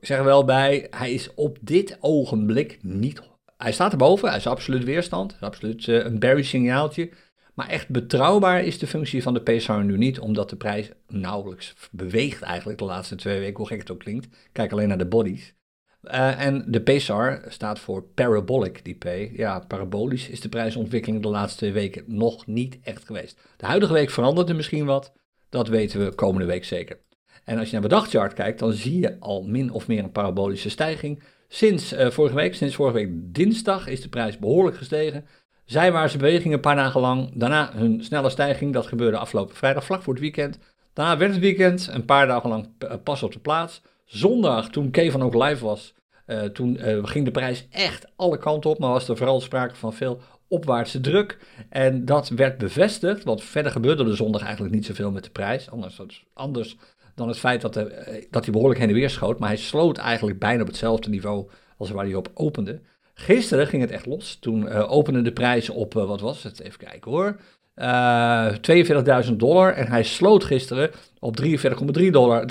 Zeg 0.00 0.18
er 0.18 0.24
wel 0.24 0.44
bij, 0.44 0.86
hij 0.90 1.12
is 1.12 1.34
op 1.34 1.58
dit 1.60 1.96
ogenblik 2.00 2.78
niet. 2.82 3.22
Hij 3.56 3.72
staat 3.72 3.92
erboven, 3.92 4.28
hij 4.28 4.36
is 4.36 4.46
absoluut 4.46 4.84
weerstand, 4.84 5.36
absoluut 5.40 5.86
uh, 5.86 6.04
een 6.04 6.18
bearish 6.18 6.48
signaaltje. 6.48 7.10
Maar 7.54 7.68
echt 7.68 7.88
betrouwbaar 7.88 8.64
is 8.64 8.78
de 8.78 8.86
functie 8.86 9.22
van 9.22 9.34
de 9.34 9.40
PSR 9.40 9.72
nu 9.72 9.96
niet, 9.96 10.18
omdat 10.18 10.50
de 10.50 10.56
prijs 10.56 10.90
nauwelijks 11.08 11.74
beweegt 11.90 12.42
eigenlijk 12.42 12.78
de 12.78 12.84
laatste 12.84 13.14
twee 13.14 13.38
weken, 13.38 13.56
hoe 13.56 13.66
gek 13.66 13.78
het 13.78 13.90
ook 13.90 13.98
klinkt. 13.98 14.28
Kijk 14.52 14.72
alleen 14.72 14.88
naar 14.88 14.98
de 14.98 15.06
bodies. 15.06 15.54
Uh, 16.02 16.40
en 16.40 16.64
de 16.66 16.80
PSAR 16.80 17.42
staat 17.48 17.78
voor 17.78 18.02
parabolic, 18.02 18.84
die 18.84 18.94
P. 18.94 19.36
Ja, 19.36 19.58
parabolisch 19.58 20.28
is 20.28 20.40
de 20.40 20.48
prijsontwikkeling 20.48 21.22
de 21.22 21.28
laatste 21.28 21.58
twee 21.58 21.72
weken 21.72 22.04
nog 22.06 22.46
niet 22.46 22.78
echt 22.82 23.04
geweest. 23.04 23.40
De 23.56 23.66
huidige 23.66 23.92
week 23.92 24.10
verandert 24.10 24.48
er 24.48 24.56
misschien 24.56 24.84
wat, 24.84 25.12
dat 25.48 25.68
weten 25.68 26.04
we 26.04 26.14
komende 26.14 26.46
week 26.46 26.64
zeker. 26.64 26.98
En 27.44 27.58
als 27.58 27.66
je 27.66 27.72
naar 27.72 27.82
de 27.82 27.94
dagchart 27.94 28.32
kijkt, 28.32 28.58
dan 28.58 28.72
zie 28.72 29.00
je 29.00 29.16
al 29.20 29.42
min 29.42 29.70
of 29.72 29.86
meer 29.86 30.02
een 30.02 30.12
parabolische 30.12 30.70
stijging. 30.70 31.22
Sinds 31.48 31.94
vorige 31.98 32.34
week, 32.34 32.54
sinds 32.54 32.74
vorige 32.74 32.96
week 32.96 33.10
dinsdag, 33.34 33.86
is 33.86 34.00
de 34.00 34.08
prijs 34.08 34.38
behoorlijk 34.38 34.76
gestegen. 34.76 35.26
Zijwaartse 35.64 36.18
bewegingen 36.18 36.54
een 36.54 36.60
paar 36.60 36.76
dagen 36.76 37.00
lang. 37.00 37.30
Daarna 37.34 37.74
een 37.74 38.04
snelle 38.04 38.30
stijging. 38.30 38.72
Dat 38.72 38.86
gebeurde 38.86 39.16
afgelopen 39.16 39.56
vrijdag, 39.56 39.84
vlak 39.84 40.02
voor 40.02 40.12
het 40.12 40.22
weekend. 40.22 40.58
Daarna 40.92 41.16
werd 41.16 41.32
het 41.32 41.40
weekend, 41.40 41.88
een 41.92 42.04
paar 42.04 42.26
dagen 42.26 42.48
lang 42.48 42.68
pas 43.02 43.22
op 43.22 43.32
de 43.32 43.38
plaats. 43.38 43.82
Zondag, 44.04 44.68
toen 44.68 44.90
Kevin 44.90 45.22
ook 45.22 45.34
live 45.34 45.64
was, 45.64 45.94
uh, 46.26 46.40
toen 46.42 46.78
ging 47.02 47.24
de 47.24 47.30
prijs 47.30 47.66
echt 47.70 48.06
alle 48.16 48.38
kanten 48.38 48.70
op. 48.70 48.78
Maar 48.78 48.90
was 48.90 49.08
er 49.08 49.16
vooral 49.16 49.40
sprake 49.40 49.74
van 49.74 49.92
veel 49.92 50.20
opwaartse 50.48 51.00
druk. 51.00 51.38
En 51.68 52.04
dat 52.04 52.28
werd 52.28 52.58
bevestigd, 52.58 53.24
want 53.24 53.42
verder 53.42 53.72
gebeurde 53.72 54.04
er 54.04 54.16
zondag 54.16 54.42
eigenlijk 54.42 54.74
niet 54.74 54.86
zoveel 54.86 55.10
met 55.10 55.24
de 55.24 55.30
prijs. 55.30 55.70
Anders, 55.70 56.00
anders 56.34 56.76
dan 57.14 57.28
het 57.28 57.38
feit 57.38 57.60
dat, 57.60 57.76
eh, 57.76 58.24
dat 58.30 58.44
hij 58.44 58.52
behoorlijk 58.52 58.80
heen 58.80 58.88
en 58.88 58.94
weer 58.94 59.10
schoot. 59.10 59.38
Maar 59.38 59.48
hij 59.48 59.58
sloot 59.58 59.98
eigenlijk 59.98 60.38
bijna 60.38 60.60
op 60.60 60.66
hetzelfde 60.66 61.10
niveau 61.10 61.48
als 61.76 61.90
waar 61.90 62.04
hij 62.04 62.14
op 62.14 62.30
opende. 62.34 62.80
Gisteren 63.14 63.66
ging 63.66 63.82
het 63.82 63.90
echt 63.90 64.06
los. 64.06 64.36
Toen 64.40 64.62
uh, 64.62 64.92
opende 64.92 65.22
de 65.22 65.32
prijs 65.32 65.70
op, 65.70 65.94
uh, 65.94 66.04
wat 66.04 66.20
was 66.20 66.42
het? 66.42 66.60
Even 66.60 66.78
kijken 66.78 67.10
hoor. 67.10 67.36
Uh, 67.76 68.54
42.000 69.26 69.32
dollar. 69.36 69.72
En 69.72 69.86
hij 69.86 70.02
sloot 70.02 70.44
gisteren 70.44 70.90
op 71.18 71.40
43,3 71.40 72.10
dollar, 72.10 72.46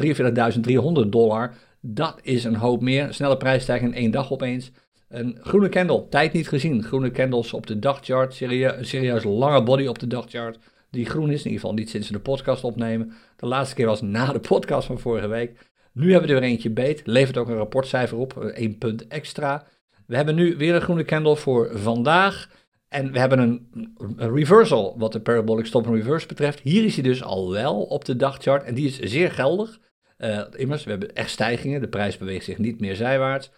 43.300 1.03 1.09
dollar. 1.09 1.53
Dat 1.79 2.19
is 2.21 2.43
een 2.43 2.55
hoop 2.55 2.81
meer. 2.81 3.13
Snelle 3.13 3.37
prijsstijging 3.37 3.91
in 3.91 4.01
één 4.01 4.11
dag 4.11 4.31
opeens. 4.31 4.71
Een 5.09 5.37
groene 5.41 5.69
candle, 5.69 6.07
tijd 6.09 6.33
niet 6.33 6.47
gezien. 6.47 6.83
Groene 6.83 7.11
candles 7.11 7.53
op 7.53 7.67
de 7.67 7.79
dagchart. 7.79 8.33
Serieus 8.81 9.23
lange 9.23 9.63
body 9.63 9.85
op 9.85 9.99
de 9.99 10.07
dagchart. 10.07 10.57
Die 10.91 11.05
groen 11.05 11.31
is, 11.31 11.39
in 11.39 11.51
ieder 11.51 11.59
geval 11.59 11.73
niet 11.73 11.89
sinds 11.89 12.07
we 12.07 12.13
de 12.13 12.19
podcast 12.19 12.63
opnemen. 12.63 13.13
De 13.35 13.45
laatste 13.45 13.75
keer 13.75 13.85
was 13.85 14.01
na 14.01 14.31
de 14.31 14.39
podcast 14.39 14.87
van 14.87 14.99
vorige 14.99 15.27
week. 15.27 15.69
Nu 15.93 16.11
hebben 16.11 16.29
we 16.29 16.35
er 16.35 16.41
weer 16.41 16.49
eentje 16.49 16.69
beet. 16.69 17.01
Levert 17.05 17.37
ook 17.37 17.47
een 17.47 17.55
rapportcijfer 17.55 18.17
op, 18.17 18.37
één 18.37 18.77
punt 18.77 19.07
extra. 19.07 19.67
We 20.05 20.15
hebben 20.15 20.35
nu 20.35 20.57
weer 20.57 20.75
een 20.75 20.81
groene 20.81 21.05
candle 21.05 21.35
voor 21.35 21.69
vandaag. 21.73 22.49
En 22.87 23.11
we 23.11 23.19
hebben 23.19 23.39
een, 23.39 23.93
reversal 24.17 24.95
wat 24.97 25.11
de 25.11 25.21
parabolic 25.21 25.65
stop 25.65 25.85
and 25.85 25.95
reverse 25.95 26.27
betreft. 26.27 26.59
Hier 26.59 26.83
is 26.83 26.93
hij 26.93 27.03
dus 27.03 27.23
al 27.23 27.51
wel 27.51 27.81
op 27.81 28.05
de 28.05 28.15
dagchart 28.15 28.63
en 28.63 28.73
die 28.73 28.87
is 28.87 28.99
zeer 28.99 29.31
geldig. 29.31 29.79
Uh, 30.17 30.41
immers, 30.55 30.83
we 30.83 30.89
hebben 30.89 31.15
echt 31.15 31.29
stijgingen. 31.29 31.81
De 31.81 31.87
prijs 31.87 32.17
beweegt 32.17 32.45
zich 32.45 32.57
niet 32.57 32.79
meer 32.79 32.95
zijwaarts. 32.95 33.51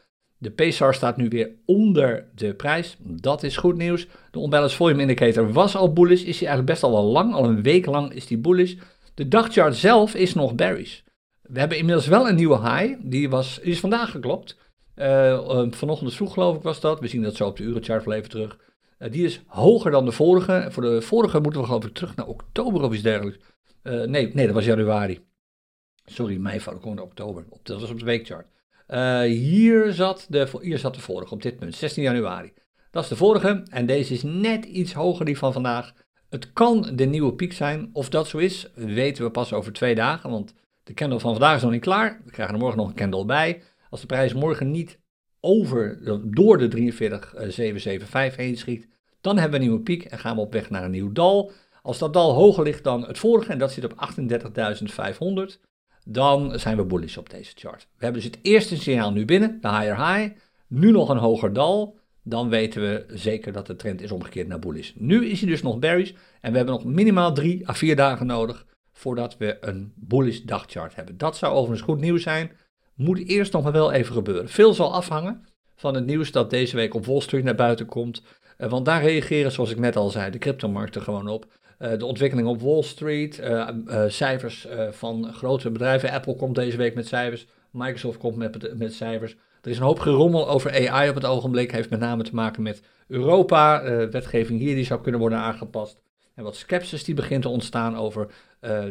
De 0.44 0.50
PSAR 0.50 0.94
staat 0.94 1.18
nu 1.18 1.28
weer 1.28 1.52
onder 1.66 2.26
de 2.36 2.54
prijs. 2.54 2.98
Dat 3.00 3.44
is 3.44 3.58
goed 3.58 3.78
nieuws. 3.78 4.08
De 4.32 4.40
Unbalanced 4.40 4.78
Volume 4.78 5.02
Indicator 5.02 5.52
was 5.52 5.76
al 5.76 5.94
bullish. 5.94 6.24
Is 6.24 6.40
hij 6.40 6.48
eigenlijk 6.48 6.66
best 6.66 6.84
al 6.84 6.92
wel 6.92 7.12
lang. 7.12 7.34
Al 7.34 7.46
een 7.46 7.62
week 7.62 7.86
lang 7.86 8.14
is 8.14 8.28
die 8.28 8.38
bullish. 8.38 8.76
De 9.14 9.28
dagchart 9.28 9.76
zelf 9.76 10.16
is 10.16 10.34
nog 10.34 10.56
bearish. 10.56 11.00
We 11.42 11.60
hebben 11.60 11.78
inmiddels 11.78 12.08
wel 12.08 12.30
een 12.30 12.36
nieuwe 12.36 12.60
high. 12.60 13.00
Die, 13.02 13.30
was, 13.30 13.60
is 13.60 13.80
vandaag 13.80 14.12
geklopt. 14.12 14.58
Uh, 14.96 15.68
vanochtend 15.70 16.14
vroeg 16.14 16.34
geloof 16.34 16.56
ik 16.56 16.62
was 16.62 16.80
dat. 16.80 17.00
We 17.00 17.08
zien 17.08 17.22
dat 17.22 17.36
zo 17.36 17.48
op 17.48 17.58
de 17.58 17.64
urenchart 17.64 18.06
wel 18.06 18.16
even 18.16 18.30
terug. 18.30 18.58
Uh, 19.00 19.12
die 19.12 19.26
is 19.26 19.42
hoger 19.48 19.92
dan 19.92 20.06
de 20.06 20.12
vorige. 20.12 20.68
Voor 20.70 20.84
de 20.84 21.02
vorige 21.02 21.40
moeten 21.40 21.62
we 21.62 21.68
geloof 21.68 21.86
ik 21.86 21.94
terug 21.94 22.16
naar 22.16 22.28
oktober 22.28 22.82
of 22.82 22.94
iets 22.94 23.04
dergelijks. 23.04 23.40
Nee, 23.84 24.34
nee, 24.34 24.46
dat 24.46 24.56
was 24.56 24.66
januari. 24.66 25.20
Sorry, 26.06 26.38
mei 26.38 26.60
gewoon 26.60 27.00
oktober. 27.00 27.46
Dat 27.64 27.82
was 27.82 27.90
op 27.90 28.00
de 28.00 28.06
weekchart. 28.06 28.48
Hier, 29.24 29.94
zat 29.94 30.26
de, 30.30 30.48
hier 30.62 30.78
zat 30.78 30.94
de 30.94 31.02
vorige 31.02 31.34
op 31.34 31.42
dit 31.42 31.58
punt, 31.58 31.76
16 31.76 32.04
januari. 32.04 32.54
Dat 32.92 33.04
is 33.04 33.10
de 33.10 33.16
vorige 33.16 33.64
en 33.70 33.86
deze 33.86 34.14
is 34.14 34.24
net 34.24 34.66
iets 34.66 34.94
hoger 34.94 35.26
die 35.26 35.38
van 35.38 35.54
vandaag. 35.54 35.94
Het 36.30 36.54
kan 36.54 36.90
de 36.96 37.06
nieuwe 37.06 37.34
piek 37.34 37.54
zijn. 37.54 37.90
Of 37.94 38.10
dat 38.10 38.28
zo 38.28 38.38
is, 38.38 38.72
weten 38.76 39.24
we 39.24 39.32
pas 39.32 39.54
over 39.54 39.74
twee 39.74 39.96
dagen. 39.96 40.30
Want 40.30 40.54
de 40.84 40.94
candle 40.94 41.20
van 41.20 41.32
vandaag 41.32 41.56
is 41.56 41.62
nog 41.62 41.72
niet 41.72 41.82
klaar. 41.82 42.22
We 42.26 42.32
krijgen 42.32 42.56
er 42.56 42.62
morgen 42.62 42.80
nog 42.80 42.88
een 42.88 42.96
candle 42.96 43.26
bij. 43.26 43.62
Als 43.90 44.02
de 44.02 44.08
prijs 44.08 44.34
morgen 44.34 44.72
niet 44.72 45.00
over, 45.40 46.00
door 46.36 46.58
de 46.58 46.68
43,775 46.68 48.36
heen 48.36 48.58
schiet, 48.58 48.88
dan 49.22 49.38
hebben 49.38 49.60
we 49.60 49.66
een 49.66 49.70
nieuwe 49.70 49.84
piek 49.84 50.04
en 50.04 50.20
gaan 50.20 50.36
we 50.36 50.42
op 50.42 50.54
weg 50.54 50.70
naar 50.70 50.84
een 50.84 50.92
nieuw 50.92 51.12
dal. 51.12 51.52
Als 51.82 51.98
dat 51.98 52.14
dal 52.14 52.34
hoger 52.34 52.64
ligt 52.64 52.84
dan 52.84 53.06
het 53.08 53.18
vorige, 53.18 53.52
en 53.52 53.58
dat 53.58 53.72
zit 53.72 53.84
op 53.84 54.10
38.500, 55.54 55.60
dan 56.06 56.60
zijn 56.60 56.78
we 56.78 56.86
bullish 56.86 57.18
op 57.18 57.30
deze 57.30 57.52
chart. 57.56 57.88
We 57.98 58.04
hebben 58.04 58.22
dus 58.22 58.32
het 58.32 58.40
eerste 58.42 58.78
signaal 58.78 59.12
nu 59.12 59.26
binnen, 59.26 59.58
de 59.62 59.70
higher 59.70 60.08
high, 60.08 60.36
nu 60.68 60.92
nog 60.92 61.10
een 61.10 61.18
hoger 61.18 61.54
dal, 61.54 61.98
dan 62.24 62.50
weten 62.50 62.82
we 62.82 63.06
zeker 63.08 63.52
dat 63.52 63.68
de 63.68 63.76
trend 63.76 64.02
is 64.02 64.12
omgekeerd 64.12 64.48
naar 64.48 64.60
bullish. 64.60 64.92
Nu 64.96 65.26
is 65.26 65.40
hij 65.40 65.50
dus 65.50 65.62
nog 65.62 65.80
bearish 65.80 66.12
en 66.42 66.52
we 66.52 66.58
hebben 66.58 66.76
nog 66.76 66.86
minimaal 66.86 67.34
3 67.34 67.70
à 67.70 67.74
4 67.74 67.96
dagen 67.96 68.26
nodig 68.26 68.66
voordat 68.94 69.38
we 69.38 69.58
een 69.62 69.94
bullish 69.96 70.40
dagchart 70.40 70.96
hebben. 70.96 71.18
Dat 71.18 71.38
zou 71.38 71.54
overigens 71.54 71.82
goed 71.82 72.00
nieuws 72.00 72.24
zijn 72.24 72.52
moet 72.96 73.28
eerst 73.28 73.54
nog 73.54 73.72
wel 73.72 73.92
even 73.92 74.14
gebeuren. 74.14 74.50
Veel 74.50 74.74
zal 74.74 74.94
afhangen 74.94 75.46
van 75.76 75.96
het 75.96 76.06
nieuws 76.06 76.32
dat 76.32 76.50
deze 76.50 76.76
week 76.76 76.94
op 76.94 77.06
Wall 77.06 77.22
Street 77.22 77.44
naar 77.44 77.56
buiten 77.56 77.86
komt. 77.86 78.22
Uh, 78.58 78.70
want 78.70 78.86
daar 78.86 79.02
reageren, 79.02 79.52
zoals 79.52 79.72
ik 79.72 79.80
net 79.80 79.96
al 79.96 80.10
zei, 80.10 80.32
de 80.32 80.38
cryptomarkten 80.38 81.02
gewoon 81.02 81.28
op. 81.28 81.46
Uh, 81.84 81.98
de 81.98 82.06
ontwikkeling 82.06 82.48
op 82.48 82.62
Wall 82.62 82.82
Street, 82.82 83.40
uh, 83.40 83.68
cijfers 84.08 84.68
van 84.92 85.34
grote 85.34 85.72
bedrijven. 85.72 86.12
Apple 86.12 86.36
komt 86.36 86.56
deze 86.56 86.78
week 86.78 86.96
met 86.96 87.08
cijfers, 87.08 87.48
Microsoft 87.72 88.18
komt 88.18 88.36
met, 88.36 88.78
met 88.78 88.94
cijfers. 88.94 89.36
Er 89.62 89.70
is 89.70 89.78
een 89.78 89.84
hoop 89.84 90.00
gerommel 90.00 90.50
over 90.50 90.90
AI 90.90 91.10
op 91.10 91.16
het 91.16 91.26
ogenblik. 91.26 91.72
Heeft 91.72 91.90
met 91.90 92.00
name 92.00 92.24
te 92.24 92.36
maken 92.36 92.64
met 92.64 92.82
Europa. 93.08 93.84
wetgeving 94.10 94.60
hier 94.60 94.76
die 94.76 94.86
zou 94.86 95.02
kunnen 95.02 95.20
worden 95.20 95.38
aangepast. 95.38 96.02
En 96.36 96.44
wat 96.44 96.56
sceptisch 96.56 97.04
die 97.04 97.16
begint 97.16 97.42
te 97.42 97.50
ontstaan 97.50 97.98
over 97.98 98.28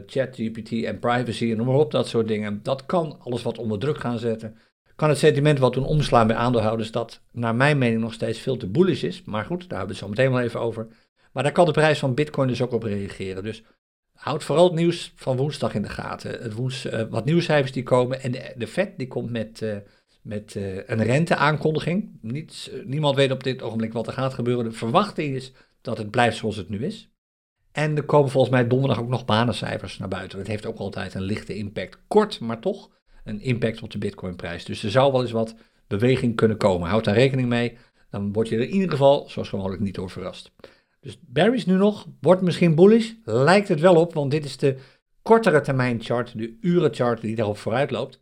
ChatGPT 0.07 0.85
en 0.85 0.98
privacy 0.98 1.50
en 1.50 1.57
noem 1.57 1.66
maar 1.66 1.76
op, 1.76 1.90
dat 1.90 2.09
soort 2.09 2.28
dingen. 2.28 2.61
Dat 2.62 2.87
kan 2.87 3.16
alles 3.20 3.42
wat 3.42 3.59
onder 3.59 3.78
druk 3.78 3.98
gaan 3.98 4.18
zetten. 4.18 4.57
Kan 4.96 5.09
het 5.09 5.18
sentiment 5.18 5.59
wat 5.59 5.72
doen 5.72 5.87
omslaan 5.87 6.26
bij 6.26 6.37
aandeelhouders, 6.37 6.90
dat 6.90 7.20
naar 7.33 7.55
mijn 7.55 7.78
mening 7.78 8.00
nog 8.00 8.12
steeds 8.12 8.38
veel 8.38 8.57
te 8.57 8.66
bullish 8.66 9.02
is. 9.02 9.22
Maar 9.24 9.44
goed, 9.44 9.68
daar 9.68 9.78
hebben 9.78 9.96
we 9.96 10.02
het 10.02 10.02
zo 10.02 10.09
meteen 10.09 10.33
wel 10.33 10.40
even 10.40 10.61
over. 10.61 10.87
Maar 11.33 11.42
daar 11.42 11.53
kan 11.53 11.66
de 11.66 11.73
prijs 11.73 11.99
van 11.99 12.14
Bitcoin 12.14 12.49
dus 12.49 12.62
ook 12.62 12.73
op 12.73 12.83
reageren. 12.83 13.42
Dus 13.42 13.62
houd 14.12 14.45
vooral 14.45 14.64
het 14.64 14.75
nieuws 14.75 15.12
van 15.16 15.37
woensdag 15.37 15.75
in 15.75 15.83
de 15.83 15.88
gaten. 15.88 16.42
Het 16.42 16.53
woens, 16.53 16.87
uh, 16.87 17.03
wat 17.11 17.25
nieuwscijfers 17.25 17.73
die 17.73 17.83
komen. 17.83 18.23
En 18.23 18.33
de, 18.57 18.66
Fed 18.66 18.99
die 18.99 19.07
komt 19.09 19.31
met, 19.31 19.61
uh, 19.61 19.77
met 20.23 20.55
uh, 20.55 20.77
een 20.77 21.03
renteaankondiging. 21.03 22.18
Niets, 22.21 22.71
niemand 22.85 23.16
weet 23.16 23.31
op 23.31 23.42
dit 23.42 23.62
ogenblik 23.62 23.92
wat 23.92 24.07
er 24.07 24.12
gaat 24.12 24.35
gebeuren. 24.35 24.64
De 24.64 24.73
verwachting 24.73 25.35
is 25.35 25.53
dat 25.81 25.99
het 25.99 26.11
blijft 26.11 26.37
zoals 26.37 26.57
het 26.57 26.68
nu 26.68 26.85
is. 26.85 27.11
En 27.73 27.97
er 27.97 28.05
komen 28.05 28.31
volgens 28.31 28.53
mij 28.53 28.66
donderdag 28.66 29.01
ook 29.01 29.09
nog 29.09 29.25
banencijfers 29.25 29.99
naar 29.99 30.09
buiten. 30.09 30.38
Dat 30.38 30.47
heeft 30.47 30.66
ook 30.66 30.79
altijd 30.79 31.14
een 31.14 31.23
lichte 31.23 31.55
impact. 31.55 31.99
Kort, 32.09 32.40
maar 32.40 32.61
toch 32.61 32.90
een 33.25 33.40
impact 33.40 33.83
op 33.83 33.90
de 33.90 33.99
Bitcoinprijs. 33.99 34.64
Dus 34.64 34.83
er 34.83 34.90
zou 34.90 35.12
wel 35.12 35.23
eens 35.23 35.31
wat 35.31 35.55
beweging 35.87 36.37
kunnen 36.37 36.57
komen. 36.57 36.88
Houd 36.88 37.05
daar 37.05 37.14
rekening 37.14 37.49
mee. 37.49 37.79
Dan 38.11 38.33
word 38.33 38.49
je 38.49 38.57
er 38.57 38.62
in 38.62 38.71
ieder 38.71 38.90
geval, 38.90 39.29
zoals 39.29 39.49
gewoonlijk, 39.49 39.83
niet 39.83 39.95
door 39.95 40.11
verrast. 40.11 40.53
Dus 41.02 41.18
Barry's 41.20 41.66
nu 41.66 41.74
nog, 41.74 42.06
wordt 42.20 42.42
misschien 42.42 42.74
bullish. 42.74 43.12
Lijkt 43.24 43.68
het 43.68 43.80
wel 43.80 43.96
op, 43.96 44.14
want 44.14 44.30
dit 44.30 44.44
is 44.44 44.56
de 44.56 44.76
kortere 45.22 45.60
termijn 45.60 46.02
chart, 46.02 46.38
de 46.38 46.58
urenchart 46.60 47.20
die 47.20 47.36
daarop 47.36 47.58
vooruit 47.58 47.90
loopt. 47.90 48.20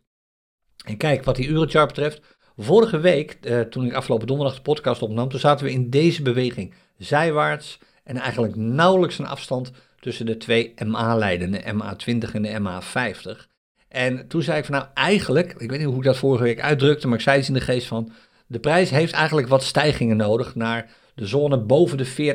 En 0.85 0.97
kijk, 0.97 1.23
wat 1.23 1.35
die 1.35 1.47
urenchart 1.47 1.87
betreft, 1.87 2.21
vorige 2.57 2.99
week, 2.99 3.37
eh, 3.41 3.59
toen 3.59 3.85
ik 3.85 3.93
afgelopen 3.93 4.27
donderdag 4.27 4.55
de 4.55 4.61
podcast 4.61 5.01
opnam, 5.01 5.29
toen 5.29 5.39
zaten 5.39 5.65
we 5.65 5.71
in 5.71 5.89
deze 5.89 6.21
beweging. 6.21 6.73
Zijwaarts, 6.97 7.79
en 8.03 8.17
eigenlijk 8.17 8.55
nauwelijks 8.55 9.19
een 9.19 9.27
afstand 9.27 9.71
tussen 9.99 10.25
de 10.25 10.37
twee 10.37 10.73
MA-lijnen, 10.85 11.51
de 11.51 11.73
MA20 11.73 12.33
en 12.33 12.41
de 12.41 12.59
MA50. 12.59 13.47
En 13.87 14.27
toen 14.27 14.41
zei 14.41 14.57
ik 14.57 14.65
van 14.65 14.75
nou 14.75 14.87
eigenlijk, 14.93 15.53
ik 15.57 15.69
weet 15.69 15.79
niet 15.79 15.87
hoe 15.87 15.97
ik 15.97 16.03
dat 16.03 16.17
vorige 16.17 16.43
week 16.43 16.61
uitdrukte, 16.61 17.07
maar 17.07 17.17
ik 17.17 17.23
zei 17.23 17.39
iets 17.39 17.47
in 17.47 17.53
de 17.53 17.61
geest 17.61 17.87
van, 17.87 18.11
de 18.47 18.59
prijs 18.59 18.89
heeft 18.89 19.13
eigenlijk 19.13 19.47
wat 19.47 19.63
stijgingen 19.63 20.17
nodig 20.17 20.55
naar 20.55 20.89
de 21.15 21.25
zone 21.25 21.59
boven 21.59 21.97
de 21.97 22.33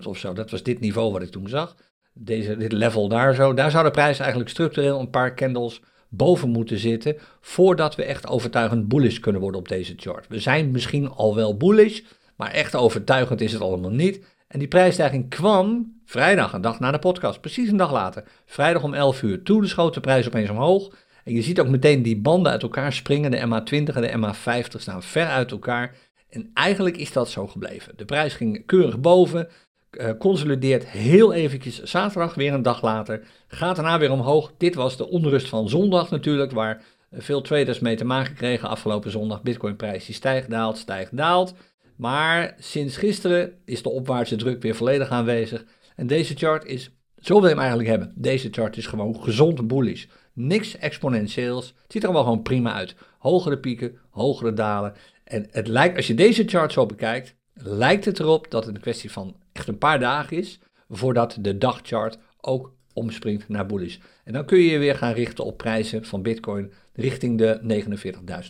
40.200 0.00 0.06
of 0.06 0.18
zo. 0.18 0.32
Dat 0.32 0.50
was 0.50 0.62
dit 0.62 0.80
niveau 0.80 1.12
wat 1.12 1.22
ik 1.22 1.30
toen 1.30 1.48
zag. 1.48 1.76
Deze, 2.12 2.56
dit 2.56 2.72
level 2.72 3.08
daar 3.08 3.34
zo. 3.34 3.54
Daar 3.54 3.70
zou 3.70 3.84
de 3.84 3.90
prijs 3.90 4.18
eigenlijk 4.18 4.50
structureel 4.50 5.00
een 5.00 5.10
paar 5.10 5.34
candles 5.34 5.80
boven 6.08 6.48
moeten 6.48 6.78
zitten 6.78 7.16
voordat 7.40 7.94
we 7.94 8.04
echt 8.04 8.28
overtuigend 8.28 8.88
bullish 8.88 9.18
kunnen 9.18 9.40
worden 9.40 9.60
op 9.60 9.68
deze 9.68 9.94
chart. 9.96 10.28
We 10.28 10.40
zijn 10.40 10.70
misschien 10.70 11.08
al 11.08 11.34
wel 11.34 11.56
bullish, 11.56 12.00
maar 12.36 12.50
echt 12.50 12.74
overtuigend 12.74 13.40
is 13.40 13.52
het 13.52 13.62
allemaal 13.62 13.90
niet. 13.90 14.24
En 14.48 14.58
die 14.58 14.68
prijsstijging 14.68 15.28
kwam 15.28 15.94
vrijdag, 16.04 16.52
een 16.52 16.60
dag 16.60 16.80
na 16.80 16.90
de 16.90 16.98
podcast, 16.98 17.40
precies 17.40 17.68
een 17.68 17.76
dag 17.76 17.92
later. 17.92 18.24
Vrijdag 18.46 18.82
om 18.82 18.94
11 18.94 19.22
uur. 19.22 19.42
Toen 19.42 19.66
schoot 19.66 19.94
de 19.94 20.00
prijs 20.00 20.26
opeens 20.26 20.50
omhoog. 20.50 20.94
En 21.24 21.34
je 21.34 21.42
ziet 21.42 21.60
ook 21.60 21.68
meteen 21.68 22.02
die 22.02 22.20
banden 22.20 22.52
uit 22.52 22.62
elkaar 22.62 22.92
springen. 22.92 23.30
De 23.30 23.38
MA20 23.38 23.94
en 23.94 24.02
de 24.02 24.34
MA50 24.34 24.80
staan 24.80 25.02
ver 25.02 25.26
uit 25.26 25.50
elkaar. 25.50 25.94
En 26.34 26.50
eigenlijk 26.54 26.96
is 26.96 27.12
dat 27.12 27.28
zo 27.28 27.46
gebleven. 27.46 27.92
De 27.96 28.04
prijs 28.04 28.34
ging 28.34 28.66
keurig 28.66 29.00
boven. 29.00 29.48
Uh, 29.90 30.10
consolideert 30.18 30.86
heel 30.86 31.32
eventjes 31.32 31.82
zaterdag, 31.82 32.34
weer 32.34 32.52
een 32.52 32.62
dag 32.62 32.82
later. 32.82 33.26
Gaat 33.48 33.76
daarna 33.76 33.98
weer 33.98 34.10
omhoog. 34.10 34.52
Dit 34.58 34.74
was 34.74 34.96
de 34.96 35.08
onrust 35.08 35.48
van 35.48 35.68
zondag 35.68 36.10
natuurlijk, 36.10 36.52
waar 36.52 36.82
veel 37.12 37.40
traders 37.40 37.78
mee 37.78 37.96
te 37.96 38.04
maken 38.04 38.34
kregen 38.34 38.68
afgelopen 38.68 39.10
zondag. 39.10 39.42
Bitcoinprijs 39.42 40.06
die 40.06 40.14
stijgt, 40.14 40.50
daalt, 40.50 40.78
stijgt, 40.78 41.16
daalt. 41.16 41.54
Maar 41.96 42.54
sinds 42.58 42.96
gisteren 42.96 43.52
is 43.64 43.82
de 43.82 43.88
opwaartse 43.90 44.36
druk 44.36 44.62
weer 44.62 44.74
volledig 44.74 45.08
aanwezig. 45.08 45.64
En 45.96 46.06
deze 46.06 46.34
chart 46.34 46.64
is 46.64 46.90
Zo 47.20 47.34
wil 47.34 47.42
je 47.42 47.48
hem 47.48 47.58
eigenlijk 47.58 47.88
hebben. 47.88 48.12
Deze 48.16 48.48
chart 48.50 48.76
is 48.76 48.86
gewoon 48.86 49.22
gezond 49.22 49.66
bullish. 49.66 50.04
Niks 50.32 50.76
exponentieels. 50.78 51.66
Het 51.66 51.92
ziet 51.92 52.02
er 52.02 52.08
allemaal 52.08 52.26
gewoon 52.26 52.42
prima 52.42 52.72
uit. 52.72 52.94
Hogere 53.18 53.58
pieken, 53.58 53.98
hogere 54.10 54.52
dalen. 54.52 54.94
En 55.24 55.46
het 55.50 55.66
lijkt, 55.66 55.96
als 55.96 56.06
je 56.06 56.14
deze 56.14 56.44
chart 56.46 56.72
zo 56.72 56.86
bekijkt, 56.86 57.34
lijkt 57.54 58.04
het 58.04 58.20
erop 58.20 58.50
dat 58.50 58.66
het 58.66 58.74
een 58.74 58.80
kwestie 58.80 59.12
van 59.12 59.36
echt 59.52 59.68
een 59.68 59.78
paar 59.78 59.98
dagen 59.98 60.36
is 60.36 60.58
voordat 60.88 61.38
de 61.40 61.58
dagchart 61.58 62.18
ook 62.40 62.72
omspringt 62.92 63.48
naar 63.48 63.66
bullish. 63.66 63.98
En 64.24 64.32
dan 64.32 64.44
kun 64.44 64.58
je 64.58 64.70
je 64.70 64.78
weer 64.78 64.96
gaan 64.96 65.12
richten 65.12 65.44
op 65.44 65.56
prijzen 65.56 66.04
van 66.04 66.22
Bitcoin 66.22 66.72
richting 66.92 67.38
de 67.38 67.84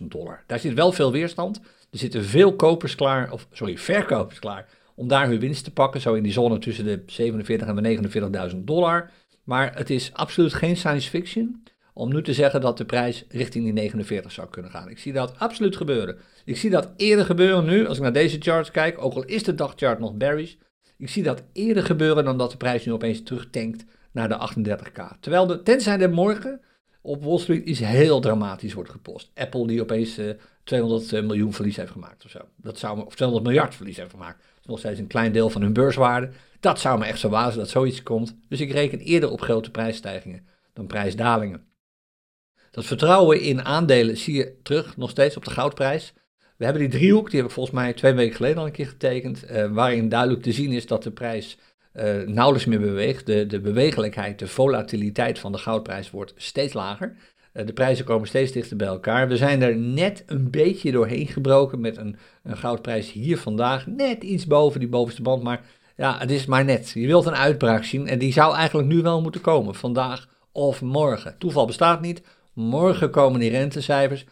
49.000 0.01 0.07
dollar. 0.07 0.45
Daar 0.47 0.59
zit 0.59 0.75
wel 0.75 0.93
veel 0.93 1.13
weerstand. 1.13 1.61
Er 1.91 1.99
zitten 1.99 2.25
veel 2.25 2.57
kopers 2.57 2.95
klaar, 2.95 3.33
of 3.33 3.47
sorry, 3.53 3.79
verkopers 3.79 4.39
klaar, 4.39 4.69
om 4.95 5.09
daar 5.09 5.29
hun 5.29 5.39
winst 5.39 5.65
te 5.65 5.73
pakken. 5.73 6.01
Zo 6.01 6.15
in 6.15 6.23
die 6.23 6.33
zone 6.33 6.59
tussen 6.59 6.85
de 6.85 7.03
47 7.07 7.69
en 7.69 7.83
de 7.83 8.51
49.000 8.51 8.57
dollar. 8.57 9.11
Maar 9.45 9.77
het 9.77 9.91
is 9.91 10.13
absoluut 10.13 10.55
geen 10.55 10.77
science 10.77 11.11
fiction 11.11 11.63
om 11.95 12.13
nu 12.13 12.23
te 12.23 12.33
zeggen 12.33 12.61
dat 12.61 12.79
de 12.79 12.85
prijs 12.85 13.25
richting 13.29 13.65
die 13.65 13.73
49 13.73 14.33
zou 14.33 14.49
kunnen 14.49 14.71
gaan. 14.71 14.89
Ik 14.89 14.99
zie 14.99 15.13
dat 15.13 15.39
absoluut 15.39 15.77
gebeuren. 15.77 16.17
Ik 16.45 16.57
zie 16.57 16.71
dat 16.71 16.93
eerder 16.97 17.25
gebeuren 17.25 17.65
nu, 17.65 17.87
als 17.87 17.97
ik 17.97 18.03
naar 18.03 18.13
deze 18.13 18.39
charts 18.41 18.71
kijk, 18.71 19.05
ook 19.05 19.15
al 19.15 19.25
is 19.25 19.43
de 19.43 19.55
dagchart 19.55 19.99
nog 19.99 20.15
bearish. 20.15 20.55
Ik 20.97 21.09
zie 21.09 21.23
dat 21.23 21.43
eerder 21.53 21.85
gebeuren 21.85 22.25
dan 22.25 22.39
dat 22.39 22.51
de 22.51 22.57
prijs 22.57 22.87
nu 22.87 22.93
opeens 22.93 23.23
terugtankt 23.23 23.85
naar 24.13 24.29
de 24.29 24.51
38k. 24.53 25.19
Terwijl 25.21 25.47
de, 25.47 25.63
tenzij 25.63 25.97
de 25.97 26.09
morgen 26.09 26.61
op 27.01 27.25
Wall 27.25 27.39
Street 27.39 27.67
iets 27.67 27.81
heel 27.81 28.21
dramatisch 28.21 28.75
wordt 28.75 28.91
gepost. 28.91 29.31
Apple 29.35 29.67
die 29.67 29.81
opeens 29.81 30.21
200 30.65 31.13
eh, 31.13 31.23
miljoen 31.23 31.53
verlies 31.53 31.77
heeft 31.77 31.91
gemaakt 31.91 32.25
of 32.25 32.31
zo. 32.31 32.39
Dat 32.57 32.79
zou 32.79 33.05
of 33.05 33.15
200 33.15 33.49
miljard 33.49 33.75
verlies 33.75 33.97
heeft 33.97 34.11
gemaakt. 34.11 34.39
Dat 34.39 34.61
is 34.61 34.67
nog 34.67 34.79
steeds 34.79 34.99
een 34.99 35.07
klein 35.07 35.33
deel 35.33 35.51
van 35.51 35.63
hun 35.63 35.73
beurswaarde. 35.73 36.31
Dat 36.61 36.81
zou 36.81 36.99
me 36.99 37.05
echt 37.05 37.19
zo 37.19 37.29
wazen 37.29 37.59
dat 37.59 37.69
zoiets 37.69 38.03
komt. 38.03 38.37
Dus 38.49 38.61
ik 38.61 38.73
reken 38.73 38.99
eerder 38.99 39.31
op 39.31 39.41
grote 39.41 39.71
prijsstijgingen 39.71 40.47
dan 40.73 40.87
prijsdalingen. 40.87 41.74
Dat 42.75 42.85
vertrouwen 42.85 43.41
in 43.41 43.65
aandelen 43.65 44.17
zie 44.17 44.35
je 44.35 44.55
terug 44.63 44.97
nog 44.97 45.11
steeds 45.11 45.37
op 45.37 45.45
de 45.45 45.51
goudprijs. 45.51 46.13
We 46.57 46.65
hebben 46.65 46.83
die 46.83 46.99
driehoek, 46.99 47.31
die 47.31 47.39
heb 47.39 47.49
ik 47.49 47.55
volgens 47.55 47.75
mij 47.75 47.93
twee 47.93 48.13
weken 48.13 48.37
geleden 48.37 48.59
al 48.59 48.67
een 48.67 48.73
keer 48.73 48.87
getekend, 48.87 49.45
uh, 49.51 49.67
waarin 49.73 50.09
duidelijk 50.09 50.43
te 50.43 50.53
zien 50.53 50.73
is 50.73 50.87
dat 50.87 51.03
de 51.03 51.11
prijs 51.11 51.59
uh, 51.95 52.03
nauwelijks 52.27 52.67
meer 52.67 52.81
beweegt. 52.81 53.27
De, 53.27 53.47
de 53.47 53.61
bewegelijkheid, 53.61 54.39
de 54.39 54.49
volatiliteit 54.49 55.39
van 55.39 55.53
de 55.53 55.59
goudprijs 55.59 56.11
wordt 56.11 56.35
steeds 56.37 56.73
lager. 56.73 57.17
Uh, 57.53 57.67
de 57.67 57.73
prijzen 57.73 58.05
komen 58.05 58.29
steeds 58.29 58.53
dichter 58.53 58.77
bij 58.77 58.87
elkaar. 58.87 59.29
We 59.29 59.37
zijn 59.37 59.63
er 59.63 59.77
net 59.77 60.23
een 60.27 60.51
beetje 60.51 60.93
doorheen 60.93 61.27
gebroken 61.27 61.81
met 61.81 61.97
een, 61.97 62.17
een 62.43 62.57
goudprijs 62.57 63.13
hier 63.13 63.39
vandaag. 63.39 63.87
Net 63.87 64.23
iets 64.23 64.47
boven 64.47 64.81
die 64.81 64.89
bovenste 64.89 65.23
band, 65.23 65.43
maar 65.43 65.65
ja, 65.97 66.19
het 66.19 66.31
is 66.31 66.47
maar 66.47 66.65
net. 66.65 66.91
Je 66.91 67.07
wilt 67.07 67.27
een 67.27 67.37
uitbraak 67.37 67.85
zien 67.85 68.07
en 68.09 68.19
die 68.19 68.33
zou 68.33 68.55
eigenlijk 68.55 68.89
nu 68.89 69.03
wel 69.03 69.23
moeten 69.23 69.41
komen, 69.41 69.75
vandaag 69.75 70.29
of 70.53 70.83
morgen. 70.83 71.39
Toeval 71.39 71.67
bestaat 71.67 72.01
niet. 72.01 72.23
Morgen 72.55 73.11
komen 73.11 73.41
die 73.41 73.51
rentecijfers. 73.51 74.27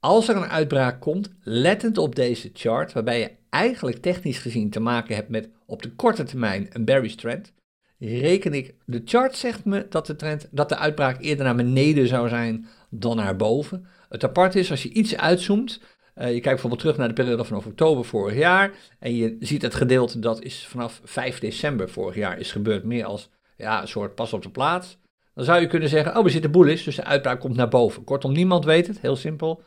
Als 0.00 0.28
er 0.28 0.36
een 0.36 0.48
uitbraak 0.48 1.00
komt, 1.00 1.34
lettend 1.42 1.98
op 1.98 2.14
deze 2.14 2.50
chart, 2.52 2.92
waarbij 2.92 3.20
je 3.20 3.30
eigenlijk 3.50 3.96
technisch 3.96 4.38
gezien 4.38 4.70
te 4.70 4.80
maken 4.80 5.14
hebt 5.14 5.28
met 5.28 5.48
op 5.66 5.82
de 5.82 5.90
korte 5.90 6.22
termijn 6.22 6.68
een 6.72 6.84
bearish 6.84 7.14
trend, 7.14 7.52
reken 7.98 8.54
ik, 8.54 8.74
de 8.86 9.02
chart 9.04 9.36
zegt 9.36 9.64
me 9.64 9.86
dat 9.88 10.06
de, 10.06 10.16
trend, 10.16 10.48
dat 10.50 10.68
de 10.68 10.76
uitbraak 10.76 11.20
eerder 11.20 11.44
naar 11.44 11.54
beneden 11.54 12.08
zou 12.08 12.28
zijn 12.28 12.66
dan 12.90 13.16
naar 13.16 13.36
boven. 13.36 13.86
Het 14.08 14.24
apart 14.24 14.54
is, 14.54 14.70
als 14.70 14.82
je 14.82 14.92
iets 14.92 15.16
uitzoomt, 15.16 15.80
uh, 15.80 16.24
je 16.24 16.30
kijkt 16.30 16.44
bijvoorbeeld 16.44 16.80
terug 16.80 16.96
naar 16.96 17.08
de 17.08 17.14
periode 17.14 17.44
vanaf 17.44 17.66
oktober 17.66 18.04
vorig 18.04 18.38
jaar 18.38 18.72
en 18.98 19.14
je 19.16 19.36
ziet 19.40 19.62
het 19.62 19.74
gedeelte 19.74 20.18
dat 20.18 20.42
is 20.42 20.66
vanaf 20.66 21.00
5 21.04 21.38
december 21.38 21.90
vorig 21.90 22.14
jaar 22.14 22.38
is 22.38 22.52
gebeurd, 22.52 22.84
meer 22.84 23.04
als 23.04 23.30
ja, 23.56 23.80
een 23.80 23.88
soort 23.88 24.14
pas 24.14 24.32
op 24.32 24.42
de 24.42 24.50
plaats. 24.50 24.98
Dan 25.34 25.44
zou 25.44 25.60
je 25.60 25.66
kunnen 25.66 25.88
zeggen, 25.88 26.16
oh 26.16 26.24
we 26.24 26.30
zitten 26.30 26.50
bullish, 26.50 26.84
dus 26.84 26.96
de 26.96 27.04
uitbraak 27.04 27.40
komt 27.40 27.56
naar 27.56 27.68
boven. 27.68 28.04
Kortom, 28.04 28.32
niemand 28.32 28.64
weet 28.64 28.86
het, 28.86 29.00
heel 29.00 29.16
simpel. 29.16 29.62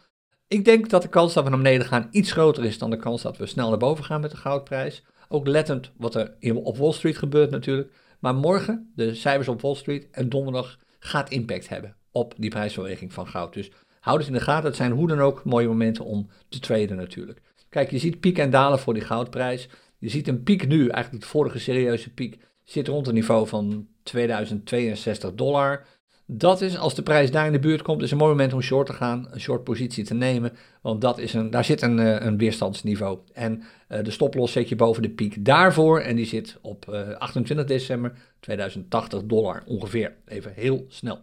Ik 0.47 0.65
denk 0.65 0.89
dat 0.89 1.01
de 1.01 1.07
kans 1.07 1.33
dat 1.33 1.43
we 1.43 1.49
naar 1.49 1.59
beneden 1.59 1.87
gaan 1.87 2.07
iets 2.11 2.31
groter 2.31 2.65
is 2.65 2.77
dan 2.77 2.89
de 2.89 2.97
kans 2.97 3.21
dat 3.21 3.37
we 3.37 3.45
snel 3.45 3.69
naar 3.69 3.77
boven 3.77 4.03
gaan 4.03 4.21
met 4.21 4.31
de 4.31 4.37
goudprijs. 4.37 5.03
Ook 5.29 5.47
lettend 5.47 5.91
wat 5.97 6.15
er 6.15 6.35
op 6.63 6.77
Wall 6.77 6.91
Street 6.91 7.17
gebeurt 7.17 7.49
natuurlijk. 7.49 7.91
Maar 8.19 8.35
morgen, 8.35 8.91
de 8.95 9.15
cijfers 9.15 9.47
op 9.47 9.61
Wall 9.61 9.75
Street 9.75 10.07
en 10.11 10.29
donderdag 10.29 10.77
gaat 10.99 11.29
impact 11.29 11.69
hebben 11.69 11.95
op 12.11 12.33
die 12.37 12.49
prijsbeweging 12.49 13.13
van 13.13 13.27
goud. 13.27 13.53
Dus 13.53 13.71
houd 13.99 14.17
het 14.17 14.27
in 14.27 14.33
de 14.33 14.39
gaten. 14.39 14.65
Het 14.65 14.75
zijn 14.75 14.91
hoe 14.91 15.07
dan 15.07 15.19
ook 15.19 15.43
mooie 15.43 15.67
momenten 15.67 16.05
om 16.05 16.29
te 16.49 16.59
traden 16.59 16.97
natuurlijk. 16.97 17.41
Kijk, 17.69 17.91
je 17.91 17.97
ziet 17.97 18.19
pieken 18.19 18.43
en 18.43 18.49
dalen 18.49 18.79
voor 18.79 18.93
die 18.93 19.03
goudprijs. 19.03 19.69
Je 19.97 20.09
ziet 20.09 20.27
een 20.27 20.43
piek 20.43 20.67
nu, 20.67 20.87
eigenlijk 20.87 21.23
de 21.23 21.29
vorige 21.29 21.59
serieuze 21.59 22.13
piek, 22.13 22.39
zit 22.69 22.87
rond 22.87 23.05
het 23.05 23.15
niveau 23.15 23.47
van 23.47 23.87
2062 24.03 25.33
dollar. 25.33 25.85
Dat 26.25 26.61
is, 26.61 26.77
als 26.77 26.95
de 26.95 27.03
prijs 27.03 27.31
daar 27.31 27.45
in 27.45 27.51
de 27.51 27.59
buurt 27.59 27.81
komt, 27.81 28.01
is 28.01 28.11
een 28.11 28.17
mooi 28.17 28.31
moment 28.31 28.53
om 28.53 28.61
short 28.61 28.87
te 28.87 28.93
gaan, 28.93 29.27
een 29.31 29.39
short 29.39 29.63
positie 29.63 30.03
te 30.03 30.13
nemen. 30.13 30.51
Want 30.81 31.01
dat 31.01 31.17
is 31.17 31.33
een, 31.33 31.49
daar 31.49 31.65
zit 31.65 31.81
een, 31.81 31.99
eh, 31.99 32.25
een 32.25 32.37
weerstandsniveau. 32.37 33.19
En 33.33 33.63
uh, 33.89 34.03
de 34.03 34.11
stoploss 34.11 34.53
zet 34.53 34.69
je 34.69 34.75
boven 34.75 35.01
de 35.01 35.09
piek 35.09 35.45
daarvoor. 35.45 35.99
En 35.99 36.15
die 36.15 36.25
zit 36.25 36.57
op 36.61 36.85
uh, 36.89 37.11
eh, 37.11 37.17
28 37.17 37.65
december 37.65 38.13
2080 38.39 39.23
dollar 39.23 39.63
ongeveer. 39.65 40.15
Even 40.25 40.53
heel 40.53 40.85
snel. 40.87 41.19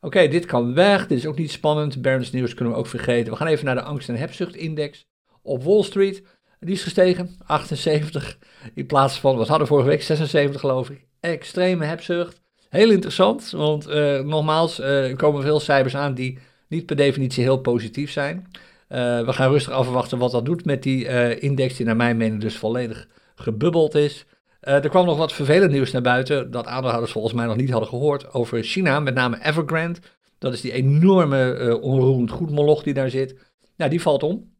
Oké, 0.00 0.28
dit 0.28 0.46
kan 0.46 0.74
weg. 0.74 1.06
Dit 1.06 1.18
is 1.18 1.26
ook 1.26 1.38
niet 1.38 1.50
spannend. 1.50 2.02
Barron's 2.02 2.30
nieuws 2.30 2.54
kunnen 2.54 2.74
we 2.74 2.80
ook 2.80 2.86
vergeten. 2.86 3.32
We 3.32 3.38
gaan 3.38 3.46
even 3.46 3.64
naar 3.64 3.74
de 3.74 3.82
angst- 3.82 4.08
en 4.08 4.16
hebzuchtindex 4.16 5.06
op 5.42 5.62
Wall 5.62 5.82
Street. 5.82 6.22
Die 6.64 6.74
is 6.74 6.82
gestegen, 6.82 7.36
78 7.46 8.38
in 8.74 8.86
plaats 8.86 9.18
van, 9.18 9.36
wat 9.36 9.48
hadden 9.48 9.66
we 9.66 9.72
vorige 9.72 9.88
week, 9.88 10.02
76 10.02 10.60
geloof 10.60 10.90
ik. 10.90 11.06
Extreme 11.20 11.84
hebzucht. 11.84 12.40
Heel 12.68 12.90
interessant, 12.90 13.50
want 13.50 13.88
uh, 13.88 14.20
nogmaals, 14.20 14.80
uh, 14.80 15.10
er 15.10 15.16
komen 15.16 15.42
veel 15.42 15.60
cijfers 15.60 15.96
aan 15.96 16.14
die 16.14 16.38
niet 16.68 16.86
per 16.86 16.96
definitie 16.96 17.42
heel 17.42 17.56
positief 17.56 18.10
zijn. 18.10 18.46
Uh, 18.88 19.24
we 19.24 19.32
gaan 19.32 19.50
rustig 19.50 19.72
afwachten 19.72 20.18
wat 20.18 20.30
dat 20.30 20.44
doet 20.44 20.64
met 20.64 20.82
die 20.82 21.38
index, 21.38 21.76
die 21.76 21.86
naar 21.86 21.96
mijn 21.96 22.16
mening 22.16 22.40
dus 22.40 22.56
volledig 22.56 23.08
gebubbeld 23.34 23.94
is. 23.94 24.24
er 24.60 24.88
kwam 24.88 25.06
nog 25.06 25.16
wat 25.16 25.32
vervelend 25.32 25.70
nieuws 25.70 25.90
naar 25.90 26.02
buiten, 26.02 26.50
dat 26.50 26.66
aandeelhouders 26.66 27.12
volgens 27.12 27.34
mij 27.34 27.46
nog 27.46 27.56
niet 27.56 27.70
hadden 27.70 27.88
gehoord, 27.88 28.32
over 28.34 28.62
China, 28.62 29.00
met 29.00 29.14
name 29.14 29.44
Evergrande. 29.44 29.98
Dat 30.38 30.52
is 30.52 30.60
die 30.60 30.72
enorme 30.72 31.78
onroerend 31.80 32.30
goedmoloch 32.30 32.82
die 32.82 32.94
daar 32.94 33.10
zit. 33.10 33.34
Nou, 33.76 33.90
die 33.90 34.02
valt 34.02 34.22
om. 34.22 34.53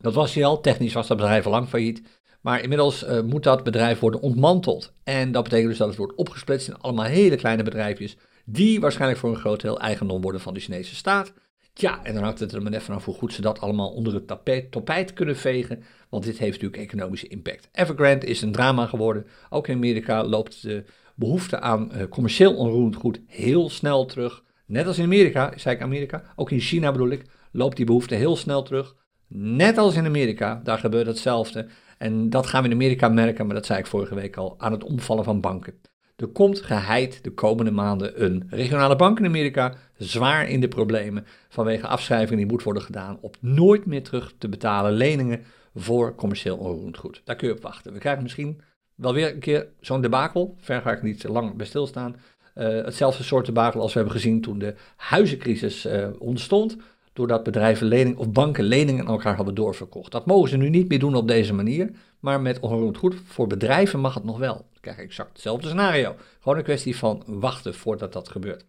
Dat 0.00 0.14
was 0.14 0.34
hij 0.34 0.44
al, 0.44 0.60
technisch 0.60 0.92
was 0.92 1.06
dat 1.06 1.16
bedrijf 1.16 1.44
al 1.44 1.50
lang 1.50 1.68
failliet. 1.68 2.02
Maar 2.40 2.62
inmiddels 2.62 3.04
uh, 3.04 3.20
moet 3.20 3.42
dat 3.42 3.64
bedrijf 3.64 3.98
worden 3.98 4.20
ontmanteld. 4.20 4.92
En 5.04 5.32
dat 5.32 5.42
betekent 5.42 5.68
dus 5.68 5.78
dat 5.78 5.88
het 5.88 5.96
wordt 5.96 6.14
opgesplitst 6.14 6.68
in 6.68 6.78
allemaal 6.78 7.04
hele 7.04 7.36
kleine 7.36 7.62
bedrijfjes. 7.62 8.16
Die 8.44 8.80
waarschijnlijk 8.80 9.20
voor 9.20 9.30
een 9.30 9.36
groot 9.36 9.60
deel 9.60 9.80
eigendom 9.80 10.22
worden 10.22 10.40
van 10.40 10.54
de 10.54 10.60
Chinese 10.60 10.94
staat. 10.94 11.32
Ja, 11.74 12.04
en 12.04 12.14
dan 12.14 12.22
hangt 12.22 12.38
het 12.38 12.52
er 12.52 12.62
maar 12.62 12.70
net 12.70 12.82
vanaf 12.82 13.04
hoe 13.04 13.14
goed 13.14 13.32
ze 13.32 13.40
dat 13.40 13.60
allemaal 13.60 13.90
onder 13.90 14.14
het 14.14 14.26
tapijt, 14.26 14.72
tapijt 14.72 15.12
kunnen 15.12 15.36
vegen. 15.36 15.82
Want 16.08 16.24
dit 16.24 16.38
heeft 16.38 16.62
natuurlijk 16.62 16.82
economische 16.82 17.28
impact. 17.28 17.68
Evergrande 17.72 18.26
is 18.26 18.42
een 18.42 18.52
drama 18.52 18.86
geworden. 18.86 19.26
Ook 19.50 19.68
in 19.68 19.74
Amerika 19.74 20.24
loopt 20.24 20.62
de 20.62 20.84
behoefte 21.14 21.60
aan 21.60 21.90
uh, 21.94 22.02
commercieel 22.08 22.56
onroerend 22.56 22.96
goed 22.96 23.20
heel 23.26 23.70
snel 23.70 24.06
terug. 24.06 24.42
Net 24.66 24.86
als 24.86 24.98
in 24.98 25.04
Amerika, 25.04 25.52
zei 25.56 25.74
ik 25.74 25.82
Amerika, 25.82 26.22
ook 26.36 26.50
in 26.50 26.60
China 26.60 26.92
bedoel 26.92 27.10
ik, 27.10 27.24
loopt 27.52 27.76
die 27.76 27.86
behoefte 27.86 28.14
heel 28.14 28.36
snel 28.36 28.62
terug. 28.62 28.94
Net 29.32 29.78
als 29.78 29.94
in 29.94 30.06
Amerika, 30.06 30.60
daar 30.64 30.78
gebeurt 30.78 31.06
hetzelfde. 31.06 31.66
En 31.98 32.30
dat 32.30 32.46
gaan 32.46 32.62
we 32.62 32.68
in 32.68 32.74
Amerika 32.74 33.08
merken, 33.08 33.46
maar 33.46 33.54
dat 33.54 33.66
zei 33.66 33.78
ik 33.78 33.86
vorige 33.86 34.14
week 34.14 34.36
al, 34.36 34.54
aan 34.58 34.72
het 34.72 34.84
omvallen 34.84 35.24
van 35.24 35.40
banken. 35.40 35.74
Er 36.16 36.26
komt 36.26 36.60
geheid 36.60 37.24
de 37.24 37.30
komende 37.30 37.70
maanden 37.70 38.24
een 38.24 38.46
regionale 38.50 38.96
bank 38.96 39.18
in 39.18 39.26
Amerika 39.26 39.74
zwaar 39.96 40.48
in 40.48 40.60
de 40.60 40.68
problemen 40.68 41.26
vanwege 41.48 41.86
afschrijvingen 41.86 42.36
die 42.36 42.46
moet 42.46 42.62
worden 42.62 42.82
gedaan 42.82 43.18
op 43.20 43.36
nooit 43.40 43.86
meer 43.86 44.02
terug 44.02 44.34
te 44.38 44.48
betalen 44.48 44.92
leningen 44.92 45.44
voor 45.74 46.14
commercieel 46.14 46.56
onroerend 46.56 46.98
goed. 46.98 47.22
Daar 47.24 47.36
kun 47.36 47.48
je 47.48 47.54
op 47.54 47.62
wachten. 47.62 47.92
We 47.92 47.98
krijgen 47.98 48.22
misschien 48.22 48.60
wel 48.94 49.14
weer 49.14 49.32
een 49.32 49.38
keer 49.38 49.68
zo'n 49.80 50.00
debakel, 50.00 50.56
ver 50.58 50.80
ga 50.80 50.92
ik 50.92 51.02
niet 51.02 51.28
lang 51.28 51.56
bij 51.56 51.66
stilstaan. 51.66 52.16
Uh, 52.54 52.66
hetzelfde 52.84 53.22
soort 53.22 53.46
debakel 53.46 53.80
als 53.80 53.92
we 53.92 53.98
hebben 53.98 54.16
gezien 54.16 54.40
toen 54.40 54.58
de 54.58 54.74
huizencrisis 54.96 55.86
uh, 55.86 56.08
ontstond 56.18 56.76
doordat 57.20 57.44
bedrijven 57.44 57.86
lening, 57.86 58.16
of 58.16 58.30
banken 58.30 58.64
leningen 58.64 59.06
aan 59.06 59.12
elkaar 59.12 59.36
hadden 59.36 59.54
doorverkocht. 59.54 60.12
Dat 60.12 60.26
mogen 60.26 60.48
ze 60.48 60.56
nu 60.56 60.68
niet 60.68 60.88
meer 60.88 60.98
doen 60.98 61.14
op 61.14 61.28
deze 61.28 61.54
manier, 61.54 61.90
maar 62.20 62.40
met 62.40 62.60
onroerend 62.60 62.96
goed, 62.96 63.14
voor 63.24 63.46
bedrijven 63.46 64.00
mag 64.00 64.14
het 64.14 64.24
nog 64.24 64.38
wel. 64.38 64.54
Dan 64.54 64.80
krijg 64.80 64.96
je 64.96 65.02
exact 65.02 65.32
hetzelfde 65.32 65.66
scenario. 65.66 66.14
Gewoon 66.40 66.58
een 66.58 66.64
kwestie 66.64 66.96
van 66.96 67.22
wachten 67.26 67.74
voordat 67.74 68.12
dat 68.12 68.28
gebeurt. 68.28 68.64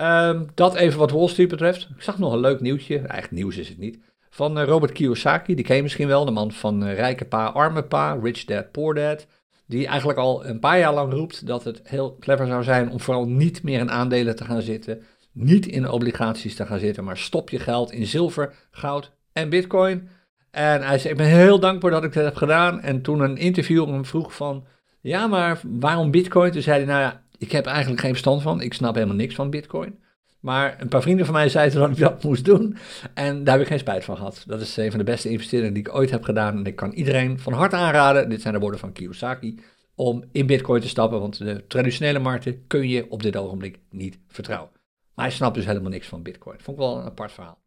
Um, 0.00 0.46
dat 0.54 0.74
even 0.74 0.98
wat 0.98 1.10
Wall 1.10 1.28
Street 1.28 1.48
betreft. 1.48 1.88
Ik 1.96 2.02
zag 2.02 2.18
nog 2.18 2.32
een 2.32 2.40
leuk 2.40 2.60
nieuwtje, 2.60 2.98
eigenlijk 2.98 3.30
nieuws 3.30 3.56
is 3.56 3.68
het 3.68 3.78
niet, 3.78 3.98
van 4.30 4.58
uh, 4.58 4.64
Robert 4.64 4.92
Kiyosaki, 4.92 5.54
die 5.54 5.64
ken 5.64 5.76
je 5.76 5.82
misschien 5.82 6.08
wel, 6.08 6.24
de 6.24 6.30
man 6.30 6.52
van 6.52 6.86
uh, 6.86 6.94
Rijke 6.94 7.24
Pa, 7.24 7.46
Arme 7.46 7.82
Pa, 7.82 8.18
Rich 8.22 8.44
Dad, 8.44 8.70
Poor 8.70 8.94
Dad. 8.94 9.26
Die 9.66 9.86
eigenlijk 9.86 10.18
al 10.18 10.46
een 10.46 10.58
paar 10.58 10.78
jaar 10.78 10.94
lang 10.94 11.12
roept 11.12 11.46
dat 11.46 11.64
het 11.64 11.80
heel 11.84 12.16
clever 12.20 12.46
zou 12.46 12.62
zijn 12.62 12.90
om 12.90 13.00
vooral 13.00 13.26
niet 13.28 13.62
meer 13.62 13.78
in 13.78 13.90
aandelen 13.90 14.36
te 14.36 14.44
gaan 14.44 14.62
zitten, 14.62 15.02
niet 15.36 15.66
in 15.66 15.88
obligaties 15.88 16.54
te 16.54 16.66
gaan 16.66 16.78
zitten, 16.78 17.04
maar 17.04 17.16
stop 17.16 17.50
je 17.50 17.58
geld 17.58 17.92
in 17.92 18.06
zilver, 18.06 18.54
goud 18.70 19.12
en 19.32 19.48
bitcoin. 19.48 20.08
En 20.50 20.82
hij 20.82 20.98
zei, 20.98 21.12
ik 21.12 21.18
ben 21.18 21.26
heel 21.26 21.60
dankbaar 21.60 21.90
dat 21.90 22.04
ik 22.04 22.12
dat 22.12 22.24
heb 22.24 22.36
gedaan. 22.36 22.80
En 22.80 23.02
toen 23.02 23.20
een 23.20 23.36
interview 23.36 23.86
hem 23.86 24.04
vroeg 24.04 24.34
van, 24.34 24.66
ja, 25.00 25.26
maar 25.26 25.60
waarom 25.62 26.10
bitcoin? 26.10 26.50
Toen 26.50 26.62
zei 26.62 26.76
hij, 26.76 26.86
nou 26.86 27.00
ja, 27.00 27.22
Ik 27.38 27.52
heb 27.52 27.66
eigenlijk 27.66 28.00
geen 28.00 28.10
verstand 28.10 28.42
van. 28.42 28.60
Ik 28.60 28.74
snap 28.74 28.94
helemaal 28.94 29.16
niks 29.16 29.34
van 29.34 29.50
Bitcoin. 29.50 29.98
Maar 30.40 30.76
een 30.80 30.88
paar 30.88 31.02
vrienden 31.02 31.24
van 31.24 31.34
mij 31.34 31.48
zeiden 31.48 31.80
dat 31.80 31.90
ik 31.90 31.96
dat 31.98 32.22
moest 32.22 32.44
doen. 32.44 32.76
En 33.14 33.44
daar 33.44 33.54
heb 33.54 33.62
ik 33.62 33.70
geen 33.70 33.78
spijt 33.78 34.04
van 34.04 34.16
gehad. 34.16 34.44
Dat 34.46 34.60
is 34.60 34.76
een 34.76 34.90
van 34.90 34.98
de 34.98 35.04
beste 35.04 35.28
investeringen 35.28 35.72
die 35.72 35.82
ik 35.82 35.94
ooit 35.94 36.10
heb 36.10 36.22
gedaan. 36.22 36.56
En 36.56 36.64
ik 36.64 36.76
kan 36.76 36.92
iedereen 36.92 37.38
van 37.38 37.52
harte 37.52 37.76
aanraden. 37.76 38.28
Dit 38.28 38.42
zijn 38.42 38.54
de 38.54 38.60
woorden 38.60 38.80
van 38.80 38.92
Kiyosaki. 38.92 39.58
Om 39.94 40.24
in 40.32 40.46
Bitcoin 40.46 40.80
te 40.80 40.88
stappen. 40.88 41.20
Want 41.20 41.38
de 41.38 41.66
traditionele 41.66 42.18
markten 42.18 42.66
kun 42.66 42.88
je 42.88 43.10
op 43.10 43.22
dit 43.22 43.36
ogenblik 43.36 43.78
niet 43.90 44.18
vertrouwen. 44.28 44.70
Maar 45.16 45.26
hij 45.26 45.34
snapt 45.34 45.54
dus 45.54 45.66
helemaal 45.66 45.90
niks 45.90 46.06
van 46.06 46.22
Bitcoin. 46.22 46.60
Vond 46.60 46.78
ik 46.78 46.84
wel 46.84 46.96
een 46.96 47.04
apart 47.04 47.32
verhaal. 47.32 47.58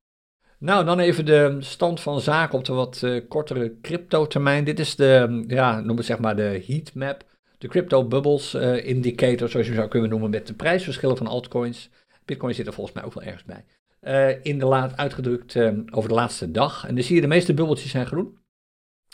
Nou, 0.59 0.85
dan 0.85 0.99
even 0.99 1.25
de 1.25 1.57
stand 1.59 2.01
van 2.01 2.21
zaken 2.21 2.57
op 2.57 2.65
de 2.65 2.73
wat 2.73 3.01
uh, 3.05 3.21
kortere 3.27 3.77
crypto-termijn. 3.81 4.63
Dit 4.63 4.79
is 4.79 4.95
de, 4.95 5.43
ja, 5.47 5.79
noem 5.79 5.97
het 5.97 6.05
zeg 6.05 6.19
maar 6.19 6.35
de 6.35 6.63
heatmap. 6.67 7.23
De 7.57 7.67
crypto 7.67 8.05
bubbles 8.05 8.53
uh, 8.53 8.85
indicator, 8.87 9.49
zoals 9.49 9.67
je 9.67 9.73
zou 9.73 9.87
kunnen 9.87 10.09
noemen, 10.09 10.29
met 10.29 10.47
de 10.47 10.53
prijsverschillen 10.53 11.17
van 11.17 11.27
altcoins. 11.27 11.89
Bitcoin 12.25 12.53
zit 12.53 12.67
er 12.67 12.73
volgens 12.73 12.95
mij 12.95 13.05
ook 13.05 13.13
wel 13.13 13.23
ergens 13.23 13.43
bij. 13.43 13.65
Uh, 14.01 14.45
in 14.45 14.59
de 14.59 14.65
laat 14.65 14.97
uitgedrukt 14.97 15.57
over 15.91 16.09
de 16.09 16.15
laatste 16.15 16.51
dag. 16.51 16.87
En 16.87 16.95
dan 16.95 17.03
zie 17.03 17.15
je 17.15 17.21
de 17.21 17.27
meeste 17.27 17.53
bubbeltjes 17.53 17.91
zijn 17.91 18.05
groen. 18.05 18.38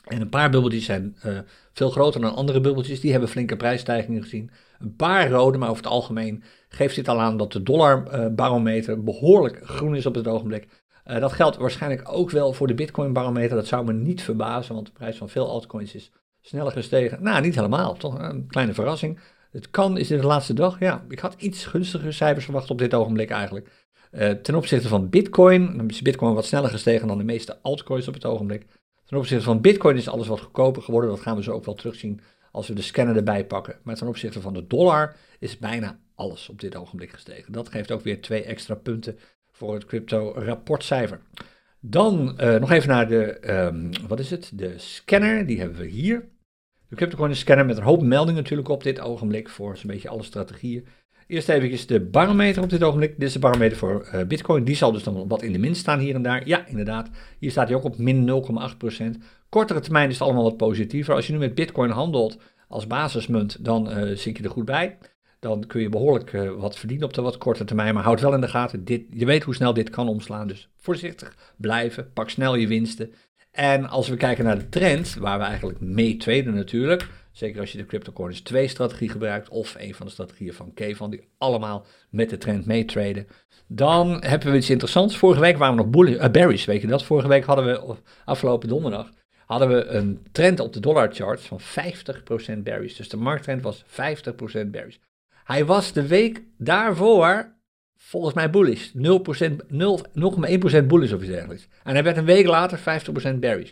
En 0.06 0.22
een 0.22 0.30
paar 0.30 0.50
bubbeltjes 0.50 0.86
zijn 0.86 1.16
veel 1.74 1.90
groter 1.90 2.22
dan 2.22 2.36
andere 2.36 2.62
bubbeltjes. 2.62 3.00
Die 3.00 3.12
hebben 3.12 3.30
flinke 3.30 3.56
prijsstijgingen 3.56 4.22
gezien. 4.22 4.52
Een 4.80 4.96
paar 4.96 5.30
rode, 5.30 5.58
maar 5.58 5.70
over 5.70 5.84
het 5.84 5.92
algemeen 5.92 6.44
geeft 6.70 6.96
dit 6.96 7.08
al 7.08 7.22
aan 7.22 7.38
dat 7.38 7.52
de 7.52 7.64
dollarbarometer 7.64 9.04
behoorlijk 9.04 9.60
groen 9.64 9.96
is 9.96 10.06
op 10.06 10.16
het 10.16 10.28
ogenblik. 10.28 10.68
Uh, 11.08 11.20
dat 11.20 11.34
geldt 11.34 11.58
waarschijnlijk 11.58 12.02
ook 12.12 12.32
wel 12.32 12.54
voor 12.54 12.68
de 12.68 12.74
Bitcoin-barometer. 12.74 13.56
Dat 13.56 13.68
zou 13.68 13.86
me 13.86 13.94
niet 13.94 14.22
verbazen, 14.22 14.74
want 14.74 14.86
de 14.86 14.92
prijs 14.92 15.18
van 15.18 15.30
veel 15.30 15.50
altcoins 15.50 15.96
is 15.96 16.12
sneller 16.42 16.72
gestegen. 16.72 17.24
Nou, 17.24 17.42
niet 17.42 17.56
helemaal, 17.56 17.94
toch 17.94 18.20
een 18.20 18.48
kleine 18.48 18.74
verrassing. 18.74 19.20
Het 19.52 19.70
kan, 19.70 19.98
is 19.98 20.12
in 20.12 20.20
de 20.20 20.26
laatste 20.26 20.54
dag, 20.54 20.80
ja, 20.80 21.06
ik 21.10 21.20
had 21.20 21.36
iets 21.38 21.66
gunstigere 21.66 22.12
cijfers 22.12 22.46
verwacht 22.46 22.70
op 22.70 22.78
dit 22.78 22.94
ogenblik 22.94 23.30
eigenlijk. 23.30 23.70
Uh, 24.12 24.30
ten 24.30 24.56
opzichte 24.56 24.88
van 24.88 25.10
Bitcoin, 25.10 25.78
dan 25.78 25.90
is 25.90 26.02
Bitcoin 26.02 26.34
wat 26.34 26.46
sneller 26.46 26.70
gestegen 26.70 27.08
dan 27.08 27.18
de 27.18 27.24
meeste 27.24 27.58
altcoins 27.62 28.08
op 28.08 28.14
het 28.14 28.26
ogenblik. 28.26 28.66
Ten 29.06 29.18
opzichte 29.18 29.44
van 29.44 29.62
Bitcoin 29.62 29.96
is 29.96 30.08
alles 30.08 30.28
wat 30.28 30.40
goedkoper 30.40 30.82
geworden. 30.82 31.10
Dat 31.10 31.20
gaan 31.20 31.36
we 31.36 31.44
zo 31.44 31.52
ook 31.52 31.66
wel 31.66 31.74
terugzien 31.74 32.22
als 32.52 32.68
we 32.68 32.74
de 32.74 32.82
scanner 32.82 33.16
erbij 33.16 33.46
pakken. 33.46 33.80
Maar 33.84 33.96
ten 33.96 34.08
opzichte 34.08 34.42
van 34.42 34.54
de 34.54 34.68
dollar 34.68 35.16
is 35.40 35.58
bijna 35.58 36.00
alles 36.16 36.50
op 36.50 36.60
dit 36.60 36.76
ogenblik 36.76 37.12
gestegen. 37.12 37.54
Dat 37.54 37.70
geeft 37.70 37.92
ook 37.92 38.02
weer 38.02 38.22
twee 38.22 38.44
extra 38.44 38.76
punten 38.76 39.20
voor 39.52 39.74
het 39.74 39.86
crypto-rapportcijfer. 39.86 41.22
Dan 41.80 42.38
uh, 42.42 42.56
nog 42.56 42.72
even 42.72 42.90
naar 42.90 43.08
de, 43.08 43.52
um, 43.54 43.90
wat 44.08 44.20
is 44.20 44.30
het, 44.30 44.52
de 44.54 44.78
scanner, 44.78 45.46
die 45.46 45.60
hebben 45.60 45.78
we 45.78 45.86
hier. 45.86 46.30
De 46.90 46.96
CryptoCoin 46.96 47.36
scanner 47.36 47.66
met 47.66 47.78
een 47.78 47.84
hoop 47.84 48.02
meldingen 48.02 48.42
natuurlijk 48.42 48.70
op 48.70 48.84
dit 48.84 49.00
ogenblik 49.00 49.50
voor 49.50 49.78
zo'n 49.78 49.90
beetje 49.90 50.10
alle 50.10 50.24
strategieën. 50.24 50.88
Eerst 51.28 51.50
even 51.50 51.88
de 51.88 52.02
barometer 52.02 52.64
op 52.64 52.70
dit 52.70 52.84
ogenblik. 52.84 53.14
Dit 53.18 53.28
is 53.28 53.34
de 53.34 53.40
barometer 53.40 53.78
voor 53.78 54.10
uh, 54.14 54.24
Bitcoin. 54.24 54.64
Die 54.64 54.76
zal 54.76 54.92
dus 54.92 55.04
dan 55.04 55.28
wat 55.28 55.42
in 55.42 55.52
de 55.52 55.60
min 55.60 55.76
staan 55.76 56.00
hier 56.00 56.16
en 56.16 56.22
daar. 56.22 56.48
Ja, 56.48 56.68
inderdaad. 56.68 57.10
Hier 57.40 57.52
staat 57.52 57.68
hij 57.68 57.78
ook 57.78 57.84
op 57.84 57.98
min 57.98 58.44
0,8%. 58.96 59.06
Kortere 59.50 59.80
termijn 59.80 60.08
is 60.08 60.14
het 60.14 60.24
allemaal 60.24 60.44
wat 60.44 60.58
positiever. 60.58 61.14
Als 61.14 61.28
je 61.28 61.34
nu 61.34 61.40
met 61.40 61.56
Bitcoin 61.56 61.90
handelt 61.90 62.38
als 62.68 62.88
basismunt, 62.88 63.66
dan 63.66 63.90
uh, 63.90 64.16
je 64.16 64.44
er 64.44 64.50
goed 64.50 64.66
bij 64.66 64.98
dan 65.46 65.68
kun 65.68 65.82
je 65.82 65.90
behoorlijk 65.90 66.34
uh, 66.34 66.52
wat 66.52 66.78
verdienen 66.78 67.06
op 67.08 67.14
de 67.14 67.22
wat 67.22 67.38
korte 67.38 67.66
termijn. 67.66 67.94
Maar 67.94 68.04
houd 68.04 68.22
wel 68.22 68.34
in 68.34 68.42
de 68.42 68.48
gaten, 68.48 68.86
dit, 68.86 69.04
je 69.10 69.26
weet 69.26 69.44
hoe 69.44 69.56
snel 69.56 69.74
dit 69.74 69.90
kan 69.90 70.08
omslaan. 70.08 70.48
Dus 70.48 70.70
voorzichtig 70.78 71.36
blijven, 71.58 72.14
pak 72.14 72.30
snel 72.30 72.56
je 72.56 72.68
winsten. 72.68 73.14
En 73.52 73.90
als 73.90 74.08
we 74.08 74.16
kijken 74.16 74.44
naar 74.44 74.58
de 74.58 74.70
trend, 74.70 75.16
waar 75.20 75.40
we 75.40 75.46
eigenlijk 75.46 75.80
mee 75.80 76.18
traden 76.18 76.54
natuurlijk. 76.54 77.08
Zeker 77.36 77.60
als 77.60 77.72
je 77.72 77.78
de 77.78 77.86
CryptoCoins 77.86 78.42
2 78.42 78.68
strategie 78.68 79.10
gebruikt 79.10 79.50
of 79.50 79.76
een 79.78 79.96
van 79.96 80.06
de 80.06 80.12
strategieën 80.12 80.54
van 80.54 80.74
Kevan, 80.74 81.10
die 81.10 81.28
allemaal 81.38 81.86
met 82.10 82.30
de 82.30 82.38
trend 82.38 82.66
meetraden. 82.66 83.28
Dan 83.68 84.24
hebben 84.24 84.52
we 84.52 84.58
iets 84.58 84.70
interessants. 84.70 85.18
Vorige 85.18 85.40
week 85.40 85.58
waren 85.58 85.76
we 85.76 85.82
nog 85.82 85.92
bullish, 85.92 86.30
berries, 86.32 86.66
weet 86.66 86.82
je 86.82 86.88
dat? 86.88 87.04
Vorige 87.04 87.28
week 87.28 87.44
hadden 87.44 87.66
we, 87.66 87.96
afgelopen 88.26 88.70
donderdag, 88.70 89.12
hadden 89.46 89.68
we 89.68 89.86
een 89.86 90.28
trend 90.32 90.60
op 90.60 90.74
de 90.74 90.80
dollar 90.80 91.14
charts 91.14 91.46
van 91.46 91.60
50% 92.58 92.58
berries. 92.58 92.96
Dus 92.96 93.10
de 93.10 93.18
markttrend 93.18 93.62
was 93.62 93.84
50% 93.84 94.68
berries. 94.68 95.00
Hij 95.44 95.66
was 95.66 95.92
de 95.92 96.08
week 96.08 96.44
daarvoor 96.58 97.54
volgens 97.96 98.34
mij 98.34 98.50
bullish. 98.50 98.92
0%, 98.94 99.00
0,1% 100.82 100.86
bullish 100.86 101.12
of 101.12 101.22
iets 101.22 101.32
dergelijks. 101.32 101.68
En 101.84 101.94
hij 101.94 102.04
werd 102.04 102.18
een 102.18 102.26
week 102.26 102.48
later 102.48 102.80
50% 102.80 103.36
bearish. 103.40 103.72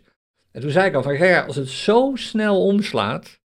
En 0.52 0.62
toen 0.62 0.72
zei 0.72 0.88
ik 0.88 0.96
al 0.96 1.04
van, 1.04 1.18
ja, 1.18 1.42
als 1.42 1.56
het 1.56 1.70
zo 1.70 2.12
snel 2.16 2.66
omslaat, 2.66 3.42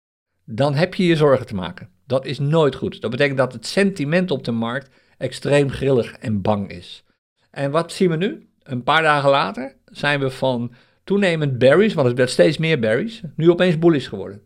dan 0.45 0.75
heb 0.75 0.95
je 0.95 1.07
je 1.07 1.17
zorgen 1.17 1.47
te 1.47 1.55
maken. 1.55 1.89
Dat 2.07 2.27
is 2.27 2.39
nooit 2.39 2.75
goed. 2.75 3.01
Dat 3.01 3.11
betekent 3.11 3.39
dat 3.39 3.53
het 3.53 3.67
sentiment 3.67 4.31
op 4.31 4.45
de 4.45 4.51
markt 4.51 4.91
extreem 5.19 5.71
grillig 5.71 6.13
en 6.13 6.43
bang 6.43 6.71
is. 6.71 7.05
En 7.51 7.71
wat 7.71 7.93
zien 7.93 8.11
we 8.11 8.17
nu? 8.17 8.49
Een 8.63 8.83
paar 8.83 9.03
dagen 9.03 9.31
later 9.31 9.77
zijn 9.85 10.21
we 10.21 10.31
van 10.31 10.73
toenemend 11.05 11.59
berries, 11.59 11.95
want 11.95 12.09
het 12.09 12.17
werd 12.17 12.31
steeds 12.31 12.59
meer 12.59 12.79
berries, 12.79 13.23
nu 13.37 13.51
opeens 13.51 13.79
bullish 13.79 14.09
geworden. 14.09 14.43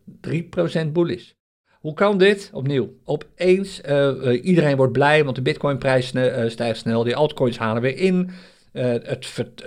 3% 0.87 0.91
bullish. 0.91 1.31
Hoe 1.79 1.93
kan 1.93 2.17
dit? 2.17 2.49
Opnieuw, 2.53 2.93
opeens, 3.03 3.81
uh, 3.89 4.43
iedereen 4.43 4.77
wordt 4.77 4.93
blij, 4.93 5.23
want 5.23 5.35
de 5.35 5.41
bitcoinprijs 5.41 6.13
uh, 6.13 6.49
stijgt 6.49 6.79
snel, 6.79 7.03
die 7.03 7.15
altcoins 7.15 7.57
halen 7.57 7.81
weer 7.81 7.97
in. 7.97 8.29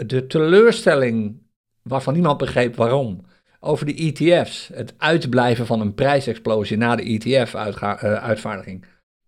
de 0.07 0.25
teleurstelling, 0.29 1.43
waarvan 1.83 2.15
niemand 2.15 2.39
begreep 2.39 2.77
waarom, 2.77 3.25
over 3.61 3.87
de 3.87 3.95
ETF's, 3.95 4.71
het 4.75 4.95
uitblijven 4.99 5.67
van 5.67 5.81
een 5.81 5.95
prijsexplosie 5.95 6.77
na 6.77 6.97
de 6.97 7.03
ETF-uitvaardiging, 7.03 8.85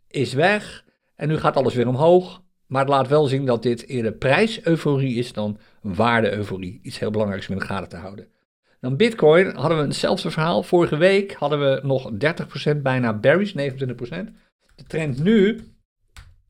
is 0.09 0.33
weg. 0.33 0.85
En 1.17 1.29
nu 1.29 1.39
gaat 1.39 1.57
alles 1.57 1.75
weer 1.75 1.89
omhoog. 1.89 2.43
Maar 2.67 2.81
het 2.81 2.91
laat 2.91 3.09
wel 3.09 3.27
zien 3.27 3.47
dat 3.47 3.63
dit 3.63 3.89
eerder 3.89 4.13
prijs-euforie 4.13 5.15
is 5.15 5.33
dan 5.33 5.59
waarde-euforie. 5.81 6.81
Iets 6.83 6.99
heel 6.99 7.11
belangrijks 7.11 7.49
om 7.49 7.53
in 7.55 7.59
de 7.61 7.67
gaten 7.67 7.89
te 7.89 7.97
houden. 7.97 8.29
Dan 8.81 8.97
Bitcoin 8.97 9.55
hadden 9.55 9.79
we 9.79 9.85
hetzelfde 9.85 10.31
verhaal. 10.31 10.63
Vorige 10.63 10.97
week 10.97 11.33
hadden 11.33 11.61
we 11.61 11.81
nog 11.83 12.11
30% 12.75 12.77
bijna 12.83 13.15
berries, 13.15 13.53
29%. 13.53 13.57
De 14.75 14.85
trend 14.87 15.23
nu 15.23 15.61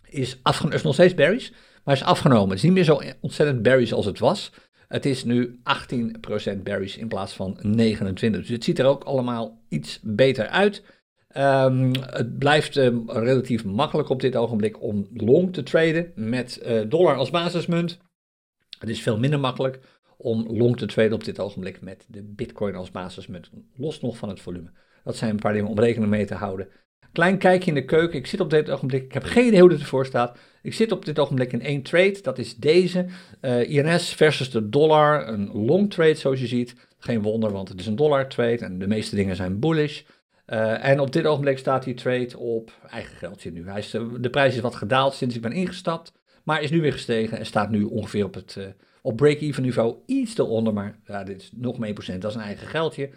is, 0.09 0.39
afgenomen, 0.43 0.76
is 0.76 0.85
nog 0.85 0.95
steeds 0.95 1.14
berries, 1.14 1.53
maar 1.85 1.95
is 1.95 2.03
afgenomen. 2.03 2.49
Het 2.49 2.57
is 2.57 2.62
niet 2.62 2.72
meer 2.72 2.85
zo 2.85 3.01
ontzettend 3.20 3.62
berries 3.62 3.93
als 3.93 4.07
het 4.07 4.18
was. 4.18 4.53
Het 4.93 5.07
is 5.07 5.24
nu 5.24 5.61
18% 6.55 6.62
berries 6.62 6.97
in 6.97 7.09
plaats 7.09 7.32
van 7.32 7.57
29%. 7.57 7.61
Dus 8.12 8.49
het 8.49 8.64
ziet 8.64 8.78
er 8.78 8.86
ook 8.86 9.05
allemaal 9.05 9.62
iets 9.68 10.01
beter 10.03 10.49
uit. 10.49 10.82
Um, 11.36 11.90
het 12.01 12.38
blijft 12.38 12.76
um, 12.76 13.11
relatief 13.11 13.64
makkelijk 13.64 14.09
op 14.09 14.20
dit 14.20 14.36
ogenblik 14.36 14.82
om 14.82 15.09
long 15.12 15.53
te 15.53 15.62
traden 15.62 16.12
met 16.14 16.62
uh, 16.66 16.80
dollar 16.88 17.16
als 17.16 17.30
basismunt. 17.30 17.99
Het 18.78 18.88
is 18.88 19.03
veel 19.03 19.18
minder 19.18 19.40
makkelijk 19.40 19.80
om 20.16 20.47
long 20.49 20.76
te 20.76 20.86
traden 20.86 21.12
op 21.12 21.24
dit 21.24 21.40
ogenblik 21.40 21.80
met 21.80 22.07
de 22.09 22.22
Bitcoin 22.22 22.74
als 22.74 22.90
basismunt. 22.90 23.51
Los 23.76 24.01
nog 24.01 24.16
van 24.16 24.28
het 24.28 24.40
volume. 24.40 24.70
Dat 25.05 25.16
zijn 25.16 25.30
een 25.30 25.36
paar 25.36 25.53
dingen 25.53 25.68
om 25.68 25.78
rekening 25.78 26.11
mee 26.11 26.26
te 26.26 26.34
houden. 26.34 26.68
Klein 27.13 27.39
kijkje 27.39 27.69
in 27.69 27.75
de 27.75 27.85
keuken. 27.85 28.19
Ik 28.19 28.27
zit 28.27 28.41
op 28.41 28.51
dit 28.51 28.71
ogenblik, 28.71 29.05
ik 29.05 29.13
heb 29.13 29.25
geen 29.25 29.47
idee 29.47 29.61
hoe 29.61 29.69
dit 29.69 29.81
ervoor 29.81 30.07
staat. 30.07 30.39
Ik 30.63 30.75
zit 30.75 30.93
op 30.93 31.05
dit 31.05 31.19
ogenblik 31.19 31.53
in 31.53 31.63
één 31.63 31.83
trade. 31.83 32.19
Dat 32.23 32.39
is 32.39 32.57
deze. 32.57 33.07
Uh, 33.41 33.71
INS 33.71 34.15
versus 34.15 34.51
de 34.51 34.69
dollar. 34.69 35.29
Een 35.29 35.51
long 35.53 35.91
trade 35.91 36.15
zoals 36.15 36.41
je 36.41 36.47
ziet. 36.47 36.75
Geen 36.99 37.23
wonder, 37.23 37.53
want 37.53 37.69
het 37.69 37.81
is 37.81 37.87
een 37.87 37.97
dollar 37.97 38.29
trade 38.29 38.59
en 38.59 38.79
de 38.79 38.87
meeste 38.87 39.17
dingen 39.17 39.37
zijn 39.37 39.59
bullish. 39.59 40.03
Uh, 40.47 40.85
en 40.85 41.01
op 41.01 41.13
dit 41.13 41.27
ogenblik 41.27 41.59
staat 41.59 41.85
die 41.85 41.95
trade 41.95 42.39
op 42.39 42.73
eigen 42.91 43.17
geldje 43.17 43.51
nu. 43.51 43.69
Hij 43.69 43.79
is, 43.79 43.91
de 44.21 44.31
prijs 44.31 44.55
is 44.55 44.61
wat 44.61 44.75
gedaald 44.75 45.15
sinds 45.15 45.35
ik 45.35 45.43
ben 45.43 45.53
ingestapt. 45.53 46.13
Maar 46.45 46.63
is 46.63 46.71
nu 46.71 46.81
weer 46.81 46.93
gestegen 46.93 47.39
en 47.39 47.47
staat 47.47 47.71
nu 47.71 47.83
ongeveer 47.83 48.25
op 48.25 48.35
het... 48.35 48.59
Op 49.05 49.17
break-even 49.17 49.63
niveau 49.63 49.97
iets 50.07 50.39
eronder, 50.39 50.73
maar 50.73 50.99
ja, 51.07 51.25
dit 51.25 51.41
is 51.41 51.51
nog 51.55 51.79
meer 51.79 51.93
procent, 51.93 52.23
dat 52.23 52.31
is 52.31 52.37
een 52.37 52.43
eigen 52.43 52.67
geldje. 52.67 53.11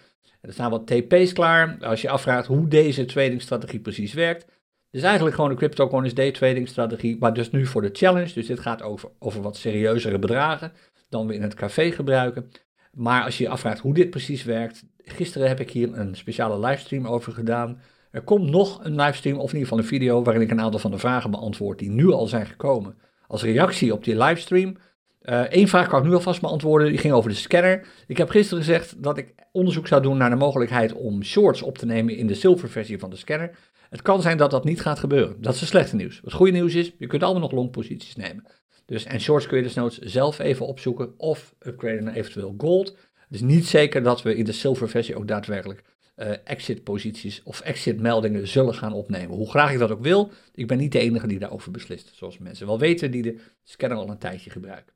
Er 0.45 0.53
staan 0.53 0.69
wat 0.69 0.87
TP's 0.87 1.33
klaar. 1.33 1.77
Als 1.81 2.01
je 2.01 2.09
afvraagt 2.09 2.47
hoe 2.47 2.67
deze 2.67 3.05
tradingstrategie 3.05 3.79
precies 3.79 4.13
werkt. 4.13 4.41
Het 4.41 5.03
is 5.03 5.03
eigenlijk 5.03 5.35
gewoon 5.35 5.51
een 5.51 5.57
cryptocurrency 5.57 6.15
day 6.15 6.31
trading 6.31 6.67
strategie, 6.67 7.17
maar 7.19 7.33
dus 7.33 7.51
nu 7.51 7.65
voor 7.65 7.81
de 7.81 7.89
challenge. 7.93 8.33
Dus 8.33 8.47
dit 8.47 8.59
gaat 8.59 8.81
over, 8.81 9.09
over 9.19 9.41
wat 9.41 9.57
serieuzere 9.57 10.19
bedragen 10.19 10.71
dan 11.09 11.27
we 11.27 11.33
in 11.33 11.41
het 11.41 11.53
café 11.53 11.91
gebruiken. 11.91 12.51
Maar 12.91 13.23
als 13.23 13.37
je 13.37 13.43
je 13.43 13.49
afvraagt 13.49 13.79
hoe 13.79 13.93
dit 13.93 14.09
precies 14.09 14.43
werkt, 14.43 14.83
gisteren 15.03 15.47
heb 15.47 15.59
ik 15.59 15.71
hier 15.71 15.97
een 15.97 16.15
speciale 16.15 16.59
livestream 16.59 17.07
over 17.07 17.33
gedaan. 17.33 17.81
Er 18.11 18.21
komt 18.21 18.49
nog 18.49 18.83
een 18.83 18.95
livestream, 18.95 19.37
of 19.37 19.51
in 19.51 19.57
ieder 19.57 19.67
geval 19.67 19.77
een 19.77 19.89
video, 19.89 20.23
waarin 20.23 20.43
ik 20.43 20.51
een 20.51 20.61
aantal 20.61 20.79
van 20.79 20.91
de 20.91 20.97
vragen 20.97 21.31
beantwoord 21.31 21.79
die 21.79 21.89
nu 21.89 22.11
al 22.11 22.27
zijn 22.27 22.45
gekomen. 22.45 22.97
Als 23.27 23.43
reactie 23.43 23.93
op 23.93 24.03
die 24.03 24.17
livestream 24.17 24.77
Eén 25.25 25.47
eh, 25.49 25.67
vraag 25.67 25.87
kan 25.87 25.99
ik 25.99 26.07
nu 26.07 26.13
alvast 26.13 26.41
beantwoorden, 26.41 26.87
die 26.89 26.97
ging 26.97 27.13
over 27.13 27.29
de 27.29 27.35
scanner. 27.35 27.87
Ik 28.07 28.17
heb 28.17 28.29
gisteren 28.29 28.63
gezegd 28.63 29.03
dat 29.03 29.17
ik 29.17 29.33
onderzoek 29.51 29.87
zou 29.87 30.01
doen 30.01 30.17
naar 30.17 30.29
de 30.29 30.35
mogelijkheid 30.35 30.93
om 30.93 31.23
shorts 31.23 31.61
op 31.61 31.77
te 31.77 31.85
nemen 31.85 32.15
in 32.15 32.27
de 32.27 32.35
zilverversie 32.35 32.99
van 32.99 33.09
de 33.09 33.15
scanner. 33.15 33.57
Het 33.89 34.01
kan 34.01 34.21
zijn 34.21 34.37
dat 34.37 34.51
dat 34.51 34.63
niet 34.63 34.81
gaat 34.81 34.99
gebeuren. 34.99 35.41
Dat 35.41 35.53
is 35.53 35.59
het 35.59 35.69
slechte 35.69 35.95
nieuws. 35.95 36.21
Het 36.23 36.33
goede 36.33 36.51
nieuws 36.51 36.75
is, 36.75 36.91
je 36.97 37.07
kunt 37.07 37.23
allemaal 37.23 37.41
nog 37.41 37.51
long 37.51 37.71
posities 37.71 38.15
nemen. 38.15 38.45
Dus, 38.85 39.03
en 39.03 39.19
shorts 39.19 39.47
kun 39.47 39.57
je 39.57 39.63
desnoods 39.63 39.97
zelf 39.97 40.39
even 40.39 40.65
opzoeken 40.67 41.13
of 41.17 41.55
upgraden 41.59 42.03
naar 42.03 42.13
eventueel 42.13 42.53
gold. 42.57 42.87
Het 43.13 43.35
is 43.35 43.41
niet 43.41 43.65
zeker 43.65 44.03
dat 44.03 44.21
we 44.21 44.35
in 44.35 44.45
de 44.45 44.51
zilverversie 44.51 45.15
ook 45.15 45.27
daadwerkelijk 45.27 45.83
uh, 46.15 46.29
exit 46.43 46.83
posities 46.83 47.41
of 47.43 47.59
exit 47.59 47.99
meldingen 47.99 48.47
zullen 48.47 48.73
gaan 48.73 48.93
opnemen. 48.93 49.35
Hoe 49.35 49.49
graag 49.49 49.71
ik 49.71 49.79
dat 49.79 49.91
ook 49.91 50.01
wil, 50.01 50.31
ik 50.53 50.67
ben 50.67 50.77
niet 50.77 50.91
de 50.91 50.99
enige 50.99 51.27
die 51.27 51.39
daarover 51.39 51.71
beslist. 51.71 52.11
Zoals 52.13 52.37
mensen 52.37 52.67
wel 52.67 52.79
weten 52.79 53.11
die 53.11 53.21
de 53.21 53.39
scanner 53.63 53.97
al 53.97 54.09
een 54.09 54.17
tijdje 54.17 54.49
gebruiken. 54.49 54.93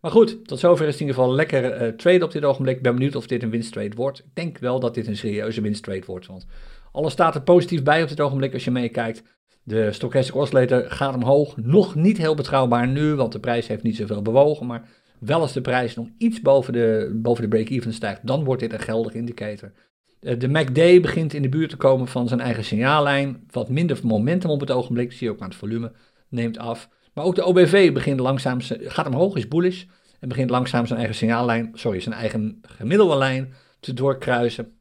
Maar 0.00 0.10
goed, 0.10 0.46
tot 0.46 0.58
zover 0.58 0.86
is 0.86 0.92
het 0.92 1.00
in 1.00 1.06
ieder 1.06 1.22
geval 1.22 1.34
lekker 1.34 1.82
uh, 1.82 1.88
trade 1.88 2.24
op 2.24 2.32
dit 2.32 2.44
ogenblik. 2.44 2.76
Ik 2.76 2.82
ben 2.82 2.94
benieuwd 2.94 3.16
of 3.16 3.26
dit 3.26 3.42
een 3.42 3.50
winsttrade 3.50 3.96
wordt. 3.96 4.18
Ik 4.18 4.34
denk 4.34 4.58
wel 4.58 4.80
dat 4.80 4.94
dit 4.94 5.06
een 5.06 5.16
serieuze 5.16 5.60
winsttrade 5.60 6.06
wordt, 6.06 6.26
want 6.26 6.46
alles 6.92 7.12
staat 7.12 7.34
er 7.34 7.42
positief 7.42 7.82
bij 7.82 8.02
op 8.02 8.08
dit 8.08 8.20
ogenblik 8.20 8.52
als 8.52 8.64
je 8.64 8.70
meekijkt. 8.70 9.22
De 9.62 9.92
stochastic 9.92 10.34
oscillator 10.34 10.90
gaat 10.90 11.14
omhoog. 11.14 11.56
Nog 11.56 11.94
niet 11.94 12.18
heel 12.18 12.34
betrouwbaar 12.34 12.88
nu, 12.88 13.14
want 13.14 13.32
de 13.32 13.40
prijs 13.40 13.66
heeft 13.66 13.82
niet 13.82 13.96
zoveel 13.96 14.22
bewogen. 14.22 14.66
Maar 14.66 14.88
wel 15.18 15.40
als 15.40 15.52
de 15.52 15.60
prijs 15.60 15.94
nog 15.94 16.08
iets 16.18 16.40
boven 16.40 16.72
de, 16.72 17.18
boven 17.22 17.42
de 17.42 17.48
break-even 17.48 17.92
stijgt, 17.92 18.26
dan 18.26 18.44
wordt 18.44 18.60
dit 18.60 18.72
een 18.72 18.80
geldig 18.80 19.14
indicator. 19.14 19.72
Eh, 20.20 20.38
de 20.38 20.48
MACD 20.48 21.02
begint 21.02 21.32
in 21.34 21.42
de 21.42 21.48
buurt 21.48 21.70
te 21.70 21.76
komen 21.76 22.08
van 22.08 22.28
zijn 22.28 22.40
eigen 22.40 22.64
signaallijn. 22.64 23.44
Wat 23.50 23.68
minder 23.68 24.00
momentum 24.02 24.50
op 24.50 24.60
het 24.60 24.70
ogenblik, 24.70 25.12
zie 25.12 25.26
je 25.26 25.32
ook 25.32 25.40
aan 25.40 25.48
het 25.48 25.58
volume, 25.58 25.92
neemt 26.28 26.58
af. 26.58 26.88
Maar 27.14 27.24
ook 27.24 27.34
de 27.34 27.44
OBV 27.44 27.92
begint 27.92 28.20
langzaam, 28.20 28.58
gaat 28.60 29.06
omhoog, 29.06 29.36
is 29.36 29.48
bullish. 29.48 29.84
En 30.20 30.28
begint 30.28 30.50
langzaam 30.50 30.86
zijn 30.86 30.98
eigen 30.98 31.16
signaallijn, 31.16 31.70
sorry, 31.74 32.00
zijn 32.00 32.14
eigen 32.14 32.58
gemiddelde 32.62 33.16
lijn 33.16 33.54
te 33.80 33.92
doorkruisen. 33.92 34.80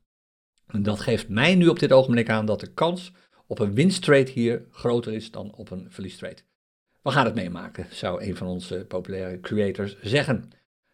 En 0.68 0.84
dat 0.84 1.00
geeft 1.00 1.30
mij 1.30 1.56
nu 1.56 1.68
op 1.68 1.80
dit 1.80 1.92
ogenblik 1.92 2.30
aan 2.30 2.46
dat 2.46 2.60
de 2.60 2.74
kans 2.74 3.12
op 3.48 3.60
een 3.60 3.74
winsttrade 3.74 4.32
hier 4.32 4.66
groter 4.72 5.14
is 5.14 5.32
dan 5.32 5.54
op 5.56 5.72
een 5.72 5.88
verliestrade. 5.90 6.42
We 7.02 7.12
gaan 7.12 7.26
het 7.26 7.36
meemaken, 7.36 7.86
zou 7.90 8.24
een 8.24 8.36
van 8.36 8.48
onze 8.48 8.86
populaire 8.88 9.40
creators 9.40 10.00
zeggen. 10.02 10.50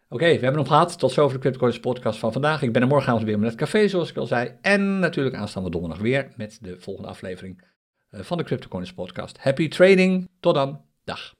Oké, 0.08 0.24
we 0.24 0.30
hebben 0.30 0.54
hem 0.54 0.66
gehad. 0.66 0.98
Tot 0.98 1.12
zover 1.12 1.34
de 1.34 1.40
CryptoCoins 1.40 1.80
podcast 1.80 2.18
van 2.18 2.32
vandaag. 2.32 2.62
Ik 2.62 2.72
ben 2.72 2.82
er 2.82 2.88
morgenavond 2.88 3.24
weer 3.24 3.38
met 3.38 3.48
het 3.48 3.58
café, 3.58 3.88
zoals 3.88 4.10
ik 4.10 4.16
al 4.16 4.26
zei. 4.26 4.56
En 4.60 4.98
natuurlijk 4.98 5.36
aanstaande 5.36 5.70
donderdag 5.70 5.98
weer 6.00 6.32
met 6.36 6.58
de 6.60 6.80
volgende 6.80 7.08
aflevering 7.08 7.64
eh, 8.08 8.20
van 8.20 8.38
de 8.38 8.44
CryptoCoins 8.44 8.92
podcast. 8.92 9.38
Happy 9.38 9.68
trading. 9.68 10.28
Tot 10.40 10.54
dan. 10.54 10.84
Dag. 11.04 11.35